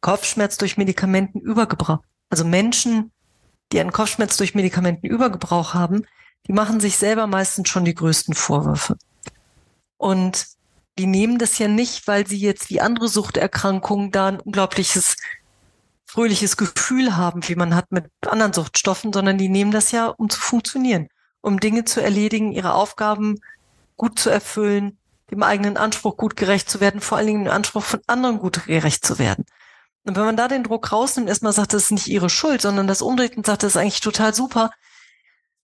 Kopfschmerz 0.00 0.56
durch 0.56 0.76
Medikamenten 0.76 1.40
übergebracht, 1.40 2.02
also 2.30 2.44
Menschen, 2.44 3.10
die 3.72 3.80
einen 3.80 3.92
Kopfschmerz 3.92 4.36
durch 4.36 4.54
Medikamentenübergebrauch 4.54 5.74
haben, 5.74 6.06
die 6.46 6.52
machen 6.52 6.80
sich 6.80 6.96
selber 6.96 7.26
meistens 7.26 7.68
schon 7.68 7.84
die 7.84 7.94
größten 7.94 8.34
Vorwürfe. 8.34 8.96
Und 9.96 10.46
die 10.98 11.06
nehmen 11.06 11.38
das 11.38 11.58
ja 11.58 11.68
nicht, 11.68 12.06
weil 12.06 12.26
sie 12.26 12.38
jetzt 12.38 12.70
wie 12.70 12.80
andere 12.80 13.08
Suchterkrankungen 13.08 14.10
da 14.10 14.28
ein 14.28 14.40
unglaubliches 14.40 15.16
fröhliches 16.08 16.56
Gefühl 16.56 17.16
haben, 17.16 17.46
wie 17.46 17.54
man 17.54 17.74
hat 17.74 17.92
mit 17.92 18.06
anderen 18.26 18.54
Suchtstoffen, 18.54 19.12
sondern 19.12 19.36
die 19.36 19.50
nehmen 19.50 19.70
das 19.70 19.92
ja, 19.92 20.06
um 20.06 20.30
zu 20.30 20.40
funktionieren, 20.40 21.08
um 21.42 21.60
Dinge 21.60 21.84
zu 21.84 22.02
erledigen, 22.02 22.52
ihre 22.52 22.72
Aufgaben 22.72 23.36
gut 23.96 24.18
zu 24.18 24.30
erfüllen, 24.30 24.98
dem 25.30 25.42
eigenen 25.42 25.76
Anspruch 25.76 26.16
gut 26.16 26.34
gerecht 26.34 26.70
zu 26.70 26.80
werden, 26.80 27.02
vor 27.02 27.18
allen 27.18 27.26
Dingen 27.26 27.44
dem 27.44 27.52
Anspruch 27.52 27.84
von 27.84 28.00
anderen 28.06 28.38
gut 28.38 28.64
gerecht 28.64 29.04
zu 29.04 29.18
werden. 29.18 29.44
Und 30.04 30.16
wenn 30.16 30.24
man 30.24 30.38
da 30.38 30.48
den 30.48 30.64
Druck 30.64 30.90
rausnimmt, 30.90 31.28
erstmal 31.28 31.52
sagt, 31.52 31.74
das 31.74 31.84
ist 31.84 31.90
nicht 31.90 32.06
ihre 32.06 32.30
Schuld, 32.30 32.62
sondern 32.62 32.86
das 32.86 33.02
umdreht 33.02 33.36
und 33.36 33.44
sagt, 33.44 33.62
das 33.62 33.72
ist 33.72 33.76
eigentlich 33.76 34.00
total 34.00 34.34
super, 34.34 34.70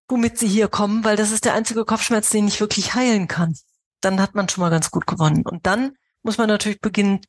womit 0.08 0.38
sie 0.38 0.48
hier 0.48 0.68
kommen, 0.68 1.04
weil 1.04 1.16
das 1.16 1.30
ist 1.30 1.46
der 1.46 1.54
einzige 1.54 1.86
Kopfschmerz, 1.86 2.28
den 2.28 2.46
ich 2.46 2.60
wirklich 2.60 2.94
heilen 2.94 3.28
kann. 3.28 3.54
Dann 4.02 4.20
hat 4.20 4.34
man 4.34 4.50
schon 4.50 4.60
mal 4.60 4.70
ganz 4.70 4.90
gut 4.90 5.06
gewonnen. 5.06 5.46
Und 5.46 5.64
dann 5.64 5.96
muss 6.22 6.36
man 6.36 6.48
natürlich 6.48 6.82
beginnen 6.82 7.22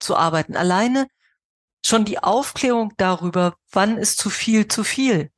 zu 0.00 0.16
arbeiten. 0.16 0.56
Alleine 0.56 1.06
schon 1.84 2.04
die 2.04 2.22
Aufklärung 2.22 2.92
darüber, 2.96 3.56
wann 3.70 3.96
ist 3.96 4.18
zu 4.18 4.30
viel 4.30 4.68
zu 4.68 4.84
viel, 4.84 5.30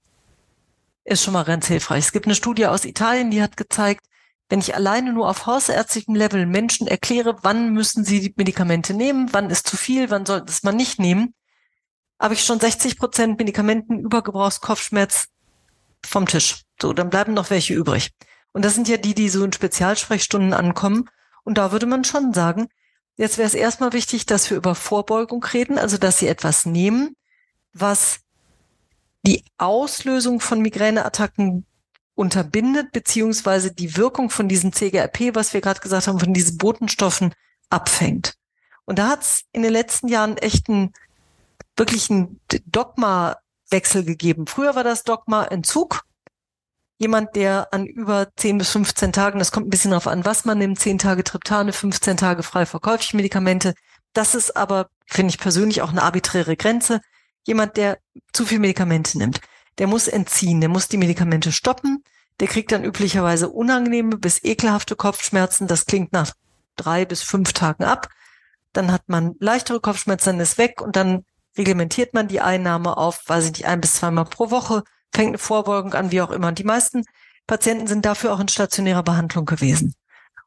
ist 1.04 1.22
schon 1.22 1.34
mal 1.34 1.44
ganz 1.44 1.66
hilfreich. 1.66 2.06
Es 2.06 2.12
gibt 2.12 2.26
eine 2.26 2.34
Studie 2.34 2.66
aus 2.66 2.84
Italien, 2.84 3.30
die 3.30 3.42
hat 3.42 3.56
gezeigt, 3.56 4.06
wenn 4.48 4.60
ich 4.60 4.74
alleine 4.74 5.12
nur 5.12 5.28
auf 5.28 5.46
hausärztlichem 5.46 6.14
Level 6.14 6.44
Menschen 6.44 6.88
erkläre, 6.88 7.38
wann 7.42 7.72
müssen 7.72 8.04
sie 8.04 8.20
die 8.20 8.34
Medikamente 8.36 8.94
nehmen, 8.94 9.28
wann 9.32 9.48
ist 9.48 9.68
zu 9.68 9.76
viel, 9.76 10.10
wann 10.10 10.26
sollte 10.26 10.50
es 10.50 10.64
man 10.64 10.76
nicht 10.76 10.98
nehmen, 10.98 11.34
habe 12.20 12.34
ich 12.34 12.44
schon 12.44 12.58
60 12.58 12.98
Prozent 12.98 13.38
Medikamentenübergebrauchskopfschmerz 13.38 15.28
vom 16.04 16.26
Tisch. 16.26 16.62
So, 16.80 16.92
dann 16.92 17.10
bleiben 17.10 17.32
noch 17.32 17.50
welche 17.50 17.74
übrig. 17.74 18.10
Und 18.52 18.64
das 18.64 18.74
sind 18.74 18.88
ja 18.88 18.96
die, 18.96 19.14
die 19.14 19.28
so 19.28 19.44
in 19.44 19.52
Spezialsprechstunden 19.52 20.52
ankommen. 20.52 21.08
Und 21.44 21.56
da 21.56 21.70
würde 21.70 21.86
man 21.86 22.04
schon 22.04 22.34
sagen, 22.34 22.68
jetzt 23.20 23.38
wäre 23.38 23.46
es 23.46 23.54
erstmal 23.54 23.92
wichtig, 23.92 24.26
dass 24.26 24.50
wir 24.50 24.56
über 24.56 24.74
Vorbeugung 24.74 25.44
reden, 25.44 25.78
also 25.78 25.98
dass 25.98 26.18
sie 26.18 26.26
etwas 26.26 26.64
nehmen, 26.64 27.14
was 27.72 28.20
die 29.26 29.44
Auslösung 29.58 30.40
von 30.40 30.62
Migräneattacken 30.62 31.66
unterbindet, 32.14 32.92
beziehungsweise 32.92 33.72
die 33.72 33.96
Wirkung 33.96 34.30
von 34.30 34.48
diesem 34.48 34.72
CGRP, 34.72 35.34
was 35.34 35.52
wir 35.52 35.60
gerade 35.60 35.80
gesagt 35.80 36.06
haben, 36.06 36.18
von 36.18 36.32
diesen 36.32 36.56
Botenstoffen 36.56 37.34
abfängt. 37.68 38.34
Und 38.86 38.98
da 38.98 39.08
hat 39.08 39.22
es 39.22 39.42
in 39.52 39.62
den 39.62 39.72
letzten 39.72 40.08
Jahren 40.08 40.38
echt 40.38 40.68
einen 40.68 40.92
wirklichen 41.76 42.40
Dogma-Wechsel 42.66 44.04
gegeben. 44.04 44.46
Früher 44.46 44.74
war 44.74 44.84
das 44.84 45.04
Dogma 45.04 45.44
Entzug. 45.44 46.02
Jemand, 47.00 47.34
der 47.34 47.72
an 47.72 47.86
über 47.86 48.28
10 48.36 48.58
bis 48.58 48.70
15 48.70 49.12
Tagen, 49.12 49.40
das 49.40 49.50
kommt 49.50 49.66
ein 49.66 49.70
bisschen 49.70 49.90
darauf 49.90 50.06
an, 50.06 50.24
was 50.24 50.44
man 50.44 50.58
nimmt, 50.58 50.78
10 50.78 50.98
Tage 50.98 51.24
Triptane, 51.24 51.72
15 51.72 52.16
Tage 52.16 52.44
frei 52.44 52.66
verkäufliche 52.66 53.16
Medikamente. 53.16 53.74
Das 54.12 54.36
ist 54.36 54.56
aber, 54.56 54.90
finde 55.06 55.30
ich 55.30 55.38
persönlich, 55.38 55.82
auch 55.82 55.90
eine 55.90 56.02
arbiträre 56.02 56.56
Grenze. 56.56 57.00
Jemand, 57.44 57.76
der 57.76 57.98
zu 58.32 58.46
viel 58.46 58.60
Medikamente 58.60 59.18
nimmt 59.18 59.40
der 59.80 59.86
muss 59.86 60.08
entziehen, 60.08 60.60
der 60.60 60.68
muss 60.68 60.88
die 60.88 60.98
Medikamente 60.98 61.52
stoppen, 61.52 62.04
der 62.38 62.48
kriegt 62.48 62.70
dann 62.70 62.84
üblicherweise 62.84 63.48
unangenehme 63.48 64.18
bis 64.18 64.44
ekelhafte 64.44 64.94
Kopfschmerzen. 64.94 65.66
Das 65.66 65.86
klingt 65.86 66.12
nach 66.12 66.32
drei 66.76 67.06
bis 67.06 67.22
fünf 67.22 67.54
Tagen 67.54 67.84
ab. 67.84 68.08
Dann 68.74 68.92
hat 68.92 69.08
man 69.08 69.34
leichtere 69.40 69.80
Kopfschmerzen, 69.80 70.32
dann 70.32 70.40
ist 70.40 70.58
weg 70.58 70.82
und 70.82 70.96
dann 70.96 71.24
reglementiert 71.56 72.12
man 72.12 72.28
die 72.28 72.42
Einnahme 72.42 72.96
auf, 72.98 73.22
weiß 73.26 73.46
ich 73.46 73.52
nicht, 73.52 73.66
ein 73.66 73.80
bis 73.80 73.94
zweimal 73.94 74.26
pro 74.26 74.50
Woche, 74.50 74.84
fängt 75.12 75.28
eine 75.28 75.38
Vorbeugung 75.38 75.94
an, 75.94 76.10
wie 76.10 76.20
auch 76.20 76.30
immer. 76.30 76.48
Und 76.48 76.58
die 76.58 76.64
meisten 76.64 77.04
Patienten 77.46 77.86
sind 77.86 78.04
dafür 78.04 78.32
auch 78.32 78.40
in 78.40 78.48
stationärer 78.48 79.02
Behandlung 79.02 79.44
gewesen. 79.44 79.94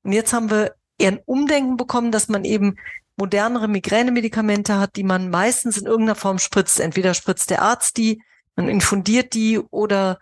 Und 0.04 0.12
jetzt 0.14 0.34
haben 0.34 0.50
wir 0.50 0.76
eher 0.98 1.12
ein 1.12 1.20
Umdenken 1.26 1.78
bekommen, 1.78 2.12
dass 2.12 2.30
man 2.30 2.46
eben 2.46 2.76
modernere 3.18 3.68
Migränemedikamente 3.68 4.80
hat, 4.80 4.96
die 4.96 5.04
man 5.04 5.30
meistens 5.30 5.78
in 5.78 5.86
irgendeiner 5.86 6.16
Form 6.16 6.40
spritzt. 6.40 6.80
Entweder 6.80 7.14
spritzt 7.14 7.50
der 7.50 7.62
Arzt 7.62 7.98
die, 7.98 8.22
man 8.56 8.70
infundiert 8.70 9.34
die 9.34 9.60
oder 9.60 10.20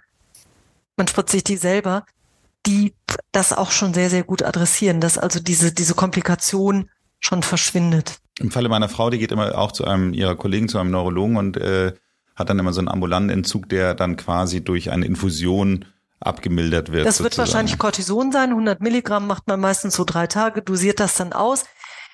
man 0.98 1.08
spritzt 1.08 1.32
sich 1.32 1.44
die 1.44 1.58
selber, 1.58 2.06
die 2.66 2.94
das 3.32 3.54
auch 3.54 3.72
schon 3.72 3.94
sehr, 3.94 4.10
sehr 4.10 4.24
gut 4.24 4.44
adressieren, 4.44 5.02
dass 5.02 5.18
also 5.18 5.40
diese, 5.40 5.72
diese 5.72 5.96
Komplikation 5.96 6.90
schon 7.20 7.44
verschwindet. 7.44 8.20
Im 8.40 8.52
Falle 8.52 8.70
meiner 8.70 8.90
Frau, 8.90 9.10
die 9.10 9.20
geht 9.20 9.32
immer 9.32 9.58
auch 9.58 9.72
zu 9.72 9.86
einem 9.86 10.14
ihrer 10.14 10.36
Kollegen, 10.36 10.68
zu 10.68 10.80
einem 10.80 10.92
Neurologen 10.92 11.38
und 11.38 11.58
äh, 11.58 11.94
hat 12.42 12.50
dann 12.50 12.60
immer 12.60 12.74
so 12.74 12.82
einen 12.82 12.90
ambulanten 12.90 13.30
Entzug, 13.30 13.70
der 13.70 13.96
dann 13.96 14.18
quasi 14.18 14.64
durch 14.64 14.92
eine 14.92 15.06
Infusion 15.06 15.86
abgemildert 16.20 16.92
wird. 16.92 17.06
Das 17.06 17.20
wird 17.20 17.34
sozusagen. 17.34 17.48
wahrscheinlich 17.48 17.78
Cortison 17.80 18.32
sein. 18.32 18.50
100 18.50 18.82
Milligramm 18.82 19.28
macht 19.28 19.48
man 19.48 19.60
meistens 19.60 19.96
so 19.96 20.04
drei 20.04 20.28
Tage, 20.28 20.62
dosiert 20.62 21.00
das 21.00 21.16
dann 21.16 21.34
aus. 21.34 21.66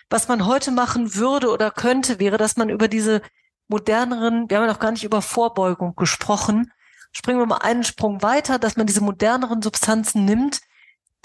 Was 0.10 0.28
man 0.28 0.46
heute 0.46 0.72
machen 0.72 1.16
würde 1.16 1.50
oder 1.50 1.72
könnte, 1.72 2.20
wäre, 2.20 2.38
dass 2.38 2.56
man 2.56 2.70
über 2.70 2.88
diese 2.88 3.22
moderneren, 3.68 4.50
wir 4.50 4.58
haben 4.58 4.66
ja 4.66 4.72
noch 4.72 4.80
gar 4.80 4.92
nicht 4.92 5.04
über 5.04 5.22
Vorbeugung 5.22 5.96
gesprochen, 5.96 6.72
springen 7.12 7.40
wir 7.40 7.46
mal 7.46 7.58
einen 7.58 7.84
Sprung 7.84 8.22
weiter, 8.22 8.60
dass 8.60 8.78
man 8.78 8.88
diese 8.88 9.02
moderneren 9.02 9.62
Substanzen 9.62 10.24
nimmt, 10.24 10.62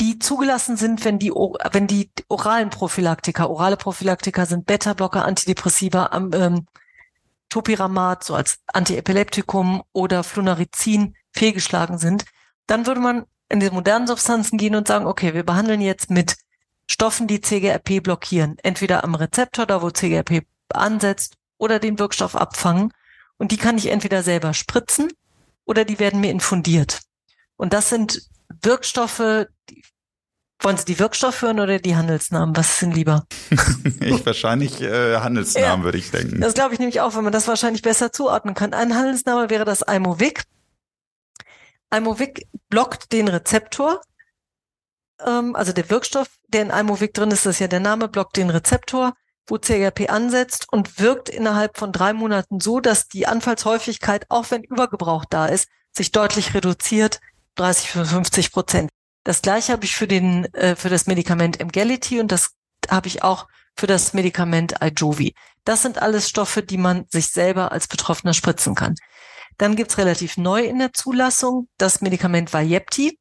die 0.00 0.18
zugelassen 0.18 0.76
sind, 0.76 1.04
wenn 1.04 1.20
die, 1.20 1.30
wenn 1.30 1.86
die 1.86 2.10
oralen 2.28 2.70
Prophylaktika, 2.70 3.46
orale 3.46 3.76
Prophylaktika 3.76 4.46
sind 4.46 4.66
Beta-Blocker, 4.66 5.24
Antidepressiva, 5.24 6.10
ähm, 6.12 6.66
Topiramat, 7.52 8.24
so 8.24 8.34
als 8.34 8.60
Antiepileptikum 8.72 9.82
oder 9.92 10.24
Flunarizin 10.24 11.14
fehlgeschlagen 11.32 11.98
sind, 11.98 12.24
dann 12.66 12.86
würde 12.86 13.00
man 13.00 13.26
in 13.50 13.60
die 13.60 13.68
modernen 13.68 14.06
Substanzen 14.06 14.56
gehen 14.56 14.74
und 14.74 14.88
sagen, 14.88 15.06
okay, 15.06 15.34
wir 15.34 15.44
behandeln 15.44 15.82
jetzt 15.82 16.10
mit 16.10 16.36
Stoffen, 16.90 17.26
die 17.26 17.42
CGRP 17.42 18.02
blockieren, 18.02 18.56
entweder 18.62 19.04
am 19.04 19.14
Rezeptor, 19.14 19.66
da 19.66 19.82
wo 19.82 19.90
CGRP 19.90 20.46
ansetzt, 20.72 21.34
oder 21.58 21.78
den 21.78 21.98
Wirkstoff 21.98 22.34
abfangen. 22.34 22.94
Und 23.36 23.52
die 23.52 23.58
kann 23.58 23.76
ich 23.76 23.88
entweder 23.88 24.22
selber 24.22 24.54
spritzen 24.54 25.12
oder 25.66 25.84
die 25.84 25.98
werden 25.98 26.20
mir 26.20 26.30
infundiert. 26.30 27.00
Und 27.56 27.74
das 27.74 27.90
sind 27.90 28.22
Wirkstoffe, 28.62 29.46
die, 29.68 29.84
wollen 30.64 30.76
Sie 30.76 30.84
die 30.84 30.98
Wirkstoffe 30.98 31.42
hören 31.42 31.60
oder 31.60 31.78
die 31.78 31.96
Handelsnamen? 31.96 32.56
Was 32.56 32.78
sind 32.78 32.94
lieber? 32.94 33.26
ich 34.00 34.24
wahrscheinlich 34.24 34.80
äh, 34.80 35.16
Handelsnamen, 35.16 35.80
ja, 35.80 35.84
würde 35.84 35.98
ich 35.98 36.10
denken. 36.10 36.40
Das 36.40 36.54
glaube 36.54 36.74
ich 36.74 36.80
nämlich 36.80 37.00
auch, 37.00 37.14
wenn 37.14 37.24
man 37.24 37.32
das 37.32 37.48
wahrscheinlich 37.48 37.82
besser 37.82 38.12
zuordnen 38.12 38.54
kann. 38.54 38.72
Ein 38.72 38.94
Handelsname 38.94 39.50
wäre 39.50 39.64
das 39.64 39.82
Imovic. 39.82 40.44
Imovic 41.94 42.46
blockt 42.68 43.12
den 43.12 43.28
Rezeptor. 43.28 44.00
Ähm, 45.24 45.54
also 45.56 45.72
der 45.72 45.90
Wirkstoff, 45.90 46.28
der 46.48 46.62
in 46.62 46.70
Imovic 46.70 47.14
drin 47.14 47.30
ist, 47.30 47.46
das 47.46 47.56
ist 47.56 47.60
ja 47.60 47.68
der 47.68 47.80
Name, 47.80 48.08
blockt 48.08 48.36
den 48.36 48.50
Rezeptor, 48.50 49.14
wo 49.46 49.58
CGRP 49.58 50.10
ansetzt 50.10 50.66
und 50.70 50.98
wirkt 50.98 51.28
innerhalb 51.28 51.76
von 51.78 51.92
drei 51.92 52.12
Monaten 52.12 52.60
so, 52.60 52.80
dass 52.80 53.08
die 53.08 53.26
Anfallshäufigkeit, 53.26 54.26
auch 54.28 54.50
wenn 54.50 54.62
Übergebrauch 54.62 55.24
da 55.24 55.46
ist, 55.46 55.68
sich 55.92 56.12
deutlich 56.12 56.54
reduziert, 56.54 57.20
30 57.56 57.90
50 57.90 58.52
Prozent. 58.52 58.90
Das 59.24 59.42
gleiche 59.42 59.72
habe 59.72 59.84
ich 59.84 59.94
für 59.94 60.08
den 60.08 60.46
äh, 60.54 60.76
für 60.76 60.88
das 60.88 61.06
Medikament 61.06 61.60
Emgality 61.60 62.20
und 62.20 62.32
das 62.32 62.52
habe 62.90 63.08
ich 63.08 63.22
auch 63.22 63.46
für 63.76 63.86
das 63.86 64.12
Medikament 64.12 64.74
Ijovi. 64.82 65.34
Das 65.64 65.82
sind 65.82 66.02
alles 66.02 66.28
Stoffe, 66.28 66.62
die 66.62 66.78
man 66.78 67.06
sich 67.10 67.28
selber 67.28 67.72
als 67.72 67.86
Betroffener 67.86 68.34
spritzen 68.34 68.74
kann. 68.74 68.96
Dann 69.58 69.76
gibt's 69.76 69.98
relativ 69.98 70.36
neu 70.36 70.64
in 70.64 70.78
der 70.78 70.92
Zulassung 70.92 71.68
das 71.78 72.00
Medikament 72.00 72.52
Vyepti. 72.52 73.18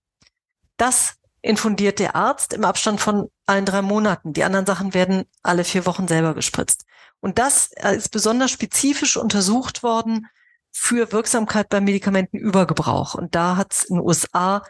Das 0.78 1.16
infundiert 1.42 2.00
der 2.00 2.16
Arzt 2.16 2.54
im 2.54 2.66
Abstand 2.66 3.00
von 3.00 3.30
allen 3.46 3.66
drei 3.66 3.82
Monaten. 3.82 4.34
Die 4.34 4.44
anderen 4.44 4.66
Sachen 4.66 4.94
werden 4.94 5.26
alle 5.44 5.64
vier 5.64 5.86
Wochen 5.86 6.08
selber 6.08 6.34
gespritzt. 6.34 6.86
Und 7.20 7.38
das 7.38 7.72
äh, 7.74 7.96
ist 7.96 8.10
besonders 8.10 8.52
spezifisch 8.52 9.18
untersucht 9.18 9.84
worden 9.84 10.28
für 10.72 11.12
Wirksamkeit 11.12 11.70
beim 11.70 11.84
Medikamentenübergebrauch. 11.84 13.16
Und 13.16 13.36
da 13.36 13.58
hat 13.58 13.74
es 13.74 13.84
in 13.84 13.98
den 13.98 14.06
USA, 14.06 14.64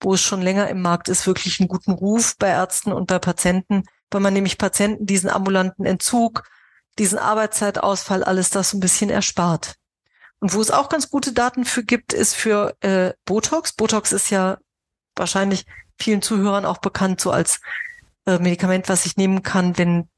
wo 0.00 0.14
es 0.14 0.20
schon 0.20 0.42
länger 0.42 0.68
im 0.68 0.82
Markt 0.82 1.08
ist, 1.08 1.26
wirklich 1.26 1.60
einen 1.60 1.68
guten 1.68 1.92
Ruf 1.92 2.36
bei 2.38 2.48
Ärzten 2.48 2.92
und 2.92 3.06
bei 3.06 3.18
Patienten, 3.18 3.84
weil 4.10 4.20
man 4.20 4.34
nämlich 4.34 4.58
Patienten 4.58 5.06
diesen 5.06 5.30
ambulanten 5.30 5.84
Entzug, 5.84 6.44
diesen 6.98 7.18
Arbeitszeitausfall, 7.18 8.24
alles 8.24 8.50
das 8.50 8.70
so 8.70 8.76
ein 8.76 8.80
bisschen 8.80 9.10
erspart. 9.10 9.74
Und 10.38 10.52
wo 10.54 10.60
es 10.60 10.70
auch 10.70 10.88
ganz 10.88 11.10
gute 11.10 11.32
Daten 11.32 11.64
für 11.64 11.82
gibt, 11.82 12.12
ist 12.12 12.34
für 12.34 12.76
äh, 12.80 13.12
Botox. 13.24 13.72
Botox 13.72 14.12
ist 14.12 14.30
ja 14.30 14.58
wahrscheinlich 15.14 15.64
vielen 15.98 16.22
Zuhörern 16.22 16.66
auch 16.66 16.78
bekannt 16.78 17.20
so 17.20 17.30
als 17.30 17.60
äh, 18.26 18.38
Medikament, 18.38 18.88
was 18.88 19.06
ich 19.06 19.16
nehmen 19.16 19.42
kann, 19.42 19.78
wenn, 19.78 20.08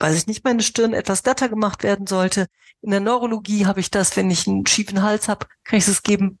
weiß 0.00 0.16
ich 0.16 0.26
nicht, 0.26 0.44
meine 0.44 0.62
Stirn 0.62 0.94
etwas 0.94 1.22
glatter 1.22 1.48
gemacht 1.48 1.84
werden 1.84 2.06
sollte. 2.06 2.46
In 2.82 2.90
der 2.90 3.00
Neurologie 3.00 3.66
habe 3.66 3.80
ich 3.80 3.90
das, 3.90 4.16
wenn 4.16 4.30
ich 4.30 4.48
einen 4.48 4.66
schiefen 4.66 5.02
Hals 5.02 5.28
habe, 5.28 5.46
kann 5.64 5.78
ich 5.78 5.86
es 5.86 6.02
geben, 6.02 6.38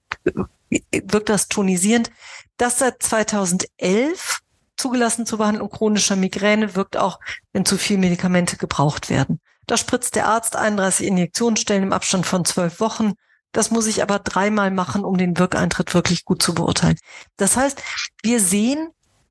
wirkt 0.70 1.28
das 1.28 1.48
tonisierend. 1.48 2.10
Das 2.56 2.78
seit 2.78 3.02
2011 3.02 4.40
zugelassen 4.76 5.26
zur 5.26 5.38
Behandlung 5.38 5.70
chronischer 5.70 6.16
Migräne 6.16 6.74
wirkt 6.74 6.96
auch, 6.96 7.20
wenn 7.52 7.64
zu 7.64 7.76
viel 7.76 7.98
Medikamente 7.98 8.56
gebraucht 8.56 9.10
werden. 9.10 9.40
Da 9.66 9.76
spritzt 9.76 10.16
der 10.16 10.26
Arzt 10.26 10.56
31 10.56 11.06
Injektionsstellen 11.06 11.84
im 11.84 11.92
Abstand 11.92 12.26
von 12.26 12.44
zwölf 12.44 12.80
Wochen. 12.80 13.12
Das 13.52 13.70
muss 13.70 13.86
ich 13.86 14.02
aber 14.02 14.18
dreimal 14.18 14.70
machen, 14.70 15.04
um 15.04 15.16
den 15.16 15.38
Wirkeintritt 15.38 15.94
wirklich 15.94 16.24
gut 16.24 16.42
zu 16.42 16.54
beurteilen. 16.54 16.96
Das 17.36 17.56
heißt, 17.56 17.82
wir 18.22 18.40
sehen 18.40 18.88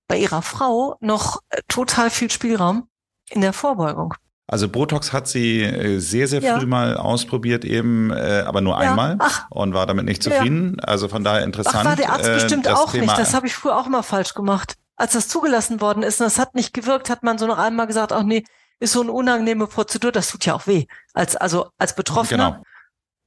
bei 0.08 0.18
Ihrer 0.18 0.42
Frau 0.42 0.98
noch 1.00 1.42
äh, 1.50 1.62
total 1.68 2.10
viel 2.10 2.30
Spielraum 2.30 2.90
in 3.30 3.42
der 3.42 3.54
Vorbeugung. 3.54 4.16
Also 4.52 4.68
Botox 4.68 5.14
hat 5.14 5.28
sie 5.28 5.62
äh, 5.62 6.00
sehr, 6.00 6.28
sehr 6.28 6.42
früh 6.42 6.48
ja. 6.48 6.66
mal 6.66 6.98
ausprobiert, 6.98 7.64
eben, 7.64 8.10
äh, 8.10 8.44
aber 8.48 8.62
nur 8.62 8.82
ja. 8.82 8.90
einmal 8.90 9.16
Ach. 9.20 9.46
und 9.52 9.76
war 9.76 9.86
damit 9.86 10.06
nicht 10.06 10.24
zufrieden. 10.24 10.78
Ja. 10.80 10.86
Also 10.86 11.08
von 11.08 11.24
daher 11.24 11.44
interessant. 11.44 11.78
Ach, 11.82 11.86
war 11.86 11.96
der 11.96 12.12
Arzt 12.12 12.28
äh, 12.28 12.34
bestimmt 12.34 12.68
auch 12.68 12.92
Thema 12.92 13.04
nicht. 13.04 13.20
Das 13.20 13.36
habe 13.36 13.46
ich 13.46 13.54
früher 13.54 13.78
auch 13.78 13.86
immer 13.86 14.02
falsch 14.02 14.34
gemacht. 14.34 14.74
Als 14.96 15.14
das 15.14 15.28
zugelassen 15.28 15.82
worden 15.82 16.02
ist 16.02 16.20
und 16.20 16.26
das 16.26 16.40
hat 16.40 16.56
nicht 16.56 16.74
gewirkt, 16.74 17.12
hat 17.12 17.22
man 17.22 17.38
so 17.38 17.46
noch 17.46 17.60
einmal 17.60 17.86
gesagt, 17.86 18.12
ach 18.12 18.24
nee, 18.24 18.44
ist 18.80 18.94
so 18.94 19.02
eine 19.02 19.12
unangenehme 19.12 19.68
Prozedur, 19.68 20.12
das 20.12 20.30
tut 20.32 20.46
ja 20.48 20.56
auch 20.56 20.66
weh. 20.66 20.88
Als, 21.14 21.36
also 21.36 21.70
als 21.78 21.96
Betroffener. 21.96 22.64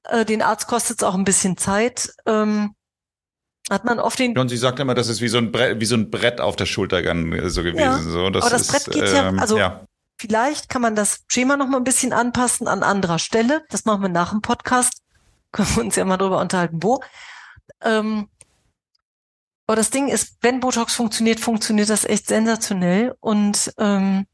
Genau. 0.05 0.21
Äh, 0.23 0.25
den 0.25 0.43
Arzt 0.43 0.67
kostet 0.67 1.01
es 1.01 1.05
auch 1.05 1.15
ein 1.15 1.25
bisschen 1.25 1.57
Zeit. 1.57 2.13
Ähm, 2.27 2.75
hat 3.71 3.85
man 3.85 4.01
oft 4.01 4.19
den. 4.19 4.37
Und 4.37 4.49
sie 4.49 4.57
sagt 4.57 4.81
immer, 4.81 4.95
das 4.95 5.09
ist 5.09 5.21
wie 5.21 5.29
so 5.29 5.39
ein 5.39 5.53
Brett, 5.53 5.79
wie 5.79 5.85
so 5.85 5.95
ein 5.95 6.11
Brett 6.11 6.41
auf 6.41 6.57
der 6.57 6.67
Schulter 6.67 6.99
so 7.49 7.63
gewesen. 7.63 7.79
Ja, 7.79 7.99
so, 7.99 8.29
das 8.29 8.43
aber 8.43 8.51
das 8.51 8.63
ist, 8.63 8.73
Brett 8.73 8.91
geht 8.93 9.15
ja, 9.15 9.29
ähm, 9.29 9.39
also 9.39 9.57
ja. 9.57 9.87
Vielleicht 10.23 10.69
kann 10.69 10.83
man 10.83 10.95
das 10.95 11.25
Schema 11.27 11.57
noch 11.57 11.67
mal 11.67 11.79
ein 11.79 11.85
bisschen 11.85 12.13
anpassen 12.13 12.69
an 12.69 12.85
anderer 12.85 13.19
Stelle. 13.19 13.65
Das 13.71 13.85
machen 13.85 14.03
wir 14.03 14.09
nach 14.09 14.31
dem 14.31 14.41
Podcast. 14.41 15.03
Können 15.51 15.69
wir 15.75 15.83
uns 15.83 15.97
ja 15.97 16.05
mal 16.05 16.17
drüber 16.17 16.41
unterhalten, 16.41 16.81
wo. 16.81 17.01
Ähm, 17.83 18.29
aber 19.67 19.77
das 19.77 19.91
Ding 19.91 20.07
ist, 20.09 20.37
wenn 20.41 20.61
Botox 20.61 20.95
funktioniert, 20.95 21.41
funktioniert 21.41 21.91
das 21.91 22.05
echt 22.05 22.29
sensationell 22.29 23.17
und 23.19 23.73
ähm, 23.79 24.27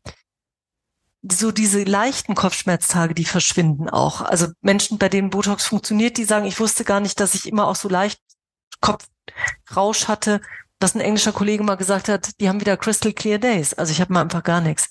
so 1.22 1.52
diese 1.52 1.84
leichten 1.84 2.34
Kopfschmerztage, 2.34 3.14
die 3.14 3.24
verschwinden 3.24 3.88
auch. 3.88 4.20
Also 4.20 4.48
Menschen, 4.60 4.98
bei 4.98 5.08
denen 5.08 5.30
Botox 5.30 5.66
funktioniert, 5.66 6.18
die 6.18 6.24
sagen, 6.24 6.44
ich 6.44 6.60
wusste 6.60 6.84
gar 6.84 7.00
nicht, 7.00 7.18
dass 7.18 7.34
ich 7.34 7.46
immer 7.46 7.66
auch 7.66 7.76
so 7.76 7.88
leicht 7.88 8.20
Kopfrausch 8.80 10.06
hatte, 10.06 10.42
dass 10.78 10.94
ein 10.94 11.00
englischer 11.00 11.32
Kollege 11.32 11.64
mal 11.64 11.76
gesagt 11.76 12.08
hat, 12.08 12.38
die 12.40 12.48
haben 12.48 12.60
wieder 12.60 12.76
Crystal 12.76 13.12
Clear 13.12 13.38
Days. 13.38 13.72
Also 13.74 13.90
ich 13.92 14.00
habe 14.00 14.12
mal 14.12 14.22
einfach 14.22 14.44
gar 14.44 14.60
nichts. 14.60 14.90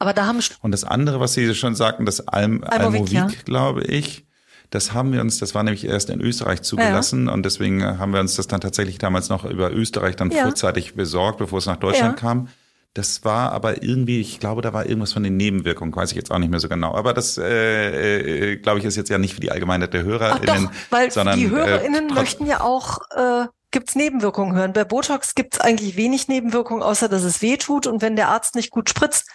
Aber 0.00 0.14
da 0.14 0.26
haben 0.26 0.40
und 0.62 0.72
das 0.72 0.82
andere, 0.82 1.20
was 1.20 1.34
Sie 1.34 1.54
schon 1.54 1.74
sagten, 1.74 2.06
das 2.06 2.26
Alm 2.26 2.64
Almovik, 2.64 3.12
ja. 3.12 3.28
glaube 3.44 3.82
ich, 3.82 4.26
das 4.70 4.94
haben 4.94 5.12
wir 5.12 5.20
uns, 5.20 5.38
das 5.38 5.54
war 5.54 5.62
nämlich 5.62 5.84
erst 5.84 6.08
in 6.08 6.20
Österreich 6.20 6.62
zugelassen 6.62 7.26
ja. 7.26 7.34
und 7.34 7.44
deswegen 7.44 7.84
haben 7.98 8.12
wir 8.12 8.20
uns 8.20 8.36
das 8.36 8.46
dann 8.46 8.62
tatsächlich 8.62 8.98
damals 8.98 9.28
noch 9.28 9.44
über 9.44 9.70
Österreich 9.70 10.16
dann 10.16 10.30
ja. 10.30 10.44
frühzeitig 10.44 10.94
besorgt, 10.94 11.38
bevor 11.38 11.58
es 11.58 11.66
nach 11.66 11.76
Deutschland 11.76 12.16
kam. 12.16 12.48
Das 12.94 13.24
war 13.24 13.52
aber 13.52 13.84
irgendwie, 13.84 14.20
ich 14.20 14.40
glaube, 14.40 14.62
da 14.62 14.72
war 14.72 14.86
irgendwas 14.86 15.12
von 15.12 15.22
den 15.22 15.36
Nebenwirkungen, 15.36 15.94
weiß 15.94 16.10
ich 16.10 16.16
jetzt 16.16 16.32
auch 16.32 16.38
nicht 16.38 16.50
mehr 16.50 16.58
so 16.58 16.68
genau. 16.68 16.94
Aber 16.94 17.14
das, 17.14 17.38
äh, 17.38 18.52
äh, 18.52 18.56
glaube 18.56 18.80
ich, 18.80 18.84
ist 18.84 18.96
jetzt 18.96 19.10
ja 19.10 19.18
nicht 19.18 19.34
für 19.34 19.40
die 19.40 19.52
Allgemeinheit 19.52 19.94
der 19.94 20.02
HörerInnen. 20.02 20.64
Doch, 20.64 20.72
weil 20.90 21.10
sondern, 21.10 21.38
die 21.38 21.44
äh, 21.44 21.50
HörerInnen 21.50 22.10
äh, 22.10 22.14
möchten 22.14 22.46
ja 22.46 22.62
auch, 22.62 22.98
äh, 23.14 23.46
gibt's 23.70 23.94
Nebenwirkungen 23.94 24.56
hören. 24.56 24.72
Bei 24.72 24.82
Botox 24.82 25.36
gibt's 25.36 25.60
eigentlich 25.60 25.96
wenig 25.96 26.26
Nebenwirkungen, 26.26 26.82
außer 26.82 27.08
dass 27.08 27.22
es 27.22 27.42
weh 27.42 27.58
tut. 27.58 27.86
Und 27.86 28.02
wenn 28.02 28.16
der 28.16 28.28
Arzt 28.28 28.56
nicht 28.56 28.70
gut 28.70 28.90
spritzt, 28.90 29.28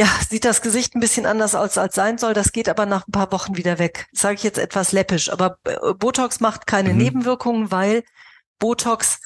ja, 0.00 0.08
sieht 0.30 0.46
das 0.46 0.62
Gesicht 0.62 0.94
ein 0.94 1.00
bisschen 1.00 1.26
anders 1.26 1.54
aus, 1.54 1.76
als 1.76 1.94
sein 1.94 2.16
soll. 2.16 2.32
Das 2.32 2.52
geht 2.52 2.70
aber 2.70 2.86
nach 2.86 3.06
ein 3.06 3.12
paar 3.12 3.30
Wochen 3.32 3.58
wieder 3.58 3.78
weg. 3.78 4.08
Sage 4.12 4.36
ich 4.36 4.42
jetzt 4.42 4.58
etwas 4.58 4.92
läppisch. 4.92 5.30
Aber 5.30 5.58
äh, 5.64 5.92
Botox 5.92 6.40
macht 6.40 6.66
keine 6.66 6.94
mhm. 6.94 6.96
Nebenwirkungen, 6.96 7.70
weil 7.70 8.02
Botox 8.58 9.20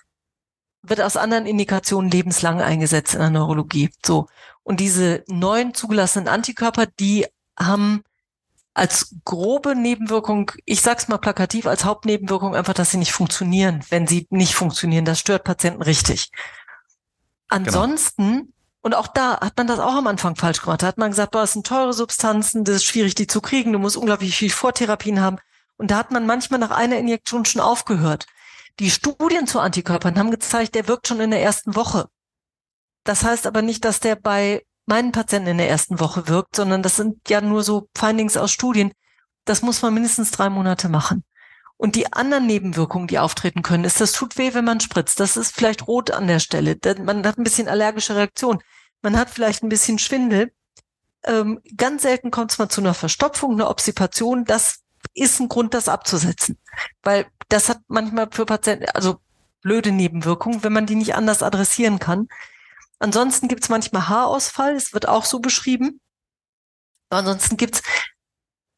wird 0.83 1.01
aus 1.01 1.17
anderen 1.17 1.47
Indikationen 1.47 2.11
lebenslang 2.11 2.61
eingesetzt 2.61 3.15
in 3.15 3.21
der 3.21 3.31
Neurologie. 3.31 3.91
So. 4.05 4.27
Und 4.65 4.81
diese 4.81 5.23
neuen 5.29 5.75
zugelassenen 5.75 6.27
Antikörper, 6.27 6.87
die 6.87 7.29
haben 7.57 8.03
als 8.75 9.15
grobe 9.25 9.77
Nebenwirkung, 9.77 10.51
ich 10.65 10.83
sag's 10.83 11.07
mal 11.07 11.19
plakativ, 11.19 11.67
als 11.67 11.85
Hauptnebenwirkung 11.85 12.57
einfach, 12.57 12.75
dass 12.75 12.91
sie 12.91 12.99
nicht 12.99 13.13
funktionieren. 13.13 13.85
Wenn 13.91 14.09
sie 14.09 14.27
nicht 14.31 14.57
funktionieren, 14.57 15.05
das 15.05 15.21
stört 15.21 15.45
Patienten 15.45 15.83
richtig. 15.83 16.33
Ansonsten, 17.47 18.25
genau. 18.25 18.49
Und 18.85 18.95
auch 18.95 19.07
da 19.07 19.41
hat 19.41 19.57
man 19.57 19.67
das 19.67 19.79
auch 19.79 19.95
am 19.95 20.07
Anfang 20.07 20.37
falsch 20.37 20.61
gemacht. 20.61 20.83
Da 20.83 20.89
hat 20.89 20.99
man 20.99 21.11
gesagt, 21.11 21.31
boah, 21.31 21.41
das 21.41 21.55
sind 21.55 21.67
teure 21.67 21.95
Substanzen, 21.95 22.65
das 22.65 22.77
ist 22.77 22.85
schwierig, 22.85 23.15
die 23.15 23.27
zu 23.27 23.41
kriegen, 23.41 23.73
du 23.73 23.79
musst 23.79 23.97
unglaublich 23.97 24.37
viel 24.37 24.51
Vortherapien 24.51 25.23
haben. 25.23 25.39
Und 25.79 25.91
da 25.91 25.97
hat 25.97 26.11
man 26.11 26.27
manchmal 26.27 26.61
nach 26.61 26.71
einer 26.71 26.99
Injektion 26.99 27.47
schon 27.47 27.63
aufgehört. 27.63 28.27
Die 28.81 28.91
Studien 28.91 29.47
zu 29.47 29.59
Antikörpern 29.59 30.19
haben 30.19 30.31
gezeigt, 30.31 30.75
der 30.75 30.87
wirkt 30.87 31.09
schon 31.09 31.19
in 31.21 31.31
der 31.31 31.43
ersten 31.43 31.75
Woche. 31.75 32.11
Das 33.05 33.25
heißt 33.25 33.47
aber 33.47 33.63
nicht, 33.63 33.87
dass 33.87 34.01
der 34.01 34.17
bei 34.17 34.67
meinen 34.85 35.13
Patienten 35.13 35.49
in 35.49 35.59
der 35.59 35.71
ersten 35.71 35.99
Woche 35.99 36.29
wirkt, 36.29 36.55
sondern 36.55 36.83
das 36.83 36.97
sind 36.97 37.31
ja 37.31 37.41
nur 37.41 37.63
so 37.63 37.89
Findings 37.97 38.37
aus 38.37 38.53
Studien. 38.53 38.93
Das 39.47 39.63
muss 39.63 39.81
man 39.81 39.95
mindestens 39.95 40.31
drei 40.31 40.51
Monate 40.51 40.91
machen. 40.91 41.25
Und 41.77 41.97
die 41.97 42.13
anderen 42.13 42.47
Nebenwirkungen, 42.47 43.09
die 43.09 43.19
auftreten 43.19 43.63
können, 43.63 43.85
ist, 43.85 44.01
das 44.01 44.13
tut 44.13 44.39
weh, 44.39 44.55
wenn 44.55 44.65
man 44.65 44.81
spritzt. 44.81 45.19
Das 45.21 45.37
ist 45.37 45.55
vielleicht 45.55 45.87
rot 45.87 46.11
an 46.11 46.27
der 46.27 46.39
Stelle. 46.39 46.79
Man 47.03 47.27
hat 47.27 47.37
ein 47.37 47.45
bisschen 47.45 47.69
allergische 47.69 48.17
Reaktion. 48.17 48.63
Man 49.03 49.19
hat 49.19 49.31
vielleicht 49.31 49.63
ein 49.63 49.69
bisschen 49.69 49.99
Schwindel. 49.99 50.53
Ähm, 51.25 51.61
ganz 51.77 52.03
selten 52.03 52.31
kommt 52.31 52.53
es 52.53 52.59
mal 52.59 52.69
zu 52.69 52.81
einer 52.81 52.95
Verstopfung, 52.95 53.55
einer 53.55 53.71
Obsipation. 53.71 54.45
Das 54.45 54.81
ist 55.15 55.41
ein 55.41 55.49
Grund, 55.49 55.75
das 55.75 55.89
abzusetzen. 55.89 56.59
Weil 57.03 57.27
das 57.49 57.69
hat 57.69 57.81
manchmal 57.89 58.29
für 58.31 58.47
Patienten, 58.47 58.87
also 58.95 59.19
blöde 59.61 59.93
Nebenwirkungen, 59.93 60.63
wenn 60.63 60.73
man 60.73 60.87
die 60.87 60.95
nicht 60.95 61.15
anders 61.15 61.43
adressieren 61.43 61.99
kann. 61.99 62.29
Ansonsten 62.99 63.49
gibt 63.49 63.65
es 63.65 63.69
manchmal 63.69 64.09
Haarausfall, 64.09 64.77
es 64.77 64.93
wird 64.93 65.09
auch 65.09 65.25
so 65.25 65.41
beschrieben. 65.41 66.01
ansonsten 67.11 67.57
gibt 67.57 67.77
es 67.77 67.83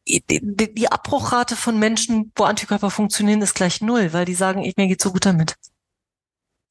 die, 0.06 0.74
die, 0.74 0.92
Abbruchrate 0.92 1.56
von 1.56 1.78
Menschen, 1.78 2.32
wo 2.36 2.44
Antikörper 2.44 2.90
funktionieren, 2.90 3.42
ist 3.42 3.54
gleich 3.54 3.80
null, 3.80 4.12
weil 4.12 4.24
die 4.24 4.34
sagen, 4.34 4.62
ich, 4.62 4.76
mir 4.76 4.86
geht 4.86 5.02
so 5.02 5.12
gut 5.12 5.26
damit. 5.26 5.56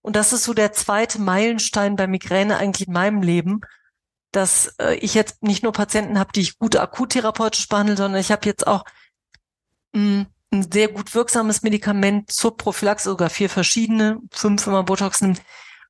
Und 0.01 0.15
das 0.15 0.33
ist 0.33 0.43
so 0.43 0.53
der 0.53 0.71
zweite 0.71 1.19
Meilenstein 1.19 1.95
bei 1.95 2.07
Migräne 2.07 2.57
eigentlich 2.57 2.87
in 2.87 2.93
meinem 2.93 3.21
Leben, 3.21 3.61
dass 4.31 4.75
äh, 4.79 4.95
ich 4.95 5.13
jetzt 5.15 5.43
nicht 5.43 5.63
nur 5.63 5.73
Patienten 5.73 6.19
habe, 6.19 6.31
die 6.33 6.41
ich 6.41 6.59
gut 6.59 6.75
akuttherapeutisch 6.75 7.67
behandle, 7.67 7.97
sondern 7.97 8.21
ich 8.21 8.31
habe 8.31 8.45
jetzt 8.45 8.67
auch 8.67 8.85
mh, 9.93 10.01
mm, 10.01 10.25
ein 10.53 10.71
sehr 10.71 10.87
gut 10.87 11.13
wirksames 11.13 11.61
Medikament 11.63 12.31
zur 12.31 12.55
Prophylaxe, 12.55 13.09
sogar 13.09 13.29
vier 13.29 13.49
verschiedene, 13.49 14.19
fünf, 14.31 14.65
wenn 14.65 14.73
man 14.73 14.85
Botox 14.85 15.21
nimmt, 15.21 15.41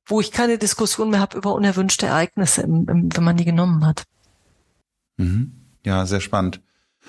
wo 0.06 0.20
ich 0.20 0.32
keine 0.32 0.58
Diskussion 0.58 1.10
mehr 1.10 1.20
habe 1.20 1.36
über 1.36 1.54
unerwünschte 1.54 2.06
Ereignisse, 2.06 2.62
im, 2.62 2.88
im, 2.88 3.08
wenn 3.14 3.24
man 3.24 3.36
die 3.36 3.44
genommen 3.44 3.86
hat. 3.86 4.04
Mhm. 5.16 5.52
Ja, 5.84 6.06
sehr 6.06 6.20
spannend. 6.20 6.60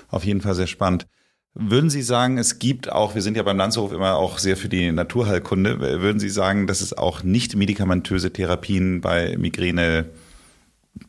Auf 0.08 0.24
jeden 0.24 0.40
Fall 0.40 0.54
sehr 0.54 0.66
spannend. 0.66 1.06
Würden 1.54 1.90
Sie 1.90 2.02
sagen, 2.02 2.38
es 2.38 2.58
gibt 2.58 2.92
auch, 2.92 3.14
wir 3.14 3.22
sind 3.22 3.36
ja 3.36 3.42
beim 3.42 3.56
Landshof 3.56 3.92
immer 3.92 4.14
auch 4.14 4.38
sehr 4.38 4.56
für 4.56 4.68
die 4.68 4.92
Naturheilkunde, 4.92 5.80
würden 5.80 6.20
Sie 6.20 6.28
sagen, 6.28 6.66
dass 6.66 6.80
es 6.80 6.96
auch 6.96 7.22
nicht 7.22 7.56
medikamentöse 7.56 8.32
Therapien 8.32 9.00
bei 9.00 9.36
Migräne 9.36 10.06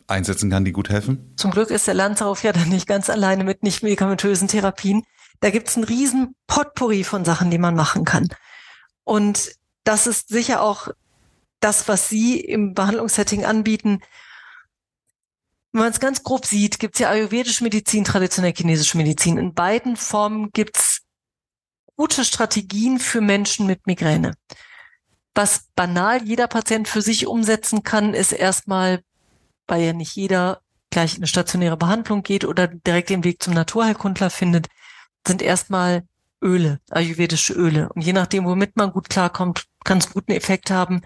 einsetzen 0.08 0.50
kann, 0.50 0.66
die 0.66 0.72
gut 0.72 0.90
helfen? 0.90 1.34
Zum 1.36 1.52
Glück 1.52 1.70
ist 1.70 1.88
der 1.88 1.94
Landshof 1.94 2.44
ja 2.44 2.52
dann 2.52 2.70
nicht 2.70 2.88
ganz 2.88 3.10
alleine 3.10 3.44
mit 3.44 3.64
nicht 3.64 3.84
medikamentösen 3.84 4.48
Therapien. 4.48 5.04
Da 5.40 5.52
gibt 5.52 5.70
es 5.70 5.76
einen 5.76 5.86
riesen 5.86 6.36
Potpourri 6.48 7.04
von 7.04 7.26
Sachen, 7.26 7.52
die 7.52 7.58
man 7.58 7.76
machen 7.76 8.06
kann. 8.06 8.28
Und 9.04 9.52
das 9.84 10.08
ist 10.08 10.30
sicher 10.30 10.62
auch 10.62 10.90
das, 11.60 11.88
was 11.88 12.10
Sie 12.10 12.40
im 12.40 12.74
Behandlungssetting 12.74 13.46
anbieten, 13.46 14.02
wenn 15.72 15.82
man 15.82 15.92
es 15.92 16.00
ganz 16.00 16.24
grob 16.24 16.46
sieht, 16.46 16.80
gibt 16.80 16.96
es 16.96 17.00
ja 17.00 17.10
ayurvedische 17.10 17.64
Medizin, 17.64 18.04
traditionell 18.04 18.54
chinesische 18.54 18.98
Medizin. 18.98 19.38
In 19.38 19.54
beiden 19.54 19.98
Formen 19.98 20.52
gibt 20.52 20.78
es 20.78 21.02
gute 21.96 22.26
Strategien 22.26 23.00
für 23.00 23.22
Menschen 23.22 23.68
mit 23.68 23.86
Migräne. 23.86 24.34
Was 25.36 25.68
banal 25.76 26.24
jeder 26.24 26.48
Patient 26.48 26.88
für 26.88 27.02
sich 27.02 27.28
umsetzen 27.28 27.84
kann, 27.84 28.14
ist 28.14 28.32
erstmal, 28.32 29.02
weil 29.68 29.84
ja 29.84 29.94
nicht 29.94 30.16
jeder 30.16 30.62
gleich 30.90 31.14
in 31.14 31.20
eine 31.20 31.28
stationäre 31.28 31.78
Behandlung 31.78 32.24
geht 32.24 32.46
oder 32.46 32.68
direkt 32.68 33.10
den 33.10 33.24
Weg 33.24 33.44
zum 33.44 33.54
Naturheilkundler 33.54 34.32
findet, 34.32 34.68
sind 35.28 35.42
erstmal 35.42 36.04
Öle, 36.42 36.80
ayurvedische 36.90 37.54
Öle. 37.54 37.90
Und 37.94 38.02
je 38.02 38.14
nachdem, 38.14 38.46
womit 38.46 38.76
man 38.76 38.92
gut 38.92 39.10
klarkommt, 39.10 39.66
kann 39.84 40.00
es 40.00 40.12
guten 40.12 40.32
Effekt 40.32 40.72
haben, 40.72 41.02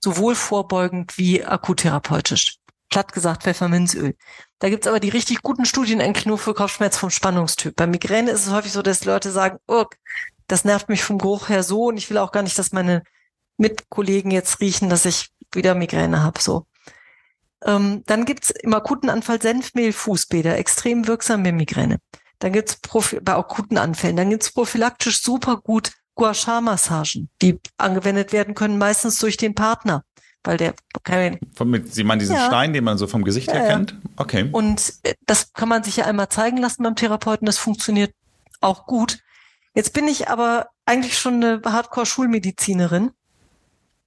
sowohl 0.00 0.34
vorbeugend 0.34 1.18
wie 1.18 1.44
akuttherapeutisch. 1.44 2.58
Platt 2.98 3.12
gesagt 3.12 3.44
Pfefferminzöl. 3.44 4.16
Da 4.58 4.68
gibt's 4.68 4.88
aber 4.88 4.98
die 4.98 5.08
richtig 5.08 5.42
guten 5.42 5.64
Studien 5.64 6.00
eigentlich 6.00 6.26
nur 6.26 6.36
für 6.36 6.52
Kopfschmerz 6.52 6.96
vom 6.96 7.10
Spannungstyp. 7.10 7.76
Bei 7.76 7.86
Migräne 7.86 8.32
ist 8.32 8.46
es 8.46 8.52
häufig 8.52 8.72
so, 8.72 8.82
dass 8.82 9.04
Leute 9.04 9.30
sagen, 9.30 9.58
oh, 9.68 9.84
das 10.48 10.64
nervt 10.64 10.88
mich 10.88 11.04
vom 11.04 11.18
Geruch 11.18 11.48
her 11.48 11.62
so 11.62 11.84
und 11.84 11.96
ich 11.96 12.10
will 12.10 12.18
auch 12.18 12.32
gar 12.32 12.42
nicht, 12.42 12.58
dass 12.58 12.72
meine 12.72 13.04
Mitkollegen 13.56 14.32
jetzt 14.32 14.60
riechen, 14.60 14.90
dass 14.90 15.04
ich 15.04 15.30
wieder 15.52 15.76
Migräne 15.76 16.24
habe. 16.24 16.42
So. 16.42 16.66
Ähm, 17.64 18.02
dann 18.06 18.24
gibt's 18.24 18.50
im 18.50 18.74
akuten 18.74 19.10
Anfall 19.10 19.40
Senfmehl-Fußbäder, 19.40 20.58
extrem 20.58 21.06
wirksam 21.06 21.44
bei 21.44 21.52
Migräne. 21.52 21.98
Dann 22.40 22.52
gibt's 22.52 22.80
Profi 22.80 23.20
bei 23.20 23.36
akuten 23.36 23.78
Anfällen. 23.78 24.16
Dann 24.16 24.30
gibt's 24.30 24.52
prophylaktisch 24.52 25.22
super 25.22 25.58
gut 25.58 25.92
Gua 26.16 26.34
Sha 26.34 26.60
Massagen, 26.60 27.30
die 27.42 27.60
angewendet 27.76 28.32
werden 28.32 28.56
können, 28.56 28.76
meistens 28.76 29.20
durch 29.20 29.36
den 29.36 29.54
Partner 29.54 30.02
weil 30.44 30.56
der 30.56 30.74
kann 31.02 31.38
Von, 31.54 31.84
Sie 31.86 32.04
meinen 32.04 32.20
diesen 32.20 32.36
ja. 32.36 32.46
Stein, 32.46 32.72
den 32.72 32.84
man 32.84 32.98
so 32.98 33.06
vom 33.06 33.24
Gesicht 33.24 33.52
her 33.52 33.62
ja, 33.62 33.68
kennt? 33.68 33.96
Okay. 34.16 34.48
Und 34.50 34.94
äh, 35.02 35.14
das 35.26 35.52
kann 35.52 35.68
man 35.68 35.82
sich 35.82 35.96
ja 35.96 36.06
einmal 36.06 36.28
zeigen 36.28 36.56
lassen 36.58 36.82
beim 36.82 36.96
Therapeuten, 36.96 37.46
das 37.46 37.58
funktioniert 37.58 38.12
auch 38.60 38.86
gut. 38.86 39.18
Jetzt 39.74 39.92
bin 39.92 40.08
ich 40.08 40.28
aber 40.28 40.68
eigentlich 40.86 41.18
schon 41.18 41.42
eine 41.42 41.60
Hardcore-Schulmedizinerin. 41.64 43.10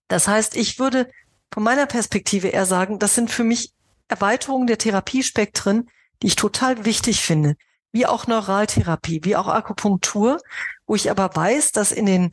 Das 0.07 0.27
heißt, 0.27 0.55
ich 0.55 0.79
würde 0.79 1.09
von 1.53 1.63
meiner 1.63 1.85
Perspektive 1.85 2.49
eher 2.49 2.65
sagen, 2.65 2.99
das 2.99 3.15
sind 3.15 3.29
für 3.29 3.43
mich 3.43 3.73
Erweiterungen 4.07 4.67
der 4.67 4.77
Therapiespektren, 4.77 5.89
die 6.21 6.27
ich 6.27 6.35
total 6.35 6.85
wichtig 6.85 7.21
finde, 7.21 7.55
wie 7.91 8.05
auch 8.05 8.27
Neuraltherapie, 8.27 9.21
wie 9.23 9.35
auch 9.35 9.47
Akupunktur, 9.47 10.39
wo 10.85 10.95
ich 10.95 11.09
aber 11.09 11.35
weiß, 11.35 11.71
dass 11.71 11.91
in 11.91 12.05
den 12.05 12.31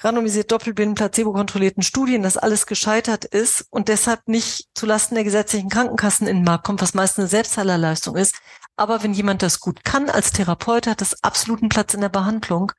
randomisiert 0.00 0.52
doppelblind 0.52 0.96
placebo-kontrollierten 0.96 1.82
Studien 1.82 2.22
das 2.22 2.36
alles 2.36 2.66
gescheitert 2.66 3.24
ist 3.24 3.66
und 3.70 3.88
deshalb 3.88 4.28
nicht 4.28 4.68
zulasten 4.74 5.16
der 5.16 5.24
gesetzlichen 5.24 5.68
Krankenkassen 5.68 6.26
in 6.26 6.36
den 6.36 6.44
Markt 6.44 6.64
kommt, 6.64 6.82
was 6.82 6.94
meist 6.94 7.18
eine 7.18 7.28
Selbstzahlerleistung 7.28 8.16
ist. 8.16 8.36
Aber 8.76 9.02
wenn 9.02 9.12
jemand 9.12 9.42
das 9.42 9.58
gut 9.60 9.84
kann 9.84 10.08
als 10.08 10.30
Therapeut, 10.30 10.86
hat 10.86 11.00
das 11.00 11.24
absoluten 11.24 11.68
Platz 11.68 11.94
in 11.94 12.00
der 12.00 12.08
Behandlung. 12.08 12.72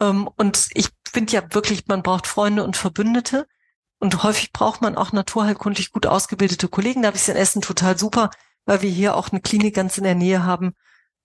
Ähm, 0.00 0.28
und 0.36 0.68
ich 0.74 0.90
finde 1.10 1.32
ja 1.32 1.42
wirklich, 1.52 1.88
man 1.88 2.02
braucht 2.02 2.28
Freunde 2.28 2.62
und 2.62 2.76
Verbündete. 2.76 3.46
Und 3.98 4.22
häufig 4.22 4.52
braucht 4.52 4.82
man 4.82 4.96
auch 4.96 5.12
naturheilkundlich 5.12 5.90
gut 5.90 6.06
ausgebildete 6.06 6.68
Kollegen. 6.68 7.02
Da 7.02 7.08
habe 7.08 7.16
ich 7.16 7.22
es 7.22 7.28
in 7.28 7.36
Essen 7.36 7.62
total 7.62 7.98
super, 7.98 8.30
weil 8.66 8.82
wir 8.82 8.90
hier 8.90 9.16
auch 9.16 9.30
eine 9.30 9.40
Klinik 9.40 9.74
ganz 9.74 9.98
in 9.98 10.04
der 10.04 10.14
Nähe 10.14 10.44
haben, 10.44 10.74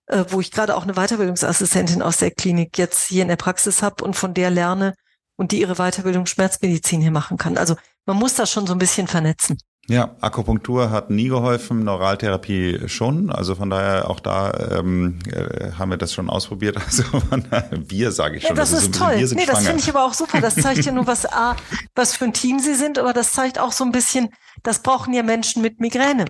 äh, 0.06 0.24
wo 0.28 0.40
ich 0.40 0.50
gerade 0.50 0.76
auch 0.76 0.82
eine 0.82 0.94
Weiterbildungsassistentin 0.94 2.02
aus 2.02 2.16
der 2.16 2.30
Klinik 2.30 2.78
jetzt 2.78 3.04
hier 3.06 3.22
in 3.22 3.28
der 3.28 3.36
Praxis 3.36 3.82
habe 3.82 4.02
und 4.02 4.16
von 4.16 4.34
der 4.34 4.50
lerne, 4.50 4.94
und 5.42 5.50
die 5.50 5.60
ihre 5.60 5.74
Weiterbildung 5.74 6.26
Schmerzmedizin 6.26 7.00
hier 7.00 7.10
machen 7.10 7.36
kann. 7.36 7.58
Also 7.58 7.74
man 8.06 8.16
muss 8.16 8.36
das 8.36 8.48
schon 8.48 8.64
so 8.64 8.74
ein 8.74 8.78
bisschen 8.78 9.08
vernetzen. 9.08 9.58
Ja, 9.88 10.14
Akupunktur 10.20 10.90
hat 10.90 11.10
nie 11.10 11.26
geholfen, 11.26 11.82
Neuraltherapie 11.82 12.88
schon. 12.88 13.32
Also 13.32 13.56
von 13.56 13.68
daher 13.68 14.08
auch 14.08 14.20
da 14.20 14.78
ähm, 14.78 15.18
äh, 15.26 15.72
haben 15.72 15.90
wir 15.90 15.96
das 15.96 16.14
schon 16.14 16.30
ausprobiert. 16.30 16.76
Also 16.86 17.02
von 17.02 17.44
daher, 17.50 17.70
wir 17.72 18.12
sage 18.12 18.36
ich 18.36 18.44
schon. 18.44 18.50
Ja, 18.50 18.54
das, 18.54 18.70
das 18.70 18.84
ist, 18.84 18.94
toll. 18.94 19.26
Sind 19.26 19.38
nee, 19.38 19.46
das 19.46 19.66
finde 19.66 19.80
ich 19.80 19.88
aber 19.88 20.04
auch 20.04 20.14
super. 20.14 20.40
Das 20.40 20.54
zeigt 20.54 20.84
ja 20.84 20.92
nur, 20.92 21.08
was 21.08 21.26
A, 21.32 21.56
was 21.96 22.14
für 22.14 22.26
ein 22.26 22.32
Team 22.32 22.60
sie 22.60 22.76
sind, 22.76 23.00
aber 23.00 23.12
das 23.12 23.32
zeigt 23.32 23.58
auch 23.58 23.72
so 23.72 23.82
ein 23.82 23.90
bisschen, 23.90 24.28
das 24.62 24.78
brauchen 24.78 25.12
ja 25.12 25.24
Menschen 25.24 25.60
mit 25.60 25.80
Migräne. 25.80 26.26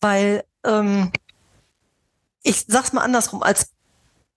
Weil 0.00 0.44
ähm, 0.64 1.10
ich 2.44 2.66
sag's 2.68 2.92
mal 2.92 3.02
andersrum, 3.02 3.42
als 3.42 3.72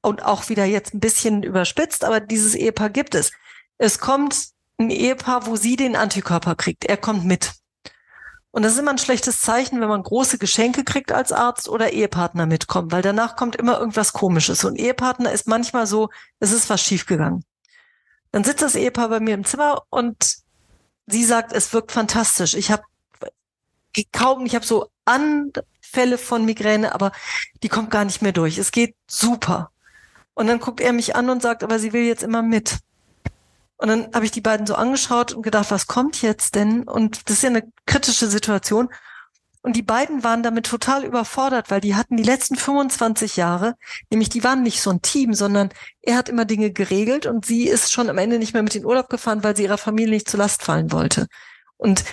und 0.02 0.26
auch 0.26 0.50
wieder 0.50 0.66
jetzt 0.66 0.96
ein 0.96 1.00
bisschen 1.00 1.44
überspitzt, 1.44 2.04
aber 2.04 2.20
dieses 2.20 2.56
Ehepaar 2.56 2.90
gibt 2.90 3.14
es. 3.14 3.32
Es 3.80 3.98
kommt 3.98 4.50
ein 4.78 4.92
Ehepaar, 4.92 5.48
wo 5.48 5.56
sie 5.56 5.76
den 5.76 5.96
Antikörper 5.96 6.56
kriegt. 6.56 6.86
Er 6.86 6.98
kommt 6.98 7.26
mit. 7.26 7.54
Und 8.52 8.64
das 8.64 8.74
ist 8.74 8.80
immer 8.80 8.92
ein 8.92 8.98
schlechtes 8.98 9.42
Zeichen, 9.42 9.80
wenn 9.80 9.90
man 9.90 10.04
große 10.04 10.38
Geschenke 10.38 10.84
kriegt 10.84 11.12
als 11.12 11.32
Arzt 11.32 11.70
oder 11.70 11.92
Ehepartner 11.92 12.46
mitkommen, 12.46 12.92
weil 12.92 13.02
danach 13.02 13.36
kommt 13.36 13.56
immer 13.56 13.80
irgendwas 13.80 14.12
Komisches. 14.14 14.64
Und 14.64 14.78
Ehepartner 14.78 15.32
ist 15.32 15.48
manchmal 15.48 15.88
so, 15.88 16.10
es 16.40 16.52
ist 16.52 16.70
was 16.70 16.82
schiefgegangen. 16.82 17.46
Dann 18.32 18.44
sitzt 18.44 18.62
das 18.62 18.76
Ehepaar 18.76 19.10
bei 19.10 19.20
mir 19.20 19.34
im 19.34 19.46
Zimmer 19.46 19.84
und 19.90 20.38
sie 21.08 21.24
sagt, 21.24 21.54
es 21.54 21.72
wirkt 21.74 21.92
fantastisch. 21.92 22.54
Ich 22.54 22.72
habe 22.72 22.84
kaum, 24.12 24.46
ich 24.46 24.56
habe 24.56 24.66
so 24.66 24.90
Anfälle 25.06 26.18
von 26.18 26.44
Migräne, 26.44 26.94
aber 26.94 27.12
die 27.64 27.70
kommt 27.70 27.92
gar 27.92 28.06
nicht 28.06 28.22
mehr 28.22 28.34
durch. 28.34 28.58
Es 28.58 28.72
geht 28.72 28.96
super. 29.08 29.72
Und 30.34 30.48
dann 30.48 30.60
guckt 30.60 30.82
er 30.82 30.94
mich 30.94 31.16
an 31.16 31.30
und 31.30 31.42
sagt, 31.42 31.64
aber 31.64 31.80
sie 31.80 31.94
will 31.94 32.04
jetzt 32.04 32.24
immer 32.24 32.42
mit. 32.42 32.80
Und 33.80 33.88
dann 33.88 34.10
habe 34.14 34.26
ich 34.26 34.32
die 34.32 34.42
beiden 34.42 34.68
so 34.68 34.76
angeschaut 34.76 35.34
und 35.34 35.42
gedacht, 35.42 35.72
was 35.72 35.88
kommt 35.88 36.22
jetzt 36.22 36.56
denn? 36.56 36.84
Und 36.84 37.30
das 37.30 37.38
ist 37.38 37.44
ja 37.44 37.50
eine 37.50 37.64
kritische 37.86 38.28
Situation. 38.28 38.90
Und 39.62 39.78
die 39.78 39.82
beiden 39.82 40.24
waren 40.24 40.44
damit 40.44 40.66
total 40.66 41.06
überfordert, 41.06 41.72
weil 41.72 41.80
die 41.80 41.96
hatten 41.96 42.18
die 42.18 42.24
letzten 42.24 42.58
25 42.58 43.38
Jahre, 43.38 43.76
nämlich 44.10 44.28
die 44.30 44.44
waren 44.44 44.64
nicht 44.64 44.82
so 44.82 44.90
ein 44.90 45.02
Team, 45.02 45.34
sondern 45.34 45.70
er 46.02 46.18
hat 46.18 46.28
immer 46.28 46.46
Dinge 46.46 46.72
geregelt 46.72 47.26
und 47.26 47.46
sie 47.46 47.68
ist 47.68 47.92
schon 47.92 48.10
am 48.10 48.18
Ende 48.18 48.38
nicht 48.38 48.54
mehr 48.54 48.64
mit 48.64 48.76
in 48.76 48.86
Urlaub 48.86 49.10
gefahren, 49.10 49.44
weil 49.44 49.56
sie 49.56 49.64
ihrer 49.64 49.78
Familie 49.78 50.14
nicht 50.14 50.30
zur 50.30 50.40
Last 50.40 50.64
fallen 50.64 50.92
wollte. 50.92 51.28
Und 51.78 52.04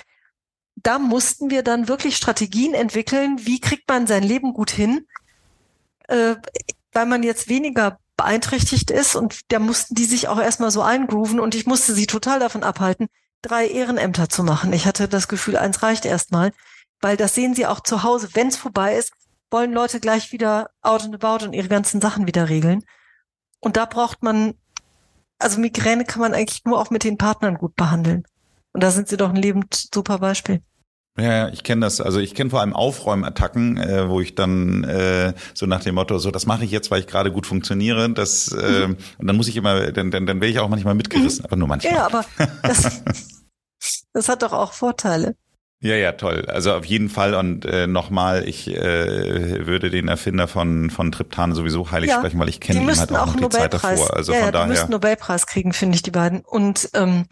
da 0.75 0.99
mussten 0.99 1.49
wir 1.49 1.63
dann 1.63 1.89
wirklich 1.89 2.15
Strategien 2.15 2.73
entwickeln, 2.73 3.45
wie 3.45 3.59
kriegt 3.59 3.89
man 3.89 4.07
sein 4.07 4.23
Leben 4.23 4.53
gut 4.53 4.71
hin, 4.71 5.05
äh, 6.07 6.35
weil 6.93 7.05
man 7.05 7.23
jetzt 7.23 7.49
weniger 7.49 7.99
beeinträchtigt 8.17 8.91
ist 8.91 9.15
und 9.15 9.39
da 9.51 9.59
mussten 9.59 9.95
die 9.95 10.05
sich 10.05 10.27
auch 10.27 10.39
erstmal 10.39 10.71
so 10.71 10.81
eingrooven 10.81 11.39
und 11.39 11.55
ich 11.55 11.67
musste 11.67 11.93
sie 11.93 12.07
total 12.07 12.39
davon 12.39 12.63
abhalten, 12.63 13.07
drei 13.41 13.67
Ehrenämter 13.67 14.27
zu 14.27 14.43
machen. 14.43 14.73
Ich 14.73 14.85
hatte 14.85 15.07
das 15.07 15.27
Gefühl, 15.27 15.55
eins 15.55 15.83
reicht 15.83 16.05
erstmal, 16.05 16.51
weil 16.99 17.15
das 17.15 17.35
sehen 17.35 17.53
sie 17.53 17.67
auch 17.67 17.79
zu 17.79 18.03
Hause, 18.03 18.29
wenn 18.33 18.47
es 18.47 18.57
vorbei 18.57 18.95
ist, 18.95 19.13
wollen 19.51 19.71
Leute 19.71 19.99
gleich 19.99 20.31
wieder 20.31 20.71
out 20.81 21.03
and 21.03 21.23
about 21.23 21.45
und 21.45 21.53
ihre 21.53 21.67
ganzen 21.67 22.01
Sachen 22.01 22.27
wieder 22.27 22.49
regeln. 22.49 22.83
Und 23.59 23.77
da 23.77 23.85
braucht 23.85 24.23
man, 24.23 24.55
also 25.39 25.59
Migräne 25.59 26.03
kann 26.03 26.21
man 26.21 26.33
eigentlich 26.33 26.65
nur 26.65 26.79
auch 26.79 26.89
mit 26.89 27.03
den 27.03 27.17
Partnern 27.17 27.55
gut 27.55 27.75
behandeln. 27.75 28.23
Und 28.73 28.83
da 28.83 28.91
sind 28.91 29.07
sie 29.07 29.17
doch 29.17 29.29
ein 29.29 29.35
lebend 29.35 29.89
super 29.93 30.17
Beispiel. 30.17 30.61
Ja, 31.19 31.49
ich 31.49 31.63
kenne 31.63 31.81
das. 31.81 31.99
Also 31.99 32.19
ich 32.19 32.35
kenne 32.35 32.51
vor 32.51 32.61
allem 32.61 32.73
Aufräumattacken, 32.73 33.77
äh, 33.77 34.07
wo 34.07 34.21
ich 34.21 34.35
dann 34.35 34.83
äh, 34.83 35.33
so 35.55 35.65
nach 35.65 35.81
dem 35.81 35.95
Motto, 35.95 36.19
so 36.19 36.29
das 36.29 36.45
mache 36.45 36.63
ich 36.63 36.71
jetzt, 36.71 36.91
weil 36.91 36.99
ich 36.99 37.07
gerade 37.07 37.31
gut 37.31 37.47
funktioniere. 37.47 38.09
Das 38.11 38.51
äh, 38.51 38.87
mhm. 38.87 38.97
und 39.17 39.27
dann 39.27 39.35
muss 39.35 39.47
ich 39.47 39.55
immer, 39.55 39.91
dann 39.91 40.11
dann, 40.11 40.27
dann 40.27 40.41
wäre 40.41 40.51
ich 40.51 40.59
auch 40.59 40.69
manchmal 40.69 40.93
mitgerissen, 40.93 41.41
mhm. 41.41 41.45
aber 41.45 41.55
nur 41.55 41.67
manchmal. 41.67 41.93
Ja, 41.93 42.05
aber 42.05 42.23
das, 42.61 43.03
das 44.13 44.29
hat 44.29 44.43
doch 44.43 44.53
auch 44.53 44.73
Vorteile. 44.73 45.35
Ja, 45.79 45.95
ja, 45.95 46.11
toll. 46.11 46.45
Also 46.47 46.73
auf 46.73 46.85
jeden 46.85 47.09
Fall 47.09 47.33
und 47.35 47.65
äh, 47.65 47.87
nochmal, 47.87 48.47
ich 48.47 48.67
äh, 48.67 49.65
würde 49.65 49.89
den 49.89 50.07
Erfinder 50.07 50.47
von 50.47 50.91
von 50.91 51.11
Triptan 51.11 51.53
sowieso 51.53 51.89
heilig 51.91 52.11
ja, 52.11 52.19
sprechen, 52.19 52.39
weil 52.39 52.49
ich 52.49 52.59
kenne 52.59 52.81
ihn 52.81 52.95
halt 52.95 53.11
auch, 53.11 53.27
auch 53.27 53.35
noch 53.35 53.49
die 53.49 53.57
Zeit 53.57 53.73
davor. 53.73 54.15
Also 54.15 54.33
ja, 54.33 54.39
von 54.39 54.47
ja, 54.47 54.51
daher. 54.51 54.65
Die 54.65 54.71
müssten 54.71 54.91
Nobelpreis 54.91 55.47
kriegen, 55.47 55.73
finde 55.73 55.95
ich 55.95 56.03
die 56.03 56.11
beiden. 56.11 56.41
Und 56.41 56.89
ähm, 56.93 57.25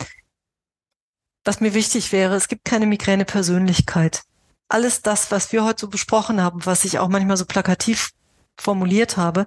was 1.45 1.61
mir 1.61 1.73
wichtig 1.73 2.11
wäre, 2.11 2.35
es 2.35 2.47
gibt 2.47 2.65
keine 2.65 2.87
Migräne-Persönlichkeit. 2.87 4.23
Alles 4.67 5.01
das, 5.01 5.31
was 5.31 5.51
wir 5.51 5.63
heute 5.63 5.81
so 5.81 5.87
besprochen 5.87 6.41
haben, 6.41 6.65
was 6.65 6.83
ich 6.85 6.99
auch 6.99 7.07
manchmal 7.07 7.37
so 7.37 7.45
plakativ 7.45 8.09
formuliert 8.57 9.15
habe, 9.15 9.45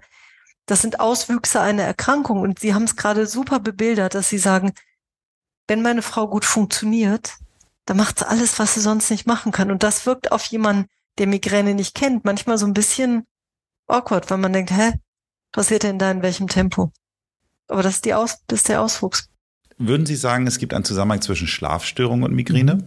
das 0.66 0.82
sind 0.82 1.00
Auswüchse 1.00 1.60
einer 1.60 1.82
Erkrankung. 1.82 2.40
Und 2.40 2.60
Sie 2.60 2.74
haben 2.74 2.84
es 2.84 2.96
gerade 2.96 3.26
super 3.26 3.58
bebildert, 3.58 4.14
dass 4.14 4.28
Sie 4.28 4.38
sagen, 4.38 4.72
wenn 5.66 5.82
meine 5.82 6.02
Frau 6.02 6.28
gut 6.28 6.44
funktioniert, 6.44 7.34
dann 7.84 7.96
macht 7.96 8.18
sie 8.18 8.28
alles, 8.28 8.58
was 8.58 8.74
sie 8.74 8.80
sonst 8.80 9.10
nicht 9.10 9.26
machen 9.26 9.52
kann. 9.52 9.70
Und 9.70 9.82
das 9.82 10.04
wirkt 10.06 10.30
auf 10.30 10.44
jemanden, 10.44 10.88
der 11.18 11.26
Migräne 11.26 11.74
nicht 11.74 11.94
kennt, 11.94 12.24
manchmal 12.24 12.58
so 12.58 12.66
ein 12.66 12.74
bisschen 12.74 13.26
awkward, 13.86 14.30
weil 14.30 14.38
man 14.38 14.52
denkt, 14.52 14.70
hä, 14.70 14.92
passiert 15.52 15.82
denn 15.82 15.98
da 15.98 16.10
in 16.10 16.22
welchem 16.22 16.48
Tempo? 16.48 16.92
Aber 17.66 17.82
das 17.82 17.96
ist, 17.96 18.04
die 18.04 18.14
Aus 18.14 18.38
das 18.46 18.60
ist 18.60 18.68
der 18.68 18.82
Auswuchs. 18.82 19.27
Würden 19.78 20.06
Sie 20.06 20.16
sagen, 20.16 20.46
es 20.46 20.58
gibt 20.58 20.74
einen 20.74 20.84
Zusammenhang 20.84 21.22
zwischen 21.22 21.46
Schlafstörung 21.46 22.24
und 22.24 22.34
Migräne? 22.34 22.78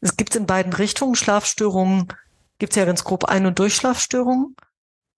Es 0.00 0.16
gibt 0.16 0.34
in 0.34 0.46
beiden 0.46 0.72
Richtungen. 0.72 1.14
Schlafstörungen 1.14 2.08
gibt 2.58 2.72
es 2.72 2.76
ja 2.76 2.84
ganz 2.84 3.04
grob 3.04 3.24
Ein- 3.24 3.46
und 3.46 3.58
Durchschlafstörungen, 3.58 4.56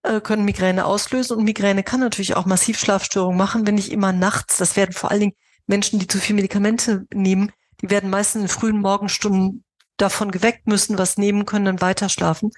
äh, 0.03 0.21
können 0.21 0.45
Migräne 0.45 0.85
auslösen. 0.85 1.39
Und 1.39 1.45
Migräne 1.45 1.83
kann 1.83 2.01
natürlich 2.01 2.37
auch 2.37 2.45
massiv 2.45 2.79
Schlafstörungen 2.79 3.39
machen, 3.39 3.67
wenn 3.67 3.77
nicht 3.77 3.91
immer 3.91 4.13
nachts. 4.13 4.59
Das 4.59 4.77
werden 4.77 4.93
vor 4.93 5.11
allen 5.11 5.21
Dingen 5.21 5.37
Menschen, 5.67 5.99
die 5.99 6.07
zu 6.07 6.19
viel 6.19 6.37
Medikamente 6.37 7.07
nehmen, 7.15 7.51
die 7.81 7.89
werden 7.89 8.11
meistens 8.11 8.43
in 8.43 8.49
frühen 8.49 8.81
Morgenstunden 8.81 9.65
davon 9.97 10.31
geweckt, 10.31 10.67
müssen 10.67 10.99
was 10.99 11.17
nehmen 11.17 11.47
können, 11.47 11.65
dann 11.65 11.81
weiter 11.81 12.09
schlafen. 12.11 12.51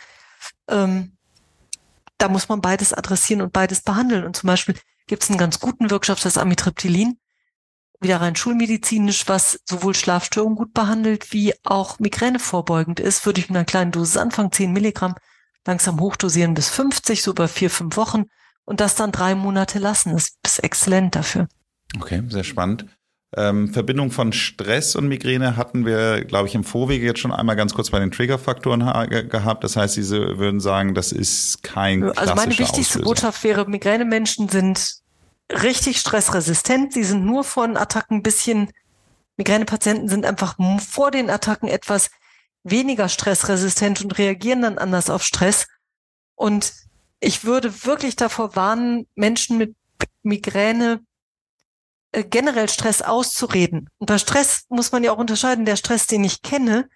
Ähm, 0.68 1.16
da 2.18 2.28
muss 2.28 2.49
man 2.49 2.61
beides 2.61 2.93
adressieren 2.93 3.43
und 3.43 3.53
beides 3.53 3.82
behandeln. 3.82 4.24
Und 4.24 4.36
zum 4.36 4.49
Beispiel 4.49 4.76
gibt 5.07 5.22
es 5.22 5.30
einen 5.30 5.38
ganz 5.38 5.61
guten 5.61 5.90
Wirkstoff, 5.90 6.20
das 6.20 6.38
Amitriptylin 6.38 7.18
wieder 8.03 8.20
rein 8.20 8.36
schulmedizinisch, 8.36 9.28
was 9.28 9.61
sowohl 9.64 9.94
Schlafstörungen 9.94 10.57
gut 10.57 10.72
behandelt, 10.74 11.32
wie 11.32 11.55
auch 11.64 11.98
Migräne 11.98 12.38
vorbeugend 12.38 13.00
ist, 13.00 13.24
würde 13.26 13.40
ich 13.40 13.48
mit 13.48 13.57
einer 13.57 13.64
kleinen 13.64 13.92
Dosis 13.92 14.16
anfangen, 14.16 14.53
10 14.53 14.72
Milligramm, 14.72 15.14
langsam 15.66 16.00
hochdosieren 16.00 16.55
bis 16.55 16.68
50, 16.68 17.22
so 17.22 17.32
über 17.32 17.48
vier, 17.48 17.70
fünf 17.70 17.96
Wochen 17.96 18.24
und 18.64 18.80
das 18.80 18.94
dann 18.94 19.12
drei 19.12 19.34
Monate 19.34 19.78
lassen. 19.78 20.12
Das 20.12 20.36
ist 20.44 20.64
exzellent 20.64 21.14
dafür. 21.14 21.48
Okay, 21.98 22.22
sehr 22.28 22.44
spannend. 22.44 22.86
Ähm, 23.34 23.72
Verbindung 23.72 24.11
von 24.11 24.32
Stress 24.34 24.94
und 24.94 25.09
Migräne 25.09 25.57
hatten 25.57 25.86
wir, 25.86 26.22
glaube 26.24 26.48
ich, 26.48 26.55
im 26.55 26.64
Vorwege 26.64 27.07
jetzt 27.07 27.20
schon 27.20 27.32
einmal 27.32 27.57
ganz 27.57 27.72
kurz 27.72 27.88
bei 27.88 27.98
den 27.98 28.11
Triggerfaktoren 28.11 28.80
gehabt. 29.30 29.64
Das 29.64 29.76
heißt, 29.76 29.94
Sie 29.94 30.11
würden 30.11 30.61
sagen, 30.61 30.94
das 30.94 31.12
ist 31.12 31.62
kein 31.62 32.03
Also 32.16 32.34
meine 32.34 32.50
wichtigste 32.50 32.98
Auslöser. 32.98 33.05
Botschaft 33.05 33.42
wäre, 33.42 33.66
Migränemenschen 33.66 34.50
sind 34.50 35.01
richtig 35.53 35.98
stressresistent. 35.98 36.92
Sie 36.92 37.05
sind 37.05 37.24
nur 37.24 37.44
von 37.44 37.76
Attacken 37.76 38.18
ein 38.18 38.22
bisschen, 38.22 38.70
Migränepatienten 39.36 40.09
sind 40.09 40.24
einfach 40.24 40.57
vor 40.86 41.11
den 41.11 41.30
Attacken 41.30 41.68
etwas 41.68 42.11
weniger 42.64 43.09
stressresistent 43.09 44.03
und 44.03 44.18
reagieren 44.18 44.62
dann 44.62 44.78
anders 44.78 45.11
auf 45.11 45.22
Stress. 45.22 45.66
Und 46.34 46.72
ich 47.20 47.44
würde 47.44 47.84
wirklich 47.84 48.16
davor 48.16 48.57
warnen, 48.57 49.07
Menschen 49.14 49.59
mit 49.59 49.74
Migräne 50.22 51.00
äh, 52.12 52.24
generell 52.24 52.68
Stress 52.68 53.03
auszureden. 53.03 53.88
Und 53.98 54.07
bei 54.07 54.18
Stress 54.18 54.64
muss 54.68 54.92
man 54.92 55.05
ja 55.05 55.12
auch 55.12 55.18
unterscheiden. 55.18 55.64
Der 55.64 55.76
Stress, 55.76 56.07
den 56.07 56.24
ich 56.24 56.42
kenne, 56.42 56.88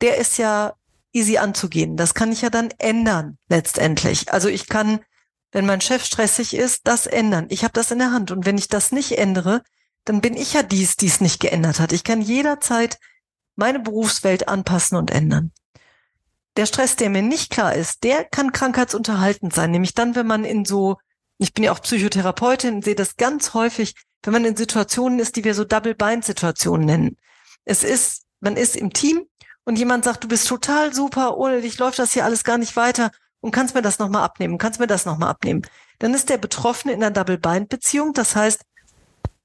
der 0.00 0.18
ist 0.18 0.38
ja 0.38 0.74
easy 1.12 1.38
anzugehen. 1.38 1.96
Das 1.96 2.14
kann 2.14 2.32
ich 2.32 2.42
ja 2.42 2.50
dann 2.50 2.70
ändern 2.78 3.38
letztendlich. 3.48 4.32
Also 4.32 4.48
ich 4.48 4.66
kann 4.68 5.00
wenn 5.54 5.66
mein 5.66 5.80
Chef 5.80 6.04
stressig 6.04 6.52
ist, 6.52 6.80
das 6.84 7.06
ändern. 7.06 7.46
Ich 7.48 7.62
habe 7.62 7.72
das 7.72 7.92
in 7.92 8.00
der 8.00 8.10
Hand. 8.10 8.32
Und 8.32 8.44
wenn 8.44 8.58
ich 8.58 8.66
das 8.66 8.90
nicht 8.90 9.16
ändere, 9.18 9.62
dann 10.04 10.20
bin 10.20 10.36
ich 10.36 10.52
ja 10.52 10.64
dies, 10.64 10.96
dies 10.96 11.20
nicht 11.20 11.38
geändert 11.38 11.78
hat. 11.78 11.92
Ich 11.92 12.02
kann 12.02 12.20
jederzeit 12.20 12.98
meine 13.54 13.78
Berufswelt 13.78 14.48
anpassen 14.48 14.98
und 14.98 15.12
ändern. 15.12 15.52
Der 16.56 16.66
Stress, 16.66 16.96
der 16.96 17.08
mir 17.08 17.22
nicht 17.22 17.50
klar 17.50 17.72
ist, 17.72 18.02
der 18.02 18.24
kann 18.24 18.50
krankheitsunterhaltend 18.50 19.54
sein. 19.54 19.70
Nämlich 19.70 19.94
dann, 19.94 20.16
wenn 20.16 20.26
man 20.26 20.44
in 20.44 20.64
so, 20.64 20.96
ich 21.38 21.54
bin 21.54 21.62
ja 21.62 21.70
auch 21.70 21.80
Psychotherapeutin, 21.80 22.82
sehe 22.82 22.96
das 22.96 23.16
ganz 23.16 23.54
häufig, 23.54 23.94
wenn 24.24 24.32
man 24.32 24.44
in 24.44 24.56
Situationen 24.56 25.20
ist, 25.20 25.36
die 25.36 25.44
wir 25.44 25.54
so 25.54 25.62
Double-Bind-Situationen 25.62 26.84
nennen. 26.84 27.16
Es 27.64 27.84
ist, 27.84 28.24
man 28.40 28.56
ist 28.56 28.74
im 28.74 28.92
Team 28.92 29.22
und 29.64 29.78
jemand 29.78 30.04
sagt, 30.04 30.24
du 30.24 30.28
bist 30.28 30.48
total 30.48 30.92
super, 30.92 31.36
ohne 31.36 31.60
dich 31.60 31.78
läuft 31.78 32.00
das 32.00 32.12
hier 32.12 32.24
alles 32.24 32.42
gar 32.42 32.58
nicht 32.58 32.74
weiter 32.74 33.12
und 33.44 33.50
kannst 33.50 33.74
mir 33.74 33.82
das 33.82 33.98
nochmal 33.98 34.22
abnehmen, 34.22 34.56
kannst 34.56 34.80
mir 34.80 34.86
das 34.86 35.04
nochmal 35.04 35.28
abnehmen. 35.28 35.60
Dann 35.98 36.14
ist 36.14 36.30
der 36.30 36.38
Betroffene 36.38 36.94
in 36.94 37.04
einer 37.04 37.10
Double-Bind-Beziehung. 37.10 38.14
Das 38.14 38.34
heißt, 38.34 38.62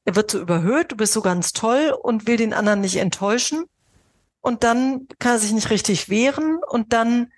er 0.06 0.16
wird 0.16 0.32
so 0.32 0.40
überhöht, 0.40 0.94
du 0.94 0.96
bist 0.96 1.12
so 1.12 1.22
ganz 1.22 1.52
toll 1.52 1.94
und 2.02 2.26
will 2.26 2.38
den 2.38 2.54
anderen 2.54 2.80
nicht 2.80 2.96
enttäuschen. 2.96 3.66
Und 4.40 4.64
dann 4.64 5.10
kann 5.20 5.34
er 5.34 5.40
sich 5.40 5.52
nicht 5.52 5.70
richtig 5.70 6.08
wehren 6.08 6.62
und 6.66 6.94
dann 6.94 7.34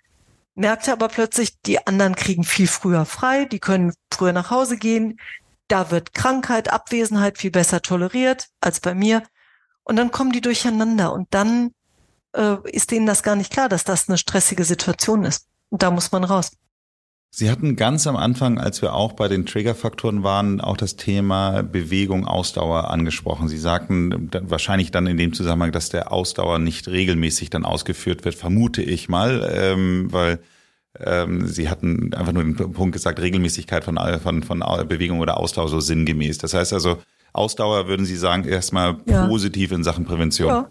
merkt 0.54 0.86
er 0.88 0.94
aber 0.94 1.08
plötzlich, 1.08 1.60
die 1.62 1.88
anderen 1.88 2.16
kriegen 2.16 2.44
viel 2.44 2.68
früher 2.68 3.06
frei, 3.06 3.46
die 3.46 3.60
können 3.60 3.92
früher 4.14 4.32
nach 4.32 4.52
Hause 4.52 4.78
gehen. 4.78 5.20
Da 5.68 5.90
wird 5.90 6.14
Krankheit, 6.14 6.72
Abwesenheit 6.72 7.40
viel 7.40 7.50
besser 7.50 7.82
toleriert 7.82 8.50
als 8.60 8.80
bei 8.80 8.94
mir. 8.94 9.24
Und 9.82 9.96
dann 9.96 10.12
kommen 10.12 10.32
die 10.32 10.42
durcheinander 10.42 11.12
und 11.12 11.28
dann 11.32 11.72
äh, 12.36 12.58
ist 12.66 12.92
denen 12.92 13.08
das 13.08 13.24
gar 13.24 13.36
nicht 13.36 13.52
klar, 13.52 13.68
dass 13.68 13.84
das 13.84 14.08
eine 14.08 14.20
stressige 14.20 14.64
Situation 14.64 15.26
ist. 15.26 15.48
Da 15.72 15.90
muss 15.90 16.12
man 16.12 16.24
raus. 16.24 16.52
Sie 17.34 17.50
hatten 17.50 17.78
ganz 17.78 18.08
am 18.08 18.18
Anfang, 18.18 18.58
als 18.58 18.82
wir 18.82 18.94
auch 18.94 19.14
bei 19.14 19.30
den 19.30 19.46
Triggerfaktoren 19.46 20.22
waren, 20.22 20.60
auch 20.60 20.76
das 20.76 20.98
Thema 20.98 21.64
Bewegung, 21.64 22.28
Ausdauer 22.28 22.92
angesprochen. 22.92 23.48
Sie 23.48 23.58
sagten 23.58 24.30
wahrscheinlich 24.42 24.92
dann 24.92 25.08
in 25.08 25.16
dem 25.16 25.32
Zusammenhang, 25.32 25.72
dass 25.72 25.88
der 25.88 26.12
Ausdauer 26.12 26.60
nicht 26.60 26.90
regelmäßig 26.90 27.50
dann 27.50 27.64
ausgeführt 27.64 28.26
wird, 28.26 28.36
vermute 28.36 28.82
ich 28.82 29.08
mal, 29.08 29.50
ähm, 29.50 30.12
weil 30.12 30.40
ähm, 31.00 31.48
Sie 31.48 31.70
hatten 31.70 32.14
einfach 32.14 32.34
nur 32.34 32.44
den 32.44 32.56
Punkt 32.56 32.92
gesagt, 32.92 33.22
Regelmäßigkeit 33.22 33.86
von, 33.86 33.98
von, 34.22 34.44
von 34.44 34.60
Bewegung 34.90 35.22
oder 35.22 35.38
Ausdauer 35.38 35.70
so 35.70 35.80
sinngemäß. 35.80 36.38
Das 36.38 36.54
heißt 36.54 36.74
also, 36.74 36.98
Ausdauer 37.32 37.88
würden 37.88 38.06
Sie 38.06 38.18
sagen, 38.18 38.44
erstmal 38.44 38.98
ja. 39.06 39.26
positiv 39.28 39.72
in 39.72 39.86
Sachen 39.86 40.04
Prävention. 40.04 40.50
Ja. 40.50 40.70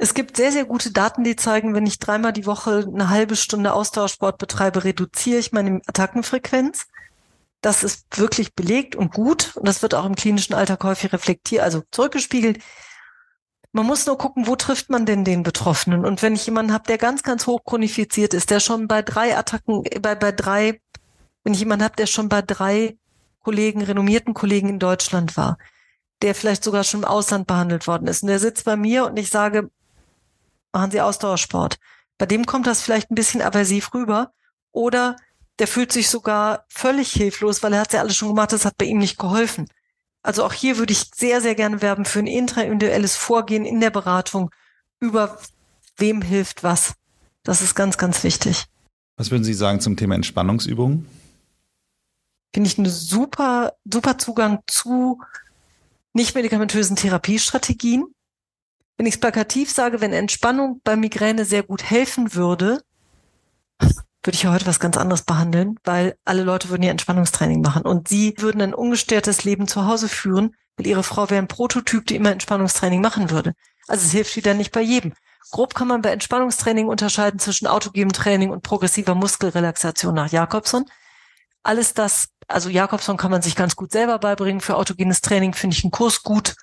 Es 0.00 0.14
gibt 0.14 0.36
sehr, 0.36 0.52
sehr 0.52 0.64
gute 0.64 0.92
Daten, 0.92 1.24
die 1.24 1.34
zeigen, 1.34 1.74
wenn 1.74 1.84
ich 1.84 1.98
dreimal 1.98 2.32
die 2.32 2.46
Woche 2.46 2.86
eine 2.86 3.10
halbe 3.10 3.34
Stunde 3.34 3.72
Ausdauersport 3.72 4.38
betreibe, 4.38 4.84
reduziere 4.84 5.40
ich 5.40 5.50
meine 5.50 5.80
Attackenfrequenz. 5.86 6.86
Das 7.62 7.82
ist 7.82 8.06
wirklich 8.16 8.54
belegt 8.54 8.94
und 8.94 9.12
gut. 9.12 9.56
Und 9.56 9.66
das 9.66 9.82
wird 9.82 9.96
auch 9.96 10.06
im 10.06 10.14
klinischen 10.14 10.54
Alltag 10.54 10.84
häufig 10.84 11.12
reflektiert, 11.12 11.64
also 11.64 11.82
zurückgespiegelt. 11.90 12.62
Man 13.72 13.86
muss 13.86 14.06
nur 14.06 14.16
gucken, 14.16 14.46
wo 14.46 14.54
trifft 14.54 14.88
man 14.88 15.04
denn 15.04 15.24
den 15.24 15.42
Betroffenen? 15.42 16.04
Und 16.04 16.22
wenn 16.22 16.36
ich 16.36 16.46
jemanden 16.46 16.72
habe, 16.72 16.84
der 16.86 16.96
ganz, 16.96 17.24
ganz 17.24 17.48
hoch 17.48 17.64
chronifiziert 17.64 18.34
ist, 18.34 18.50
der 18.50 18.60
schon 18.60 18.86
bei 18.86 19.02
drei 19.02 19.36
Attacken, 19.36 19.82
bei, 20.00 20.14
bei 20.14 20.30
drei, 20.30 20.80
wenn 21.42 21.54
ich 21.54 21.60
jemanden 21.60 21.84
habe, 21.84 21.96
der 21.96 22.06
schon 22.06 22.28
bei 22.28 22.40
drei 22.40 22.96
Kollegen, 23.40 23.82
renommierten 23.82 24.32
Kollegen 24.32 24.68
in 24.68 24.78
Deutschland 24.78 25.36
war, 25.36 25.58
der 26.22 26.36
vielleicht 26.36 26.62
sogar 26.62 26.84
schon 26.84 27.00
im 27.00 27.08
Ausland 27.08 27.48
behandelt 27.48 27.88
worden 27.88 28.06
ist, 28.06 28.22
und 28.22 28.28
der 28.28 28.38
sitzt 28.38 28.64
bei 28.64 28.76
mir 28.76 29.04
und 29.04 29.18
ich 29.18 29.30
sage, 29.30 29.70
machen 30.72 30.90
Sie 30.90 31.00
Ausdauersport. 31.00 31.78
Bei 32.18 32.26
dem 32.26 32.46
kommt 32.46 32.66
das 32.66 32.82
vielleicht 32.82 33.10
ein 33.10 33.14
bisschen 33.14 33.42
aversiv 33.42 33.94
rüber 33.94 34.32
oder 34.72 35.16
der 35.58 35.66
fühlt 35.66 35.92
sich 35.92 36.08
sogar 36.08 36.64
völlig 36.68 37.10
hilflos, 37.12 37.62
weil 37.62 37.72
er 37.72 37.80
hat 37.80 37.92
ja 37.92 38.00
alles 38.00 38.16
schon 38.16 38.28
gemacht, 38.28 38.52
das 38.52 38.64
hat 38.64 38.76
bei 38.78 38.86
ihm 38.86 38.98
nicht 38.98 39.18
geholfen. 39.18 39.68
Also 40.22 40.44
auch 40.44 40.52
hier 40.52 40.78
würde 40.78 40.92
ich 40.92 41.10
sehr, 41.14 41.40
sehr 41.40 41.54
gerne 41.54 41.82
werben 41.82 42.04
für 42.04 42.18
ein 42.18 42.26
intraindividuelles 42.26 43.16
Vorgehen 43.16 43.64
in 43.64 43.80
der 43.80 43.90
Beratung 43.90 44.50
über 45.00 45.38
wem 45.96 46.22
hilft 46.22 46.62
was. 46.62 46.94
Das 47.42 47.62
ist 47.62 47.74
ganz, 47.74 47.98
ganz 47.98 48.22
wichtig. 48.24 48.66
Was 49.16 49.30
würden 49.30 49.44
Sie 49.44 49.54
sagen 49.54 49.80
zum 49.80 49.96
Thema 49.96 50.14
Entspannungsübungen? 50.14 51.06
finde 52.54 52.70
ich 52.70 52.78
eine 52.78 52.90
super, 52.90 53.74
super 53.84 54.18
Zugang 54.18 54.62
zu 54.66 55.20
nicht 56.12 56.34
medikamentösen 56.34 56.96
Therapiestrategien. 56.96 58.06
Wenn 58.98 59.06
ich 59.06 59.14
es 59.14 59.20
plakativ 59.20 59.70
sage, 59.70 60.00
wenn 60.00 60.12
Entspannung 60.12 60.80
bei 60.82 60.96
Migräne 60.96 61.44
sehr 61.44 61.62
gut 61.62 61.84
helfen 61.84 62.34
würde, 62.34 62.82
würde 63.80 64.34
ich 64.34 64.42
ja 64.42 64.52
heute 64.52 64.66
was 64.66 64.80
ganz 64.80 64.96
anderes 64.96 65.22
behandeln, 65.22 65.76
weil 65.84 66.16
alle 66.24 66.42
Leute 66.42 66.68
würden 66.68 66.82
ja 66.82 66.90
Entspannungstraining 66.90 67.60
machen 67.60 67.82
und 67.82 68.08
sie 68.08 68.34
würden 68.38 68.60
ein 68.60 68.74
ungestörtes 68.74 69.44
Leben 69.44 69.68
zu 69.68 69.86
Hause 69.86 70.08
führen, 70.08 70.56
weil 70.76 70.88
ihre 70.88 71.04
Frau 71.04 71.30
wäre 71.30 71.40
ein 71.40 71.46
Prototyp, 71.46 72.06
die 72.06 72.16
immer 72.16 72.32
Entspannungstraining 72.32 73.00
machen 73.00 73.30
würde. 73.30 73.54
Also 73.86 74.04
es 74.04 74.10
hilft 74.10 74.34
wieder 74.34 74.52
nicht 74.54 74.72
bei 74.72 74.82
jedem. 74.82 75.14
Grob 75.52 75.76
kann 75.76 75.86
man 75.86 76.02
bei 76.02 76.10
Entspannungstraining 76.10 76.88
unterscheiden 76.88 77.38
zwischen 77.38 77.68
autogenem 77.68 78.12
Training 78.12 78.50
und 78.50 78.64
progressiver 78.64 79.14
Muskelrelaxation 79.14 80.14
nach 80.14 80.32
Jakobson. 80.32 80.84
Alles 81.62 81.94
das, 81.94 82.30
also 82.48 82.68
Jakobson 82.68 83.16
kann 83.16 83.30
man 83.30 83.42
sich 83.42 83.54
ganz 83.54 83.76
gut 83.76 83.92
selber 83.92 84.18
beibringen. 84.18 84.60
Für 84.60 84.76
autogenes 84.76 85.20
Training 85.20 85.54
finde 85.54 85.76
ich 85.76 85.84
einen 85.84 85.92
Kurs 85.92 86.24
gut 86.24 86.56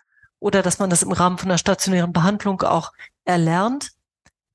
oder 0.45 0.61
dass 0.61 0.77
man 0.77 0.91
das 0.91 1.01
im 1.01 1.11
Rahmen 1.11 1.39
von 1.39 1.49
einer 1.49 1.57
stationären 1.57 2.13
Behandlung 2.13 2.61
auch 2.61 2.91
erlernt. 3.23 3.93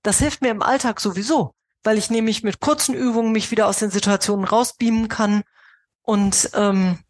Das 0.04 0.20
hilft 0.20 0.40
mir 0.40 0.52
im 0.52 0.62
Alltag 0.62 1.00
sowieso, 1.00 1.52
weil 1.82 1.98
ich 1.98 2.10
nämlich 2.10 2.44
mit 2.44 2.60
kurzen 2.60 2.94
Übungen 2.94 3.32
mich 3.32 3.50
wieder 3.50 3.66
aus 3.66 3.80
den 3.80 3.90
Situationen 3.90 4.44
rausbeamen 4.44 5.08
kann 5.08 5.42
und 6.02 6.48
ähm, 6.54 7.00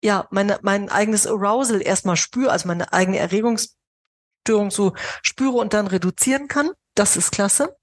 ja, 0.00 0.28
meine, 0.30 0.60
mein 0.62 0.90
eigenes 0.90 1.26
Arousal 1.26 1.82
erstmal 1.82 2.16
spüre, 2.16 2.52
also 2.52 2.68
meine 2.68 2.92
eigene 2.92 3.18
Erregungsstörung 3.18 4.70
so 4.70 4.92
spüre 5.22 5.56
und 5.56 5.74
dann 5.74 5.88
reduzieren 5.88 6.46
kann. 6.46 6.70
Das 6.94 7.16
ist 7.16 7.32
klasse. 7.32 7.76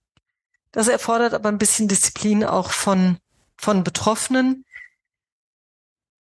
Das 0.72 0.88
erfordert 0.88 1.34
aber 1.34 1.50
ein 1.50 1.58
bisschen 1.58 1.90
Disziplin 1.90 2.46
auch 2.46 2.72
von, 2.72 3.18
von 3.58 3.84
Betroffenen. 3.84 4.64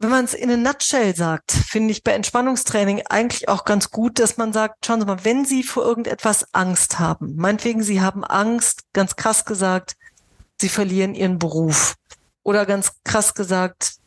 Wenn 0.02 0.10
man 0.10 0.26
es 0.26 0.34
in 0.34 0.50
a 0.50 0.58
nutshell 0.58 1.16
sagt, 1.16 1.52
finde 1.52 1.92
ich 1.92 2.04
bei 2.04 2.14
Entspannungstraining 2.14 3.04
eigentlich 3.08 3.48
auch 3.50 3.66
ganz 3.66 3.92
gut, 3.92 4.18
dass 4.18 4.38
man 4.38 4.52
sagt, 4.52 4.86
schauen 4.86 5.00
Sie 5.00 5.06
mal, 5.06 5.24
wenn 5.24 5.46
Sie 5.46 5.62
vor 5.62 5.84
irgendetwas 5.84 6.46
Angst 6.54 6.98
haben, 6.98 7.36
meinetwegen 7.36 7.84
Sie 7.84 8.02
haben 8.02 8.24
Angst, 8.24 8.82
ganz 8.94 9.16
krass 9.16 9.46
gesagt, 9.46 9.96
Sie 10.60 10.70
verlieren 10.70 11.14
Ihren 11.14 11.38
Beruf. 11.38 11.96
Oder 12.44 12.66
ganz 12.66 12.94
krass 13.04 13.36
gesagt, 13.36 14.02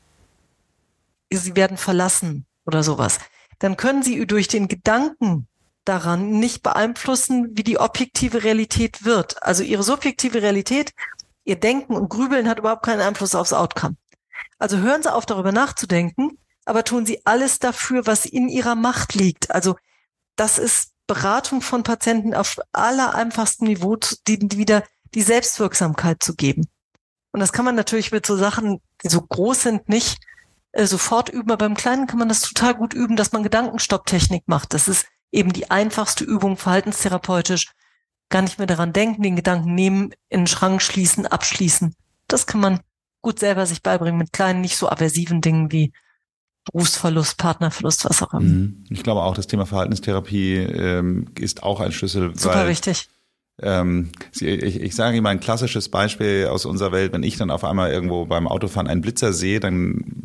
sie 1.32 1.56
werden 1.56 1.76
verlassen 1.76 2.46
oder 2.66 2.82
sowas, 2.82 3.18
dann 3.58 3.76
können 3.76 4.02
sie 4.02 4.26
durch 4.26 4.48
den 4.48 4.68
Gedanken 4.68 5.46
daran 5.84 6.38
nicht 6.38 6.62
beeinflussen, 6.62 7.56
wie 7.56 7.62
die 7.62 7.78
objektive 7.78 8.42
Realität 8.42 9.04
wird. 9.04 9.42
Also 9.42 9.62
ihre 9.62 9.82
subjektive 9.82 10.42
Realität, 10.42 10.92
ihr 11.44 11.56
Denken 11.56 11.94
und 11.94 12.08
Grübeln 12.08 12.48
hat 12.48 12.58
überhaupt 12.58 12.84
keinen 12.84 13.00
Einfluss 13.00 13.34
aufs 13.34 13.52
Outcome. 13.52 13.96
Also 14.58 14.78
hören 14.78 15.02
Sie 15.02 15.12
auf, 15.12 15.26
darüber 15.26 15.52
nachzudenken, 15.52 16.38
aber 16.64 16.84
tun 16.84 17.06
Sie 17.06 17.24
alles 17.24 17.58
dafür, 17.58 18.06
was 18.06 18.24
in 18.24 18.48
Ihrer 18.48 18.74
Macht 18.74 19.14
liegt. 19.14 19.50
Also 19.50 19.76
das 20.36 20.58
ist 20.58 20.92
Beratung 21.06 21.60
von 21.60 21.82
Patienten 21.82 22.34
auf 22.34 22.58
aller 22.72 23.14
einfachstem 23.14 23.68
Niveau, 23.68 23.96
die, 24.26 24.38
die 24.38 24.58
wieder 24.58 24.84
die 25.14 25.22
Selbstwirksamkeit 25.22 26.22
zu 26.22 26.34
geben. 26.34 26.66
Und 27.32 27.40
das 27.40 27.52
kann 27.52 27.64
man 27.64 27.74
natürlich 27.74 28.12
mit 28.12 28.26
so 28.26 28.36
Sachen, 28.36 28.80
die 29.02 29.08
so 29.08 29.20
groß 29.20 29.62
sind, 29.62 29.88
nicht 29.88 30.18
äh, 30.72 30.86
sofort 30.86 31.28
üben. 31.28 31.50
Aber 31.50 31.68
beim 31.68 31.74
Kleinen 31.74 32.06
kann 32.06 32.18
man 32.18 32.28
das 32.28 32.40
total 32.40 32.74
gut 32.74 32.94
üben, 32.94 33.16
dass 33.16 33.32
man 33.32 33.42
Gedankenstopptechnik 33.42 34.44
macht. 34.46 34.72
Das 34.72 34.88
ist 34.88 35.06
eben 35.30 35.52
die 35.52 35.70
einfachste 35.70 36.24
Übung 36.24 36.56
verhaltenstherapeutisch. 36.56 37.72
Gar 38.30 38.42
nicht 38.42 38.58
mehr 38.58 38.66
daran 38.66 38.92
denken, 38.92 39.22
den 39.22 39.36
Gedanken 39.36 39.74
nehmen, 39.74 40.14
in 40.28 40.42
den 40.42 40.46
Schrank 40.46 40.80
schließen, 40.80 41.26
abschließen. 41.26 41.94
Das 42.28 42.46
kann 42.46 42.60
man 42.60 42.80
gut 43.24 43.40
selber 43.40 43.66
sich 43.66 43.82
beibringen 43.82 44.18
mit 44.18 44.32
kleinen, 44.32 44.60
nicht 44.60 44.76
so 44.76 44.88
aversiven 44.88 45.40
Dingen 45.40 45.72
wie 45.72 45.92
Berufsverlust, 46.66 47.36
Partnerverlust, 47.36 48.04
was 48.04 48.22
auch 48.22 48.32
immer. 48.32 48.42
Mhm. 48.42 48.84
Ich 48.90 49.02
glaube 49.02 49.22
auch, 49.22 49.34
das 49.34 49.48
Thema 49.48 49.66
Verhaltenstherapie 49.66 50.56
ähm, 50.56 51.26
ist 51.38 51.62
auch 51.62 51.80
ein 51.80 51.92
Schlüssel. 51.92 52.32
Super 52.36 52.54
weil, 52.54 52.68
wichtig. 52.68 53.08
Ähm, 53.60 54.10
ich, 54.32 54.80
ich 54.80 54.94
sage 54.94 55.20
mal 55.20 55.30
ein 55.30 55.40
klassisches 55.40 55.88
Beispiel 55.88 56.48
aus 56.50 56.64
unserer 56.64 56.92
Welt, 56.92 57.12
wenn 57.12 57.22
ich 57.22 57.36
dann 57.36 57.50
auf 57.50 57.64
einmal 57.64 57.92
irgendwo 57.92 58.24
beim 58.24 58.48
Autofahren 58.48 58.88
einen 58.88 59.00
Blitzer 59.00 59.32
sehe, 59.32 59.60
dann 59.60 60.24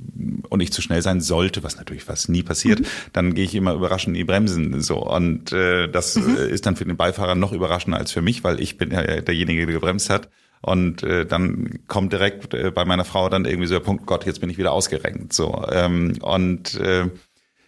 und 0.50 0.62
ich 0.62 0.74
zu 0.74 0.82
schnell 0.82 1.02
sein 1.02 1.22
sollte, 1.22 1.64
was 1.64 1.78
natürlich 1.78 2.04
fast 2.04 2.30
nie 2.30 2.42
passiert, 2.42 2.80
mhm. 2.80 2.86
dann 3.14 3.34
gehe 3.36 3.46
ich 3.46 3.54
immer 3.54 3.74
überraschend 3.74 4.16
in 4.16 4.22
die 4.22 4.24
Bremsen 4.24 4.82
so 4.82 4.98
und 4.98 5.52
äh, 5.52 5.88
das 5.88 6.16
mhm. 6.16 6.38
Äh, 6.38 6.50
ist 6.50 6.66
dann 6.66 6.76
für 6.76 6.86
den 6.86 6.98
Beifahrer 6.98 7.36
noch 7.36 7.54
überraschender 7.54 8.00
als 8.00 8.12
für 8.12 8.22
mich, 8.22 8.44
weil 8.44 8.60
ich 8.60 8.78
bin 8.78 8.92
ja 8.92 9.22
derjenige, 9.22 9.66
der 9.66 9.76
gebremst 9.76 10.10
hat. 10.10 10.30
Und 10.62 11.04
äh, 11.04 11.26
dann 11.26 11.80
kommt 11.88 12.12
direkt 12.12 12.54
äh, 12.54 12.72
bei 12.72 12.84
meiner 12.86 13.06
Frau 13.06 13.30
dann 13.30 13.46
irgendwie 13.46 13.68
so 13.68 13.76
der 13.76 13.84
Punkt, 13.84 14.06
Gott, 14.06 14.26
jetzt 14.26 14.42
bin 14.42 14.50
ich 14.50 14.58
wieder 14.58 14.74
ausgerenkt. 14.74 15.34
So 15.34 15.66
ähm, 15.72 16.18
und 16.22 16.76
äh, 16.76 17.10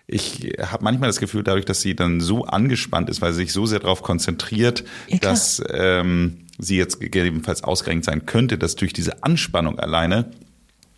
ich 0.08 0.58
habe 0.62 0.84
manchmal 0.84 1.08
das 1.08 1.20
Gefühl, 1.20 1.44
dadurch, 1.44 1.66
dass 1.66 1.82
sie 1.82 1.96
dann 1.96 2.20
so 2.20 2.44
angespannt 2.44 3.10
ist, 3.10 3.22
weil 3.22 3.32
sie 3.32 3.44
sich 3.44 3.54
so 3.54 3.66
sehr 3.66 3.80
darauf 3.80 4.02
konzentriert, 4.02 4.84
ja, 5.08 5.20
dass 5.20 5.64
ähm, 5.70 6.48
sie 6.58 6.78
jetzt 6.78 7.00
gegebenenfalls 7.00 7.64
ausgerenkt 7.64 8.06
sein 8.06 8.26
könnte, 8.26 8.58
dass 8.58 8.76
durch 8.76 8.92
diese 8.92 9.24
Anspannung 9.24 9.80
alleine 9.80 10.32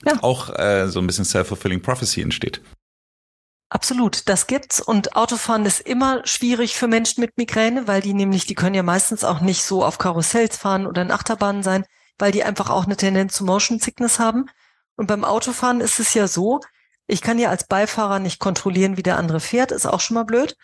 ja. 0.06 0.18
auch 0.24 0.58
äh, 0.58 0.88
so 0.88 1.00
ein 1.00 1.06
bisschen 1.06 1.26
self-fulfilling 1.26 1.82
prophecy 1.82 2.22
entsteht. 2.22 2.62
Absolut, 3.74 4.30
das 4.30 4.46
gibt's 4.46 4.80
und 4.80 5.16
Autofahren 5.16 5.66
ist 5.66 5.80
immer 5.80 6.22
schwierig 6.28 6.76
für 6.76 6.88
Menschen 6.88 7.22
mit 7.22 7.38
Migräne, 7.38 7.88
weil 7.88 8.02
die 8.02 8.14
nämlich, 8.14 8.46
die 8.46 8.54
können 8.54 8.76
ja 8.76 8.84
meistens 8.84 9.24
auch 9.24 9.42
nicht 9.42 9.64
so 9.64 9.84
auf 9.84 9.98
Karussells 9.98 10.58
fahren 10.58 10.86
oder 10.86 11.02
in 11.02 11.10
Achterbahnen 11.10 11.64
sein, 11.64 11.84
weil 12.20 12.32
die 12.32 12.44
einfach 12.44 12.70
auch 12.70 12.86
eine 12.86 12.98
Tendenz 12.98 13.34
zu 13.34 13.44
Motion 13.44 13.80
Sickness 13.80 14.20
haben. 14.20 14.46
Und 14.96 15.08
beim 15.08 15.24
Autofahren 15.24 15.82
ist 15.82 16.00
es 16.00 16.14
ja 16.14 16.28
so, 16.28 16.60
ich 17.08 17.24
kann 17.24 17.40
ja 17.40 17.50
als 17.50 17.66
Beifahrer 17.66 18.20
nicht 18.20 18.38
kontrollieren, 18.38 18.96
wie 18.96 19.02
der 19.02 19.18
andere 19.18 19.40
fährt, 19.40 19.72
ist 19.72 19.88
auch 19.88 20.02
schon 20.02 20.16
mal 20.16 20.24
blöd. 20.24 20.56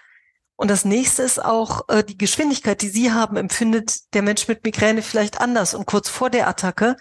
Und 0.56 0.70
das 0.70 0.86
nächste 0.86 1.24
ist 1.24 1.44
auch 1.44 1.90
äh, 1.90 2.04
die 2.04 2.18
Geschwindigkeit, 2.18 2.80
die 2.84 2.90
Sie 2.90 3.12
haben, 3.12 3.38
empfindet 3.38 4.14
der 4.14 4.22
Mensch 4.22 4.48
mit 4.48 4.64
Migräne 4.64 5.02
vielleicht 5.02 5.42
anders 5.42 5.74
und 5.74 5.88
kurz 5.88 6.10
vor 6.10 6.30
der 6.30 6.48
Attacke 6.48 6.96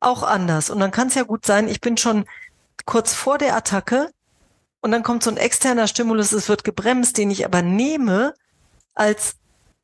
auch 0.00 0.24
anders. 0.24 0.70
Und 0.70 0.80
dann 0.80 0.90
kann 0.90 1.06
es 1.06 1.14
ja 1.14 1.22
gut 1.22 1.46
sein, 1.46 1.68
ich 1.68 1.80
bin 1.80 1.96
schon 1.96 2.24
kurz 2.84 3.14
vor 3.14 3.38
der 3.38 3.54
Attacke 3.54 4.10
und 4.80 4.90
dann 4.92 5.02
kommt 5.02 5.22
so 5.22 5.30
ein 5.30 5.36
externer 5.36 5.88
Stimulus, 5.88 6.32
es 6.32 6.48
wird 6.48 6.64
gebremst, 6.64 7.18
den 7.18 7.30
ich 7.30 7.44
aber 7.44 7.62
nehme 7.62 8.34
als 8.94 9.36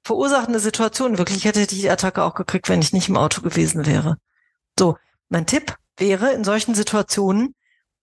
verursachende 0.04 0.60
Situation. 0.60 1.18
Wirklich 1.18 1.44
hätte 1.44 1.60
ich 1.60 1.68
die 1.68 1.90
Attacke 1.90 2.22
auch 2.22 2.34
gekriegt, 2.34 2.68
wenn 2.68 2.82
ich 2.82 2.92
nicht 2.92 3.08
im 3.08 3.16
Auto 3.16 3.42
gewesen 3.42 3.86
wäre. 3.86 4.16
So, 4.78 4.96
mein 5.28 5.46
Tipp 5.46 5.76
wäre 5.96 6.32
in 6.32 6.44
solchen 6.44 6.74
Situationen, 6.74 7.54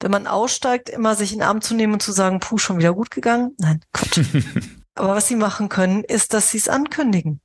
wenn 0.02 0.12
man 0.12 0.28
aussteigt, 0.28 0.90
immer 0.90 1.16
sich 1.16 1.34
in 1.34 1.40
den 1.40 1.48
Arm 1.48 1.62
zu 1.62 1.74
nehmen 1.74 1.94
und 1.94 2.02
zu 2.02 2.12
sagen, 2.12 2.40
puh, 2.40 2.58
schon 2.58 2.78
wieder 2.80 2.94
gut 2.94 3.12
gegangen? 3.12 3.56
Nein, 3.58 3.82
Quatsch. 3.94 4.22
Aber 4.96 5.16
was 5.16 5.28
sie 5.28 5.36
machen 5.36 5.70
können, 5.70 6.04
ist, 6.04 6.34
dass 6.34 6.52
sie 6.52 6.58
es 6.58 6.68
ankündigen. 6.68 7.42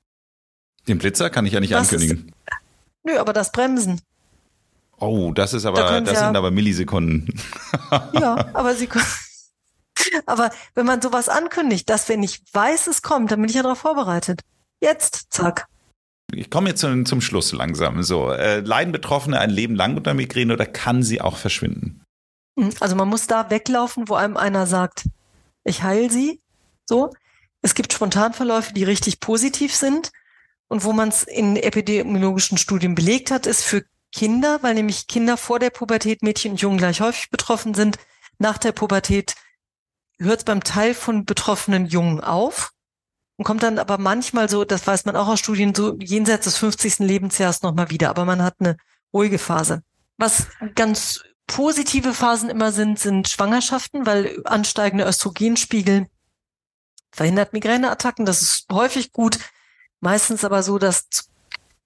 Den 0.88 0.98
Blitzer 0.98 1.30
kann 1.30 1.46
ich 1.46 1.52
ja 1.52 1.60
nicht 1.60 1.72
das 1.72 1.92
ankündigen. 1.92 2.28
Ist, 2.28 2.34
nö, 3.04 3.18
aber 3.18 3.32
das 3.32 3.52
Bremsen. 3.52 4.00
Oh, 4.98 5.32
das 5.32 5.54
ist 5.54 5.64
aber, 5.64 5.78
da 5.78 6.00
das 6.00 6.14
ja, 6.14 6.26
sind 6.26 6.36
aber 6.36 6.50
Millisekunden. 6.50 7.40
ja, 8.12 8.50
aber 8.54 8.74
sie 8.74 8.86
können. 8.86 9.06
Aber 10.26 10.50
wenn 10.74 10.86
man 10.86 11.00
sowas 11.02 11.28
ankündigt, 11.28 11.88
dass 11.90 12.08
wenn 12.08 12.22
ich 12.22 12.42
weiß, 12.52 12.86
es 12.86 13.02
kommt, 13.02 13.30
dann 13.30 13.40
bin 13.40 13.48
ich 13.48 13.56
ja 13.56 13.62
darauf 13.62 13.78
vorbereitet. 13.78 14.40
Jetzt, 14.80 15.26
zack. 15.30 15.66
Ich 16.32 16.50
komme 16.50 16.70
jetzt 16.70 16.80
zum, 16.80 17.06
zum 17.06 17.20
Schluss 17.20 17.52
langsam. 17.52 18.02
So, 18.02 18.30
äh, 18.30 18.60
leiden 18.60 18.92
Betroffene 18.92 19.38
ein 19.38 19.50
Leben 19.50 19.74
lang 19.74 19.96
unter 19.96 20.14
Migräne 20.14 20.52
oder 20.52 20.66
kann 20.66 21.02
sie 21.02 21.20
auch 21.20 21.36
verschwinden? 21.36 22.02
Hm, 22.58 22.70
also 22.80 22.96
man 22.96 23.08
muss 23.08 23.26
da 23.26 23.50
weglaufen, 23.50 24.08
wo 24.08 24.14
einem 24.14 24.36
einer 24.36 24.66
sagt, 24.66 25.04
ich 25.64 25.82
heil 25.82 26.10
sie. 26.10 26.40
So. 26.86 27.10
Es 27.62 27.74
gibt 27.74 27.92
Spontanverläufe, 27.92 28.74
die 28.74 28.84
richtig 28.84 29.20
positiv 29.20 29.74
sind. 29.74 30.12
Und 30.68 30.84
wo 30.84 30.92
man 30.92 31.08
es 31.08 31.22
in 31.22 31.56
epidemiologischen 31.56 32.58
Studien 32.58 32.94
belegt 32.94 33.30
hat, 33.30 33.46
ist 33.46 33.62
für 33.62 33.84
Kinder, 34.12 34.58
weil 34.62 34.74
nämlich 34.74 35.06
Kinder 35.06 35.36
vor 35.36 35.58
der 35.58 35.70
Pubertät, 35.70 36.22
Mädchen 36.22 36.52
und 36.52 36.60
Jungen 36.60 36.78
gleich 36.78 37.00
häufig 37.00 37.30
betroffen 37.30 37.74
sind. 37.74 37.98
Nach 38.38 38.58
der 38.58 38.72
Pubertät 38.72 39.34
hört 40.18 40.38
es 40.40 40.44
beim 40.44 40.62
Teil 40.62 40.94
von 40.94 41.24
betroffenen 41.24 41.86
Jungen 41.86 42.20
auf 42.20 42.72
und 43.36 43.44
kommt 43.44 43.62
dann 43.62 43.78
aber 43.78 43.98
manchmal 43.98 44.48
so, 44.48 44.64
das 44.64 44.86
weiß 44.86 45.04
man 45.06 45.16
auch 45.16 45.28
aus 45.28 45.40
Studien, 45.40 45.74
so 45.74 45.96
jenseits 45.98 46.44
des 46.44 46.56
50. 46.56 47.00
Lebensjahres 47.00 47.62
nochmal 47.62 47.90
wieder. 47.90 48.10
Aber 48.10 48.24
man 48.24 48.42
hat 48.42 48.56
eine 48.60 48.76
ruhige 49.12 49.38
Phase. 49.38 49.82
Was 50.16 50.46
ganz 50.74 51.22
positive 51.46 52.14
Phasen 52.14 52.48
immer 52.48 52.70
sind, 52.70 52.98
sind 52.98 53.28
Schwangerschaften, 53.28 54.06
weil 54.06 54.40
ansteigende 54.44 55.04
Östrogenspiegel 55.04 56.06
verhindert 57.10 57.52
Migräneattacken. 57.52 58.24
Das 58.24 58.42
ist 58.42 58.66
häufig 58.70 59.12
gut. 59.12 59.38
Meistens 60.00 60.44
aber 60.44 60.62
so, 60.62 60.78
dass 60.78 61.06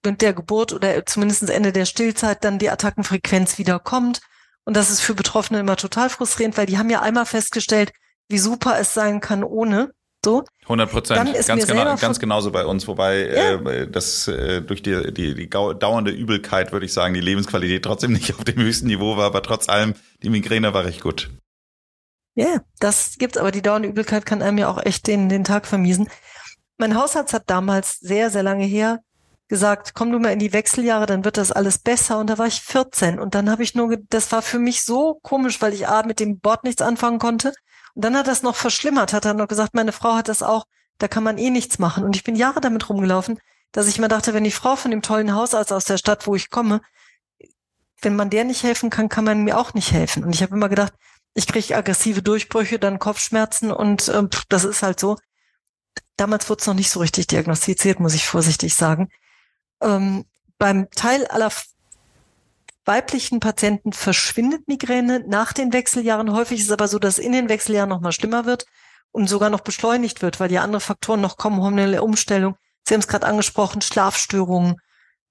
mit 0.04 0.22
der 0.22 0.32
Geburt 0.32 0.72
oder 0.72 1.04
zumindest 1.06 1.48
Ende 1.48 1.72
der 1.72 1.86
Stillzeit 1.86 2.44
dann 2.44 2.58
die 2.58 2.70
Attackenfrequenz 2.70 3.58
wieder 3.58 3.78
kommt. 3.78 4.20
Und 4.64 4.76
das 4.76 4.90
ist 4.90 5.00
für 5.00 5.14
Betroffene 5.14 5.60
immer 5.60 5.76
total 5.76 6.10
frustrierend, 6.10 6.56
weil 6.56 6.66
die 6.66 6.78
haben 6.78 6.90
ja 6.90 7.00
einmal 7.00 7.26
festgestellt, 7.26 7.92
wie 8.28 8.38
super 8.38 8.78
es 8.78 8.94
sein 8.94 9.20
kann 9.20 9.42
ohne. 9.44 9.92
So. 10.24 10.44
100 10.64 10.90
Prozent, 10.90 11.46
ganz, 11.46 11.66
genau, 11.66 11.96
ganz 11.96 12.18
genauso 12.18 12.50
bei 12.50 12.66
uns, 12.66 12.88
wobei 12.88 13.28
ja. 13.28 13.54
äh, 13.54 13.88
das 13.88 14.26
äh, 14.26 14.60
durch 14.62 14.82
die, 14.82 15.12
die, 15.14 15.34
die 15.34 15.48
dauernde 15.48 16.10
Übelkeit, 16.10 16.72
würde 16.72 16.86
ich 16.86 16.92
sagen, 16.92 17.14
die 17.14 17.20
Lebensqualität 17.20 17.84
trotzdem 17.84 18.12
nicht 18.14 18.34
auf 18.34 18.44
dem 18.44 18.56
höchsten 18.56 18.88
Niveau 18.88 19.16
war, 19.16 19.26
aber 19.26 19.42
trotz 19.42 19.68
allem 19.68 19.94
Die 20.22 20.30
Migräne 20.30 20.74
war 20.74 20.84
recht 20.84 21.02
gut. 21.02 21.30
Ja, 22.34 22.46
yeah, 22.46 22.64
das 22.80 23.16
gibt's, 23.18 23.38
aber 23.38 23.50
die 23.50 23.62
dauernde 23.62 23.88
Übelkeit 23.88 24.26
kann 24.26 24.42
einem 24.42 24.58
ja 24.58 24.68
auch 24.68 24.84
echt 24.84 25.06
den, 25.06 25.28
den 25.28 25.44
Tag 25.44 25.66
vermiesen. 25.66 26.08
Mein 26.76 26.94
Hausarzt 26.94 27.32
hat 27.32 27.44
damals 27.46 27.98
sehr, 27.98 28.30
sehr 28.30 28.42
lange 28.42 28.64
her 28.64 29.00
gesagt, 29.48 29.94
komm 29.94 30.12
du 30.12 30.18
mal 30.18 30.32
in 30.32 30.38
die 30.38 30.52
Wechseljahre, 30.52 31.06
dann 31.06 31.24
wird 31.24 31.36
das 31.36 31.50
alles 31.50 31.78
besser. 31.78 32.18
Und 32.18 32.28
da 32.28 32.38
war 32.38 32.46
ich 32.46 32.60
14. 32.60 33.18
Und 33.18 33.34
dann 33.34 33.50
habe 33.50 33.62
ich 33.62 33.74
nur, 33.74 33.96
das 34.10 34.30
war 34.30 34.42
für 34.42 34.58
mich 34.58 34.84
so 34.84 35.18
komisch, 35.22 35.60
weil 35.60 35.72
ich 35.72 35.88
A, 35.88 36.02
mit 36.02 36.20
dem 36.20 36.38
Bord 36.38 36.64
nichts 36.64 36.82
anfangen 36.82 37.18
konnte. 37.18 37.52
Dann 38.00 38.16
hat 38.16 38.28
das 38.28 38.44
noch 38.44 38.54
verschlimmert, 38.54 39.12
hat 39.12 39.24
er 39.24 39.34
noch 39.34 39.48
gesagt, 39.48 39.74
meine 39.74 39.90
Frau 39.90 40.14
hat 40.14 40.28
das 40.28 40.44
auch, 40.44 40.66
da 40.98 41.08
kann 41.08 41.24
man 41.24 41.36
eh 41.36 41.50
nichts 41.50 41.80
machen. 41.80 42.04
Und 42.04 42.14
ich 42.14 42.22
bin 42.22 42.36
Jahre 42.36 42.60
damit 42.60 42.88
rumgelaufen, 42.88 43.40
dass 43.72 43.88
ich 43.88 43.98
mir 43.98 44.06
dachte, 44.06 44.34
wenn 44.34 44.44
die 44.44 44.52
Frau 44.52 44.76
von 44.76 44.92
dem 44.92 45.02
tollen 45.02 45.34
Hausarzt 45.34 45.72
aus 45.72 45.84
der 45.84 45.98
Stadt, 45.98 46.28
wo 46.28 46.36
ich 46.36 46.48
komme, 46.48 46.80
wenn 48.00 48.14
man 48.14 48.30
der 48.30 48.44
nicht 48.44 48.62
helfen 48.62 48.88
kann, 48.88 49.08
kann 49.08 49.24
man 49.24 49.42
mir 49.42 49.58
auch 49.58 49.74
nicht 49.74 49.90
helfen. 49.90 50.22
Und 50.22 50.32
ich 50.32 50.42
habe 50.42 50.54
immer 50.54 50.68
gedacht, 50.68 50.92
ich 51.34 51.48
kriege 51.48 51.76
aggressive 51.76 52.22
Durchbrüche, 52.22 52.78
dann 52.78 53.00
Kopfschmerzen 53.00 53.72
und 53.72 54.06
äh, 54.08 54.22
das 54.48 54.62
ist 54.62 54.84
halt 54.84 55.00
so. 55.00 55.18
Damals 56.16 56.48
wurde 56.48 56.60
es 56.60 56.66
noch 56.68 56.74
nicht 56.74 56.90
so 56.90 57.00
richtig 57.00 57.26
diagnostiziert, 57.26 57.98
muss 57.98 58.14
ich 58.14 58.26
vorsichtig 58.26 58.76
sagen. 58.76 59.08
Ähm, 59.80 60.24
beim 60.56 60.88
Teil 60.90 61.26
aller 61.26 61.50
weiblichen 62.88 63.38
Patienten 63.38 63.92
verschwindet 63.92 64.66
Migräne 64.66 65.20
nach 65.20 65.52
den 65.52 65.72
Wechseljahren. 65.72 66.32
Häufig 66.32 66.58
ist 66.58 66.66
es 66.66 66.72
aber 66.72 66.88
so, 66.88 66.98
dass 66.98 67.18
in 67.18 67.32
den 67.32 67.48
Wechseljahren 67.48 67.90
noch 67.90 68.00
mal 68.00 68.12
schlimmer 68.12 68.46
wird 68.46 68.64
und 69.12 69.28
sogar 69.28 69.50
noch 69.50 69.60
beschleunigt 69.60 70.22
wird, 70.22 70.40
weil 70.40 70.50
ja 70.50 70.62
andere 70.62 70.80
Faktoren 70.80 71.20
noch 71.20 71.36
kommen, 71.36 71.60
hormonelle 71.60 72.02
Umstellung. 72.02 72.56
Sie 72.84 72.94
haben 72.94 73.00
es 73.00 73.06
gerade 73.06 73.26
angesprochen, 73.26 73.82
Schlafstörungen, 73.82 74.76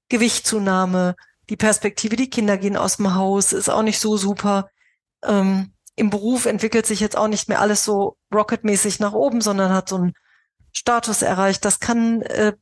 Gewichtszunahme, 0.09 1.15
die 1.49 1.57
Perspektive, 1.57 2.15
die 2.15 2.29
Kinder 2.29 2.57
gehen 2.57 2.77
aus 2.77 2.97
dem 2.97 3.15
Haus, 3.15 3.53
ist 3.53 3.69
auch 3.69 3.81
nicht 3.81 3.99
so 3.99 4.17
super. 4.17 4.69
Ähm, 5.23 5.73
Im 5.95 6.09
Beruf 6.11 6.45
entwickelt 6.45 6.85
sich 6.85 6.99
jetzt 6.99 7.17
auch 7.17 7.27
nicht 7.27 7.49
mehr 7.49 7.59
alles 7.59 7.83
so 7.83 8.17
rocketmäßig 8.33 8.99
nach 8.99 9.13
oben, 9.13 9.41
sondern 9.41 9.73
hat 9.73 9.89
so 9.89 9.95
einen 9.95 10.13
Status 10.73 11.23
erreicht. 11.23 11.65
Das 11.65 11.79
kann 11.79 12.21
äh, 12.21 12.53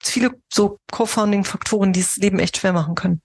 viele 0.00 0.32
so 0.52 0.80
Co-Founding-Faktoren, 0.92 1.94
die 1.94 2.02
das 2.02 2.16
Leben 2.16 2.38
echt 2.38 2.58
schwer 2.58 2.74
machen 2.74 2.94
können. 2.94 3.22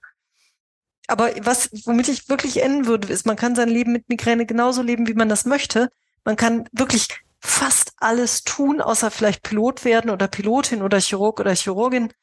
Aber 1.09 1.31
was, 1.41 1.69
womit 1.85 2.07
ich 2.07 2.29
wirklich 2.29 2.61
enden 2.61 2.85
würde, 2.85 3.07
ist, 3.07 3.25
man 3.25 3.35
kann 3.35 3.55
sein 3.55 3.69
Leben 3.69 3.91
mit 3.91 4.09
Migräne 4.09 4.45
genauso 4.45 4.81
leben, 4.81 5.07
wie 5.07 5.15
man 5.15 5.29
das 5.29 5.45
möchte. 5.45 5.89
Man 6.23 6.35
kann 6.35 6.67
wirklich 6.71 7.07
fast 7.39 7.93
alles 7.97 8.43
tun, 8.43 8.81
außer 8.81 9.09
vielleicht 9.09 9.43
Pilot 9.43 9.85
werden 9.85 10.11
oder 10.11 10.27
Pilotin 10.27 10.81
oder 10.81 10.99
Chirurg 10.99 11.39
oder 11.39 11.55
Chirurgin. 11.55 12.13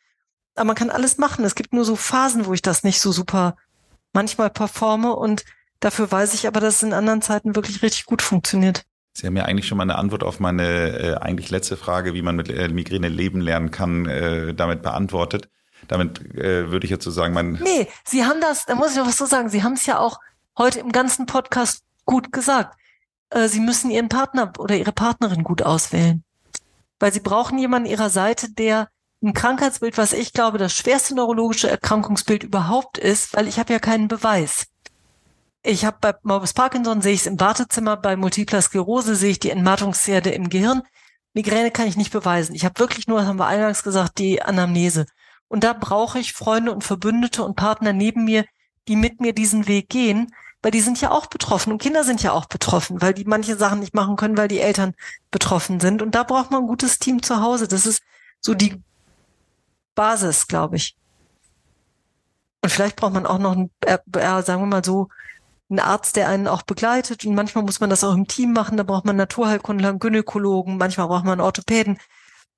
Aber 0.54 0.66
man 0.66 0.76
kann 0.76 0.90
alles 0.90 1.18
machen. 1.18 1.44
Es 1.44 1.54
gibt 1.54 1.72
nur 1.72 1.84
so 1.84 1.96
Phasen, 1.96 2.46
wo 2.46 2.54
ich 2.54 2.62
das 2.62 2.84
nicht 2.84 3.00
so 3.00 3.12
super 3.12 3.56
manchmal 4.12 4.50
performe 4.50 5.14
und 5.14 5.44
dafür 5.80 6.10
weiß 6.10 6.34
ich 6.34 6.46
aber, 6.46 6.60
dass 6.60 6.76
es 6.76 6.82
in 6.82 6.92
anderen 6.92 7.22
Zeiten 7.22 7.54
wirklich 7.56 7.82
richtig 7.82 8.06
gut 8.06 8.22
funktioniert. 8.22 8.84
Sie 9.12 9.26
haben 9.26 9.36
ja 9.36 9.44
eigentlich 9.44 9.66
schon 9.66 9.78
mal 9.78 9.84
eine 9.84 9.96
Antwort 9.96 10.22
auf 10.22 10.40
meine 10.40 10.98
äh, 10.98 11.14
eigentlich 11.16 11.50
letzte 11.50 11.76
Frage, 11.76 12.14
wie 12.14 12.22
man 12.22 12.36
mit 12.36 12.50
äh, 12.50 12.68
Migräne 12.68 13.08
leben 13.08 13.40
lernen 13.40 13.70
kann, 13.70 14.06
äh, 14.06 14.54
damit 14.54 14.82
beantwortet. 14.82 15.48
Damit 15.88 16.20
äh, 16.34 16.70
würde 16.70 16.84
ich 16.84 16.90
jetzt 16.90 17.04
so 17.04 17.10
sagen, 17.10 17.34
mein. 17.34 17.58
Nee, 17.62 17.88
Sie 18.04 18.24
haben 18.24 18.40
das, 18.40 18.66
da 18.66 18.74
muss 18.74 18.92
ich 18.92 18.96
noch 18.96 19.06
was 19.06 19.16
so 19.16 19.26
sagen, 19.26 19.48
Sie 19.48 19.62
haben 19.62 19.74
es 19.74 19.86
ja 19.86 19.98
auch 19.98 20.18
heute 20.58 20.80
im 20.80 20.92
ganzen 20.92 21.26
Podcast 21.26 21.82
gut 22.04 22.32
gesagt. 22.32 22.76
Äh, 23.30 23.48
Sie 23.48 23.60
müssen 23.60 23.90
Ihren 23.90 24.08
Partner 24.08 24.52
oder 24.58 24.76
Ihre 24.76 24.92
Partnerin 24.92 25.42
gut 25.44 25.62
auswählen. 25.62 26.24
Weil 26.98 27.12
Sie 27.12 27.20
brauchen 27.20 27.58
jemanden 27.58 27.86
an 27.86 27.92
Ihrer 27.92 28.10
Seite, 28.10 28.50
der 28.52 28.88
ein 29.22 29.34
Krankheitsbild, 29.34 29.98
was 29.98 30.12
ich 30.12 30.32
glaube, 30.32 30.58
das 30.58 30.74
schwerste 30.74 31.14
neurologische 31.14 31.68
Erkrankungsbild 31.68 32.42
überhaupt 32.42 32.98
ist, 32.98 33.34
weil 33.34 33.48
ich 33.48 33.58
habe 33.58 33.72
ja 33.72 33.78
keinen 33.78 34.08
Beweis. 34.08 34.66
Ich 35.62 35.84
habe 35.84 35.96
bei 36.00 36.14
Morbus 36.22 36.52
Parkinson 36.52 37.02
sehe 37.02 37.14
ich 37.14 37.20
es 37.20 37.26
im 37.26 37.40
Wartezimmer, 37.40 37.96
bei 37.96 38.14
Multipler 38.14 38.62
Sklerose 38.62 39.16
sehe 39.16 39.32
ich 39.32 39.40
die 39.40 39.50
Entmattungsherde 39.50 40.30
im 40.30 40.48
Gehirn. 40.48 40.82
Migräne 41.34 41.70
kann 41.70 41.88
ich 41.88 41.96
nicht 41.96 42.12
beweisen. 42.12 42.54
Ich 42.54 42.64
habe 42.64 42.78
wirklich 42.78 43.08
nur, 43.08 43.18
das 43.18 43.26
haben 43.26 43.38
wir 43.38 43.46
eingangs 43.46 43.82
gesagt, 43.82 44.18
die 44.18 44.40
Anamnese. 44.40 45.06
Und 45.48 45.64
da 45.64 45.72
brauche 45.72 46.18
ich 46.18 46.32
Freunde 46.32 46.72
und 46.72 46.84
Verbündete 46.84 47.44
und 47.44 47.56
Partner 47.56 47.92
neben 47.92 48.24
mir, 48.24 48.44
die 48.88 48.96
mit 48.96 49.20
mir 49.20 49.32
diesen 49.32 49.66
Weg 49.66 49.88
gehen, 49.88 50.32
weil 50.62 50.70
die 50.70 50.80
sind 50.80 51.00
ja 51.00 51.10
auch 51.10 51.26
betroffen 51.26 51.72
und 51.72 51.82
Kinder 51.82 52.02
sind 52.02 52.22
ja 52.22 52.32
auch 52.32 52.46
betroffen, 52.46 53.00
weil 53.00 53.14
die 53.14 53.24
manche 53.24 53.56
Sachen 53.56 53.80
nicht 53.80 53.94
machen 53.94 54.16
können, 54.16 54.36
weil 54.36 54.48
die 54.48 54.60
Eltern 54.60 54.94
betroffen 55.30 55.80
sind. 55.80 56.02
Und 56.02 56.14
da 56.14 56.24
braucht 56.24 56.50
man 56.50 56.62
ein 56.62 56.66
gutes 56.66 56.98
Team 56.98 57.22
zu 57.22 57.40
Hause. 57.40 57.68
Das 57.68 57.86
ist 57.86 58.02
so 58.40 58.54
die 58.54 58.80
Basis, 59.94 60.48
glaube 60.48 60.76
ich. 60.76 60.96
Und 62.62 62.70
vielleicht 62.70 62.96
braucht 62.96 63.12
man 63.12 63.26
auch 63.26 63.38
noch, 63.38 63.52
ein, 63.52 63.70
äh, 63.82 63.98
sagen 64.42 64.62
wir 64.62 64.66
mal 64.66 64.84
so, 64.84 65.08
einen 65.68 65.80
Arzt, 65.80 66.16
der 66.16 66.28
einen 66.28 66.48
auch 66.48 66.62
begleitet. 66.62 67.24
Und 67.24 67.34
manchmal 67.34 67.64
muss 67.64 67.80
man 67.80 67.90
das 67.90 68.04
auch 68.04 68.14
im 68.14 68.26
Team 68.26 68.52
machen. 68.52 68.76
Da 68.76 68.82
braucht 68.82 69.04
man 69.04 69.16
Naturheilkundler, 69.16 69.90
einen 69.90 69.98
Gynäkologen, 69.98 70.78
manchmal 70.78 71.08
braucht 71.08 71.24
man 71.24 71.34
einen 71.34 71.40
Orthopäden. 71.42 71.98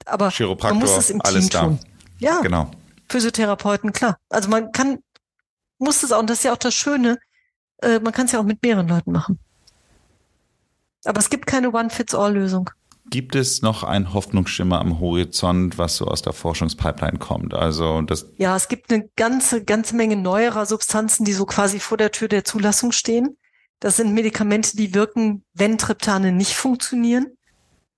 Aber 0.05 0.33
man 0.63 0.79
muss 0.79 0.97
es 0.97 1.11
im 1.11 1.23
Team 1.23 1.49
da. 1.51 1.61
tun. 1.61 1.81
Ja, 2.19 2.41
genau. 2.41 2.71
Physiotherapeuten, 3.09 3.93
klar. 3.93 4.19
Also 4.29 4.49
man 4.49 4.73
kann, 4.73 4.99
muss 5.79 6.03
es 6.03 6.13
auch, 6.13 6.21
und 6.21 6.31
das 6.31 6.39
ist 6.39 6.45
ja 6.45 6.53
auch 6.53 6.59
das 6.59 6.75
Schöne, 6.75 7.19
äh, 7.83 8.01
man 8.01 8.13
kann 8.13 8.27
es 8.27 8.33
ja 8.33 8.41
auch 8.41 8.45
mit 8.45 8.63
mehreren 8.63 8.89
Leuten 8.89 9.13
machen. 9.13 9.39
Aber 11.05 11.21
es 11.21 11.31
gibt 11.31 11.47
keine 11.47 11.73
One-Fits-All-Lösung. 11.73 12.71
Gibt 13.11 13.35
es 13.35 13.63
noch 13.63 13.85
einen 13.85 14.13
Hoffnungsschimmer 14.13 14.81
am 14.81 15.01
Horizont, 15.01 15.79
was 15.79 15.97
so 15.97 16.07
aus 16.07 16.21
der 16.21 16.35
Forschungspipeline 16.35 17.19
kommt? 17.19 17.55
Also 17.55 18.03
das 18.03 18.27
ja, 18.37 18.55
es 18.55 18.69
gibt 18.69 18.93
eine 18.93 19.09
ganze 19.17 19.65
ganze 19.65 19.97
Menge 19.97 20.17
neuerer 20.17 20.67
Substanzen, 20.67 21.25
die 21.25 21.33
so 21.33 21.47
quasi 21.47 21.81
vor 21.81 21.97
der 21.97 22.13
Tür 22.13 22.29
der 22.29 22.45
Zulassung 22.45 22.93
stehen. 22.93 23.39
Das 23.81 23.97
sind 23.97 24.13
Medikamente, 24.13 24.77
die 24.77 24.93
wirken, 24.93 25.43
wenn 25.55 25.79
Triptane 25.79 26.33
nicht 26.33 26.53
funktionieren, 26.53 27.29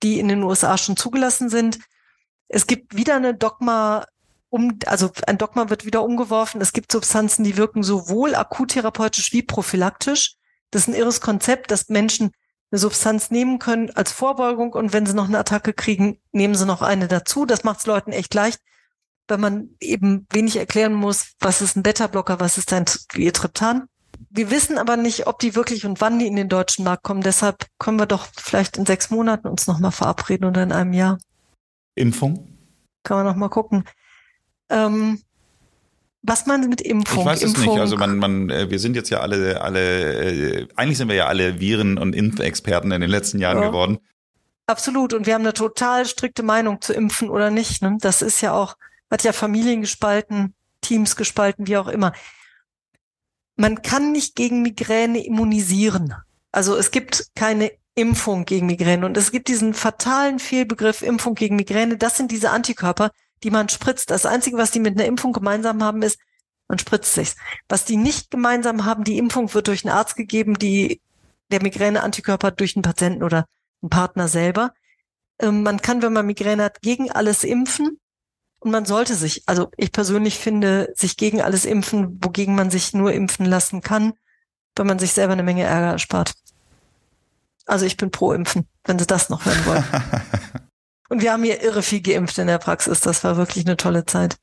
die 0.01 0.17
in 0.17 0.29
den 0.29 0.43
USA 0.43 0.77
schon 0.77 0.95
zugelassen 0.95 1.49
sind. 1.49 1.79
Es 2.47 2.65
gibt 2.65 2.95
wieder 2.95 3.17
eine 3.17 3.33
Dogma 3.33 4.05
um, 4.51 4.77
also 4.85 5.09
ein 5.25 5.37
Dogma 5.37 5.69
wird 5.69 5.85
wieder 5.85 6.03
umgeworfen. 6.03 6.61
Es 6.61 6.73
gibt 6.73 6.91
Substanzen, 6.91 7.43
die 7.43 7.57
wirken 7.57 7.83
sowohl 7.83 8.35
akuttherapeutisch 8.35 9.31
wie 9.31 9.41
prophylaktisch. 9.41 10.35
Das 10.69 10.83
ist 10.83 10.87
ein 10.89 10.93
irres 10.93 11.21
Konzept, 11.21 11.71
dass 11.71 11.89
Menschen 11.89 12.31
eine 12.69 12.79
Substanz 12.79 13.31
nehmen 13.31 13.59
können 13.59 13.89
als 13.91 14.11
Vorbeugung 14.11 14.73
und 14.73 14.93
wenn 14.93 15.05
sie 15.05 15.13
noch 15.13 15.27
eine 15.27 15.39
Attacke 15.39 15.73
kriegen, 15.73 16.19
nehmen 16.31 16.55
sie 16.55 16.65
noch 16.65 16.81
eine 16.81 17.07
dazu. 17.07 17.45
Das 17.45 17.63
macht 17.63 17.79
es 17.79 17.85
Leuten 17.85 18.11
echt 18.11 18.33
leicht, 18.33 18.59
weil 19.27 19.37
man 19.37 19.69
eben 19.79 20.27
wenig 20.31 20.57
erklären 20.57 20.93
muss, 20.93 21.31
was 21.39 21.61
ist 21.61 21.77
ein 21.77 21.83
Beta-Blocker, 21.83 22.39
was 22.39 22.57
ist 22.57 22.71
ein 22.73 22.85
Triptan. 22.85 23.87
Wir 24.29 24.51
wissen 24.51 24.77
aber 24.77 24.97
nicht, 24.97 25.27
ob 25.27 25.39
die 25.39 25.55
wirklich 25.55 25.85
und 25.85 26.01
wann 26.01 26.19
die 26.19 26.27
in 26.27 26.35
den 26.35 26.49
deutschen 26.49 26.83
Markt 26.83 27.03
kommen. 27.03 27.21
Deshalb 27.21 27.67
können 27.79 27.99
wir 27.99 28.05
doch 28.05 28.27
vielleicht 28.35 28.77
in 28.77 28.85
sechs 28.85 29.09
Monaten 29.09 29.47
uns 29.47 29.67
nochmal 29.67 29.91
verabreden 29.91 30.45
oder 30.45 30.63
in 30.63 30.71
einem 30.73 30.93
Jahr. 30.93 31.17
Impfung? 31.95 32.57
Kann 33.03 33.17
man 33.17 33.25
nochmal 33.25 33.49
gucken. 33.49 33.85
Ähm, 34.71 35.21
was 36.23 36.45
man 36.45 36.67
mit 36.69 36.81
Impfung? 36.81 37.19
Ich 37.19 37.25
weiß 37.25 37.43
es 37.43 37.53
Impfung. 37.55 37.73
nicht. 37.73 37.79
Also 37.79 37.97
man, 37.97 38.17
man, 38.17 38.49
äh, 38.49 38.69
wir 38.69 38.79
sind 38.79 38.95
jetzt 38.95 39.09
ja 39.09 39.19
alle, 39.19 39.61
alle, 39.61 40.61
äh, 40.61 40.67
eigentlich 40.75 40.97
sind 40.97 41.07
wir 41.07 41.15
ja 41.15 41.25
alle 41.25 41.59
Viren- 41.59 41.97
und 41.97 42.15
Impfexperten 42.15 42.91
in 42.91 43.01
den 43.01 43.09
letzten 43.09 43.39
Jahren 43.39 43.61
ja. 43.61 43.67
geworden. 43.67 43.99
Absolut. 44.67 45.13
Und 45.13 45.25
wir 45.25 45.33
haben 45.33 45.41
eine 45.41 45.53
total 45.53 46.05
strikte 46.05 46.43
Meinung 46.43 46.79
zu 46.81 46.93
impfen 46.93 47.29
oder 47.29 47.49
nicht. 47.49 47.81
Ne? 47.81 47.97
Das 47.99 48.21
ist 48.21 48.41
ja 48.41 48.53
auch, 48.53 48.77
hat 49.09 49.23
ja 49.23 49.33
Familien 49.33 49.81
gespalten, 49.81 50.53
Teams 50.81 51.15
gespalten, 51.15 51.67
wie 51.67 51.77
auch 51.77 51.87
immer. 51.87 52.13
Man 53.55 53.81
kann 53.81 54.11
nicht 54.11 54.35
gegen 54.35 54.61
Migräne 54.61 55.25
immunisieren. 55.25 56.13
Also 56.51 56.75
es 56.75 56.91
gibt 56.91 57.31
keine 57.35 57.71
Impfung 57.95 58.45
gegen 58.45 58.67
Migräne. 58.67 59.05
Und 59.05 59.17
es 59.17 59.31
gibt 59.31 59.47
diesen 59.47 59.73
fatalen 59.73 60.39
Fehlbegriff 60.39 61.01
Impfung 61.01 61.35
gegen 61.35 61.55
Migräne. 61.55 61.97
Das 61.97 62.15
sind 62.15 62.31
diese 62.31 62.51
Antikörper, 62.51 63.11
die 63.43 63.51
man 63.51 63.69
spritzt. 63.69 64.11
Das 64.11 64.25
Einzige, 64.25 64.57
was 64.57 64.71
die 64.71 64.79
mit 64.79 64.97
einer 64.97 65.07
Impfung 65.07 65.33
gemeinsam 65.33 65.83
haben, 65.83 66.01
ist, 66.01 66.19
man 66.67 66.79
spritzt 66.79 67.13
sich. 67.13 67.35
Was 67.67 67.85
die 67.85 67.97
nicht 67.97 68.31
gemeinsam 68.31 68.85
haben, 68.85 69.03
die 69.03 69.17
Impfung 69.17 69.53
wird 69.53 69.67
durch 69.67 69.85
einen 69.85 69.95
Arzt 69.95 70.15
gegeben, 70.15 70.57
die 70.57 71.01
der 71.51 71.61
Migräne-Antikörper 71.61 72.51
durch 72.51 72.75
einen 72.75 72.83
Patienten 72.83 73.23
oder 73.23 73.45
einen 73.81 73.89
Partner 73.89 74.27
selber. 74.27 74.73
Ähm, 75.39 75.63
man 75.63 75.81
kann, 75.81 76.01
wenn 76.01 76.13
man 76.13 76.25
Migräne 76.25 76.63
hat, 76.63 76.81
gegen 76.81 77.11
alles 77.11 77.43
impfen. 77.43 77.99
Und 78.59 78.71
man 78.71 78.85
sollte 78.85 79.15
sich, 79.15 79.43
also 79.47 79.69
ich 79.75 79.91
persönlich 79.91 80.37
finde, 80.37 80.93
sich 80.95 81.17
gegen 81.17 81.41
alles 81.41 81.65
impfen, 81.65 82.23
wogegen 82.23 82.55
man 82.55 82.69
sich 82.69 82.93
nur 82.93 83.11
impfen 83.11 83.45
lassen 83.45 83.81
kann, 83.81 84.13
wenn 84.75 84.87
man 84.87 84.99
sich 84.99 85.13
selber 85.13 85.33
eine 85.33 85.43
Menge 85.43 85.63
Ärger 85.63 85.93
erspart. 85.93 86.33
Also 87.65 87.85
ich 87.85 87.97
bin 87.97 88.11
pro 88.11 88.33
Impfen, 88.33 88.67
wenn 88.85 88.99
Sie 88.99 89.07
das 89.07 89.29
noch 89.29 89.45
hören 89.45 89.65
wollen. 89.65 89.83
Und 91.11 91.21
wir 91.21 91.33
haben 91.33 91.43
hier 91.43 91.61
irre 91.61 91.81
viel 91.81 92.01
geimpft 92.01 92.37
in 92.37 92.47
der 92.47 92.57
Praxis. 92.57 93.01
Das 93.01 93.25
war 93.25 93.35
wirklich 93.35 93.65
eine 93.65 93.75
tolle 93.75 94.05
Zeit. 94.05 94.37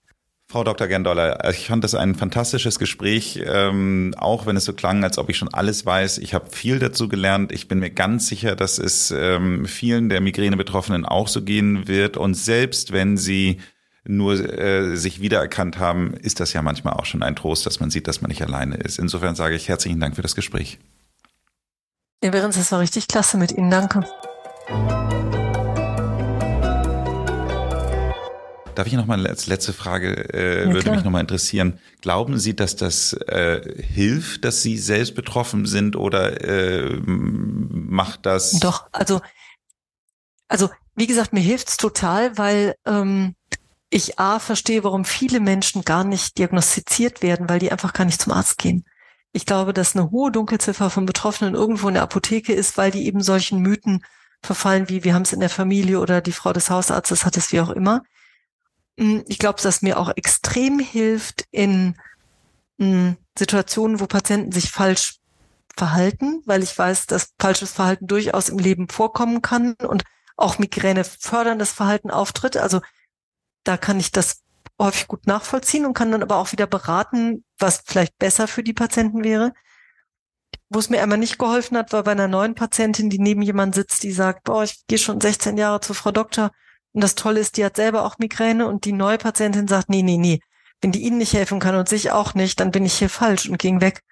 Frau 0.51 0.65
Dr. 0.65 0.87
Gendoller, 0.87 1.49
ich 1.49 1.67
fand 1.67 1.83
das 1.83 1.95
ein 1.95 2.15
fantastisches 2.15 2.79
Gespräch, 2.79 3.43
ähm, 3.43 4.15
auch 4.19 4.45
wenn 4.45 4.55
es 4.55 4.67
so 4.67 4.75
klang, 4.75 5.03
als 5.03 5.17
ob 5.17 5.31
ich 5.31 5.39
schon 5.39 5.53
alles 5.53 5.87
weiß. 5.87 6.19
Ich 6.19 6.35
habe 6.35 6.51
viel 6.51 6.79
dazu 6.79 7.09
gelernt. 7.09 7.53
Ich 7.53 7.69
bin 7.69 7.79
mir 7.79 7.89
ganz 7.89 8.29
sicher, 8.29 8.55
dass 8.55 8.79
es 8.79 9.11
ähm, 9.11 9.65
vielen 9.65 10.11
der 10.11 10.21
Migräne-Betroffenen 10.21 11.07
auch 11.07 11.29
so 11.29 11.41
gehen 11.41 11.89
wird. 11.89 12.19
Und 12.19 12.35
selbst 12.35 12.93
wenn 12.93 13.17
sie 13.17 13.63
nur 14.05 14.35
äh, 14.35 14.95
sich 14.95 15.23
wiedererkannt 15.23 15.79
haben, 15.79 16.13
ist 16.13 16.39
das 16.39 16.53
ja 16.53 16.61
manchmal 16.61 16.95
auch 16.95 17.07
schon 17.07 17.23
ein 17.23 17.35
Trost, 17.35 17.65
dass 17.65 17.81
man 17.81 17.89
sieht, 17.89 18.09
dass 18.09 18.21
man 18.21 18.29
nicht 18.29 18.43
alleine 18.43 18.77
ist. 18.77 18.99
Insofern 18.99 19.37
sage 19.37 19.55
ich 19.55 19.69
herzlichen 19.69 20.01
Dank 20.01 20.17
für 20.17 20.23
das 20.23 20.35
Gespräch. 20.35 20.79
Ja, 22.23 22.31
Behrens, 22.31 22.57
das 22.57 22.73
war 22.73 22.81
richtig 22.81 23.09
klasse 23.09 23.39
mit 23.39 23.53
Ihnen. 23.53 23.71
Danke. 23.71 24.05
Darf 28.79 28.87
ich 28.87 28.93
noch 28.93 29.07
mal 29.07 29.27
als 29.27 29.49
letzte 29.49 29.73
Frage, 29.73 30.33
äh, 30.33 30.61
ja, 30.61 30.67
würde 30.67 30.83
klar. 30.83 30.95
mich 30.95 31.05
noch 31.05 31.11
mal 31.11 31.19
interessieren. 31.19 31.81
Glauben 32.01 32.39
Sie, 32.39 32.55
dass 32.55 32.77
das 32.77 33.13
äh, 33.13 33.61
hilft, 33.83 34.45
dass 34.45 34.63
Sie 34.63 34.79
selbst 34.79 35.17
betroffen 35.17 35.67
sind 35.67 35.97
oder 35.97 36.45
äh, 36.45 36.97
macht 37.05 38.25
das? 38.25 38.53
Doch, 38.61 38.87
also, 38.93 39.21
also 40.47 40.71
wie 40.95 41.09
gesagt, 41.09 41.33
mir 41.33 41.41
hilft's 41.41 41.77
total, 41.77 42.39
weil 42.39 42.77
ähm, 42.87 43.35
ich 43.91 44.21
A 44.21 44.39
verstehe, 44.39 44.85
warum 44.85 45.05
viele 45.05 45.41
Menschen 45.41 45.83
gar 45.83 46.05
nicht 46.05 46.39
diagnostiziert 46.39 47.21
werden, 47.21 47.49
weil 47.49 47.59
die 47.59 47.73
einfach 47.73 47.93
gar 47.93 48.05
nicht 48.05 48.23
zum 48.23 48.33
Arzt 48.33 48.59
gehen. 48.59 48.85
Ich 49.33 49.45
glaube, 49.45 49.73
dass 49.73 49.97
eine 49.97 50.13
hohe 50.13 50.31
Dunkelziffer 50.31 50.89
von 50.89 51.05
Betroffenen 51.05 51.57
irgendwo 51.57 51.89
in 51.89 51.95
der 51.95 52.05
Apotheke 52.05 52.53
ist, 52.53 52.79
weil 52.79 52.93
die 52.93 53.07
eben 53.07 53.23
solchen 53.23 53.59
Mythen 53.59 54.05
verfallen, 54.41 54.89
wie 54.89 55.03
wir 55.03 55.15
haben 55.15 55.23
es 55.23 55.33
in 55.33 55.41
der 55.41 55.51
Familie 55.51 55.99
oder 55.99 56.21
die 56.21 56.31
Frau 56.31 56.53
des 56.53 56.71
Hausarztes 56.71 57.25
hat 57.25 57.37
es 57.37 57.51
wie 57.51 57.61
auch 57.61 57.71
immer. 57.71 58.05
Hm, 58.99 59.25
ich 59.29 59.39
glaube, 59.39 59.63
dass 59.63 59.81
mir 59.81 59.99
auch 59.99 60.11
extrem 60.17 60.81
hilft 60.81 61.45
in 61.51 61.97
hm, 62.79 63.17
Situationen, 63.39 64.01
wo 64.01 64.07
Patienten 64.07 64.53
sich 64.53 64.71
falsch 64.71 65.19
verhalten, 65.77 66.43
weil 66.45 66.63
ich 66.63 66.77
weiß, 66.77 67.07
dass 67.07 67.33
falsches 67.39 67.73
Verhalten 67.73 68.09
durchaus 68.09 68.49
im 68.49 68.59
Leben 68.59 68.89
vorkommen 68.89 69.41
kann 69.41 69.75
und 69.75 70.03
auch 70.37 70.59
Migräne 70.59 71.05
förderndes 71.05 71.71
Verhalten 71.73 72.11
auftritt. 72.11 72.57
Also 72.57 72.81
da 73.65 73.77
kann 73.77 74.01
ich 74.01 74.11
das 74.11 74.43
häufig 74.81 75.07
gut 75.07 75.27
nachvollziehen 75.27 75.87
und 75.87 75.95
kann 75.95 76.11
dann 76.11 76.23
aber 76.23 76.37
auch 76.37 76.53
wieder 76.53 76.67
beraten, 76.67 77.45
was 77.59 77.83
vielleicht 77.87 78.19
besser 78.19 78.49
für 78.49 78.65
die 78.65 78.73
Patienten 78.73 79.23
wäre. 79.23 79.53
Wo 80.69 80.79
es 80.81 80.91
mir 80.91 81.03
einmal 81.03 81.19
nicht 81.19 81.39
geholfen 81.39 81.77
hat, 81.77 81.93
war 81.93 82.03
bei 82.03 82.13
einer 82.13 82.29
neuen 82.29 82.55
Patientin, 82.55 83.11
die 83.11 83.19
neben 83.19 83.43
jemand 83.43 83.75
sitzt, 83.75 84.03
die 84.03 84.13
sagt, 84.13 84.45
boah, 84.45 84.65
ich 84.65 84.87
gehe 84.87 84.99
schon 84.99 85.21
16 85.21 85.57
Jahre 85.57 85.81
zur 85.81 85.95
Frau 85.95 86.11
Doktor 86.11 86.51
und 86.93 87.03
das 87.03 87.15
Tolle 87.15 87.41
ist, 87.41 87.57
die 87.57 87.65
hat 87.65 87.77
selber 87.77 88.05
auch 88.05 88.19
Migräne 88.19 88.67
und 88.67 88.85
die 88.85 88.93
neue 88.93 89.19
Patientin 89.19 89.69
sagt, 89.69 89.89
nee, 89.89 90.03
nee, 90.03 90.17
nee, 90.17 90.41
wenn 90.81 90.93
die 90.93 91.03
Ihnen 91.03 91.19
nicht 91.19 91.33
helfen 91.33 91.61
kann 91.61 91.75
und 91.75 91.89
sich 91.89 92.13
auch 92.13 92.35
nicht, 92.35 92.61
dann 92.61 92.71
bin 92.71 92.85
ich 92.85 92.95
hier 92.95 93.11
falsch 93.11 93.49
und 93.49 93.59
ging 93.59 93.81
weg. 93.81 94.03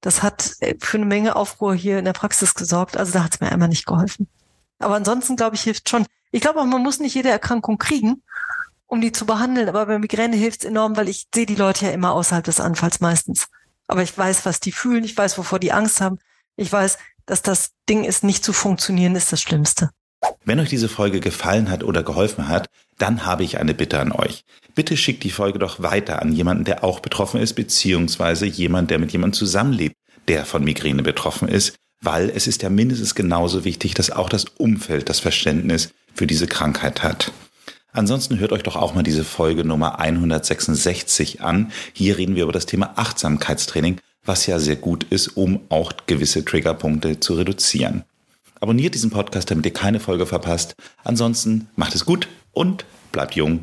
Das 0.00 0.22
hat 0.22 0.56
äh, 0.60 0.74
für 0.80 0.98
eine 0.98 1.06
Menge 1.06 1.36
Aufruhr 1.36 1.74
hier 1.74 1.98
in 1.98 2.04
der 2.04 2.12
Praxis 2.12 2.54
gesorgt. 2.54 2.96
Also 2.96 3.12
da 3.12 3.24
hat 3.24 3.34
es 3.34 3.40
mir 3.40 3.50
einmal 3.50 3.68
nicht 3.68 3.86
geholfen. 3.86 4.28
Aber 4.78 4.96
ansonsten, 4.96 5.36
glaube 5.36 5.56
ich, 5.56 5.62
hilft 5.62 5.88
schon. 5.88 6.06
Ich 6.32 6.40
glaube 6.40 6.60
auch, 6.60 6.64
man 6.64 6.82
muss 6.82 7.00
nicht 7.00 7.14
jede 7.14 7.30
Erkrankung 7.30 7.78
kriegen, 7.78 8.22
um 8.86 9.00
die 9.00 9.12
zu 9.12 9.24
behandeln. 9.24 9.68
Aber 9.68 9.86
bei 9.86 9.98
Migräne 9.98 10.36
hilft 10.36 10.60
es 10.60 10.66
enorm, 10.66 10.96
weil 10.96 11.08
ich 11.08 11.26
sehe 11.34 11.46
die 11.46 11.54
Leute 11.54 11.86
ja 11.86 11.92
immer 11.92 12.12
außerhalb 12.12 12.44
des 12.44 12.60
Anfalls 12.60 13.00
meistens. 13.00 13.48
Aber 13.86 14.02
ich 14.02 14.16
weiß, 14.16 14.44
was 14.44 14.60
die 14.60 14.72
fühlen. 14.72 15.04
Ich 15.04 15.16
weiß, 15.16 15.38
wovor 15.38 15.58
die 15.58 15.72
Angst 15.72 16.00
haben. 16.00 16.18
Ich 16.56 16.70
weiß, 16.70 16.98
dass 17.24 17.42
das 17.42 17.70
Ding 17.88 18.04
ist, 18.04 18.24
nicht 18.24 18.44
zu 18.44 18.52
funktionieren, 18.52 19.16
ist 19.16 19.32
das 19.32 19.40
Schlimmste. 19.40 19.90
Wenn 20.44 20.60
euch 20.60 20.68
diese 20.68 20.88
Folge 20.88 21.20
gefallen 21.20 21.70
hat 21.70 21.82
oder 21.82 22.02
geholfen 22.02 22.48
hat, 22.48 22.68
dann 22.98 23.26
habe 23.26 23.44
ich 23.44 23.58
eine 23.58 23.74
Bitte 23.74 23.98
an 24.00 24.12
euch. 24.12 24.44
Bitte 24.74 24.96
schickt 24.96 25.24
die 25.24 25.30
Folge 25.30 25.58
doch 25.58 25.82
weiter 25.82 26.22
an 26.22 26.32
jemanden, 26.32 26.64
der 26.64 26.84
auch 26.84 27.00
betroffen 27.00 27.40
ist, 27.40 27.54
beziehungsweise 27.54 28.46
jemand, 28.46 28.90
der 28.90 28.98
mit 28.98 29.12
jemandem 29.12 29.38
zusammenlebt, 29.38 29.96
der 30.28 30.44
von 30.44 30.64
Migräne 30.64 31.02
betroffen 31.02 31.48
ist, 31.48 31.74
weil 32.00 32.30
es 32.30 32.46
ist 32.46 32.62
ja 32.62 32.70
mindestens 32.70 33.14
genauso 33.14 33.64
wichtig, 33.64 33.94
dass 33.94 34.10
auch 34.10 34.28
das 34.28 34.44
Umfeld 34.44 35.08
das 35.08 35.20
Verständnis 35.20 35.90
für 36.14 36.26
diese 36.26 36.46
Krankheit 36.46 37.02
hat. 37.02 37.32
Ansonsten 37.92 38.38
hört 38.38 38.52
euch 38.52 38.62
doch 38.62 38.76
auch 38.76 38.94
mal 38.94 39.02
diese 39.02 39.24
Folge 39.24 39.64
Nummer 39.64 39.98
166 39.98 41.40
an. 41.40 41.72
Hier 41.94 42.18
reden 42.18 42.36
wir 42.36 42.42
über 42.42 42.52
das 42.52 42.66
Thema 42.66 42.92
Achtsamkeitstraining, 42.96 44.00
was 44.24 44.46
ja 44.46 44.58
sehr 44.58 44.76
gut 44.76 45.04
ist, 45.04 45.28
um 45.28 45.60
auch 45.70 45.92
gewisse 46.06 46.44
Triggerpunkte 46.44 47.20
zu 47.20 47.34
reduzieren. 47.34 48.04
Abonniert 48.66 48.96
diesen 48.96 49.10
Podcast, 49.10 49.48
damit 49.48 49.64
ihr 49.64 49.72
keine 49.72 50.00
Folge 50.00 50.26
verpasst. 50.26 50.74
Ansonsten 51.04 51.68
macht 51.76 51.94
es 51.94 52.04
gut 52.04 52.26
und 52.52 52.84
bleibt 53.12 53.36
jung. 53.36 53.60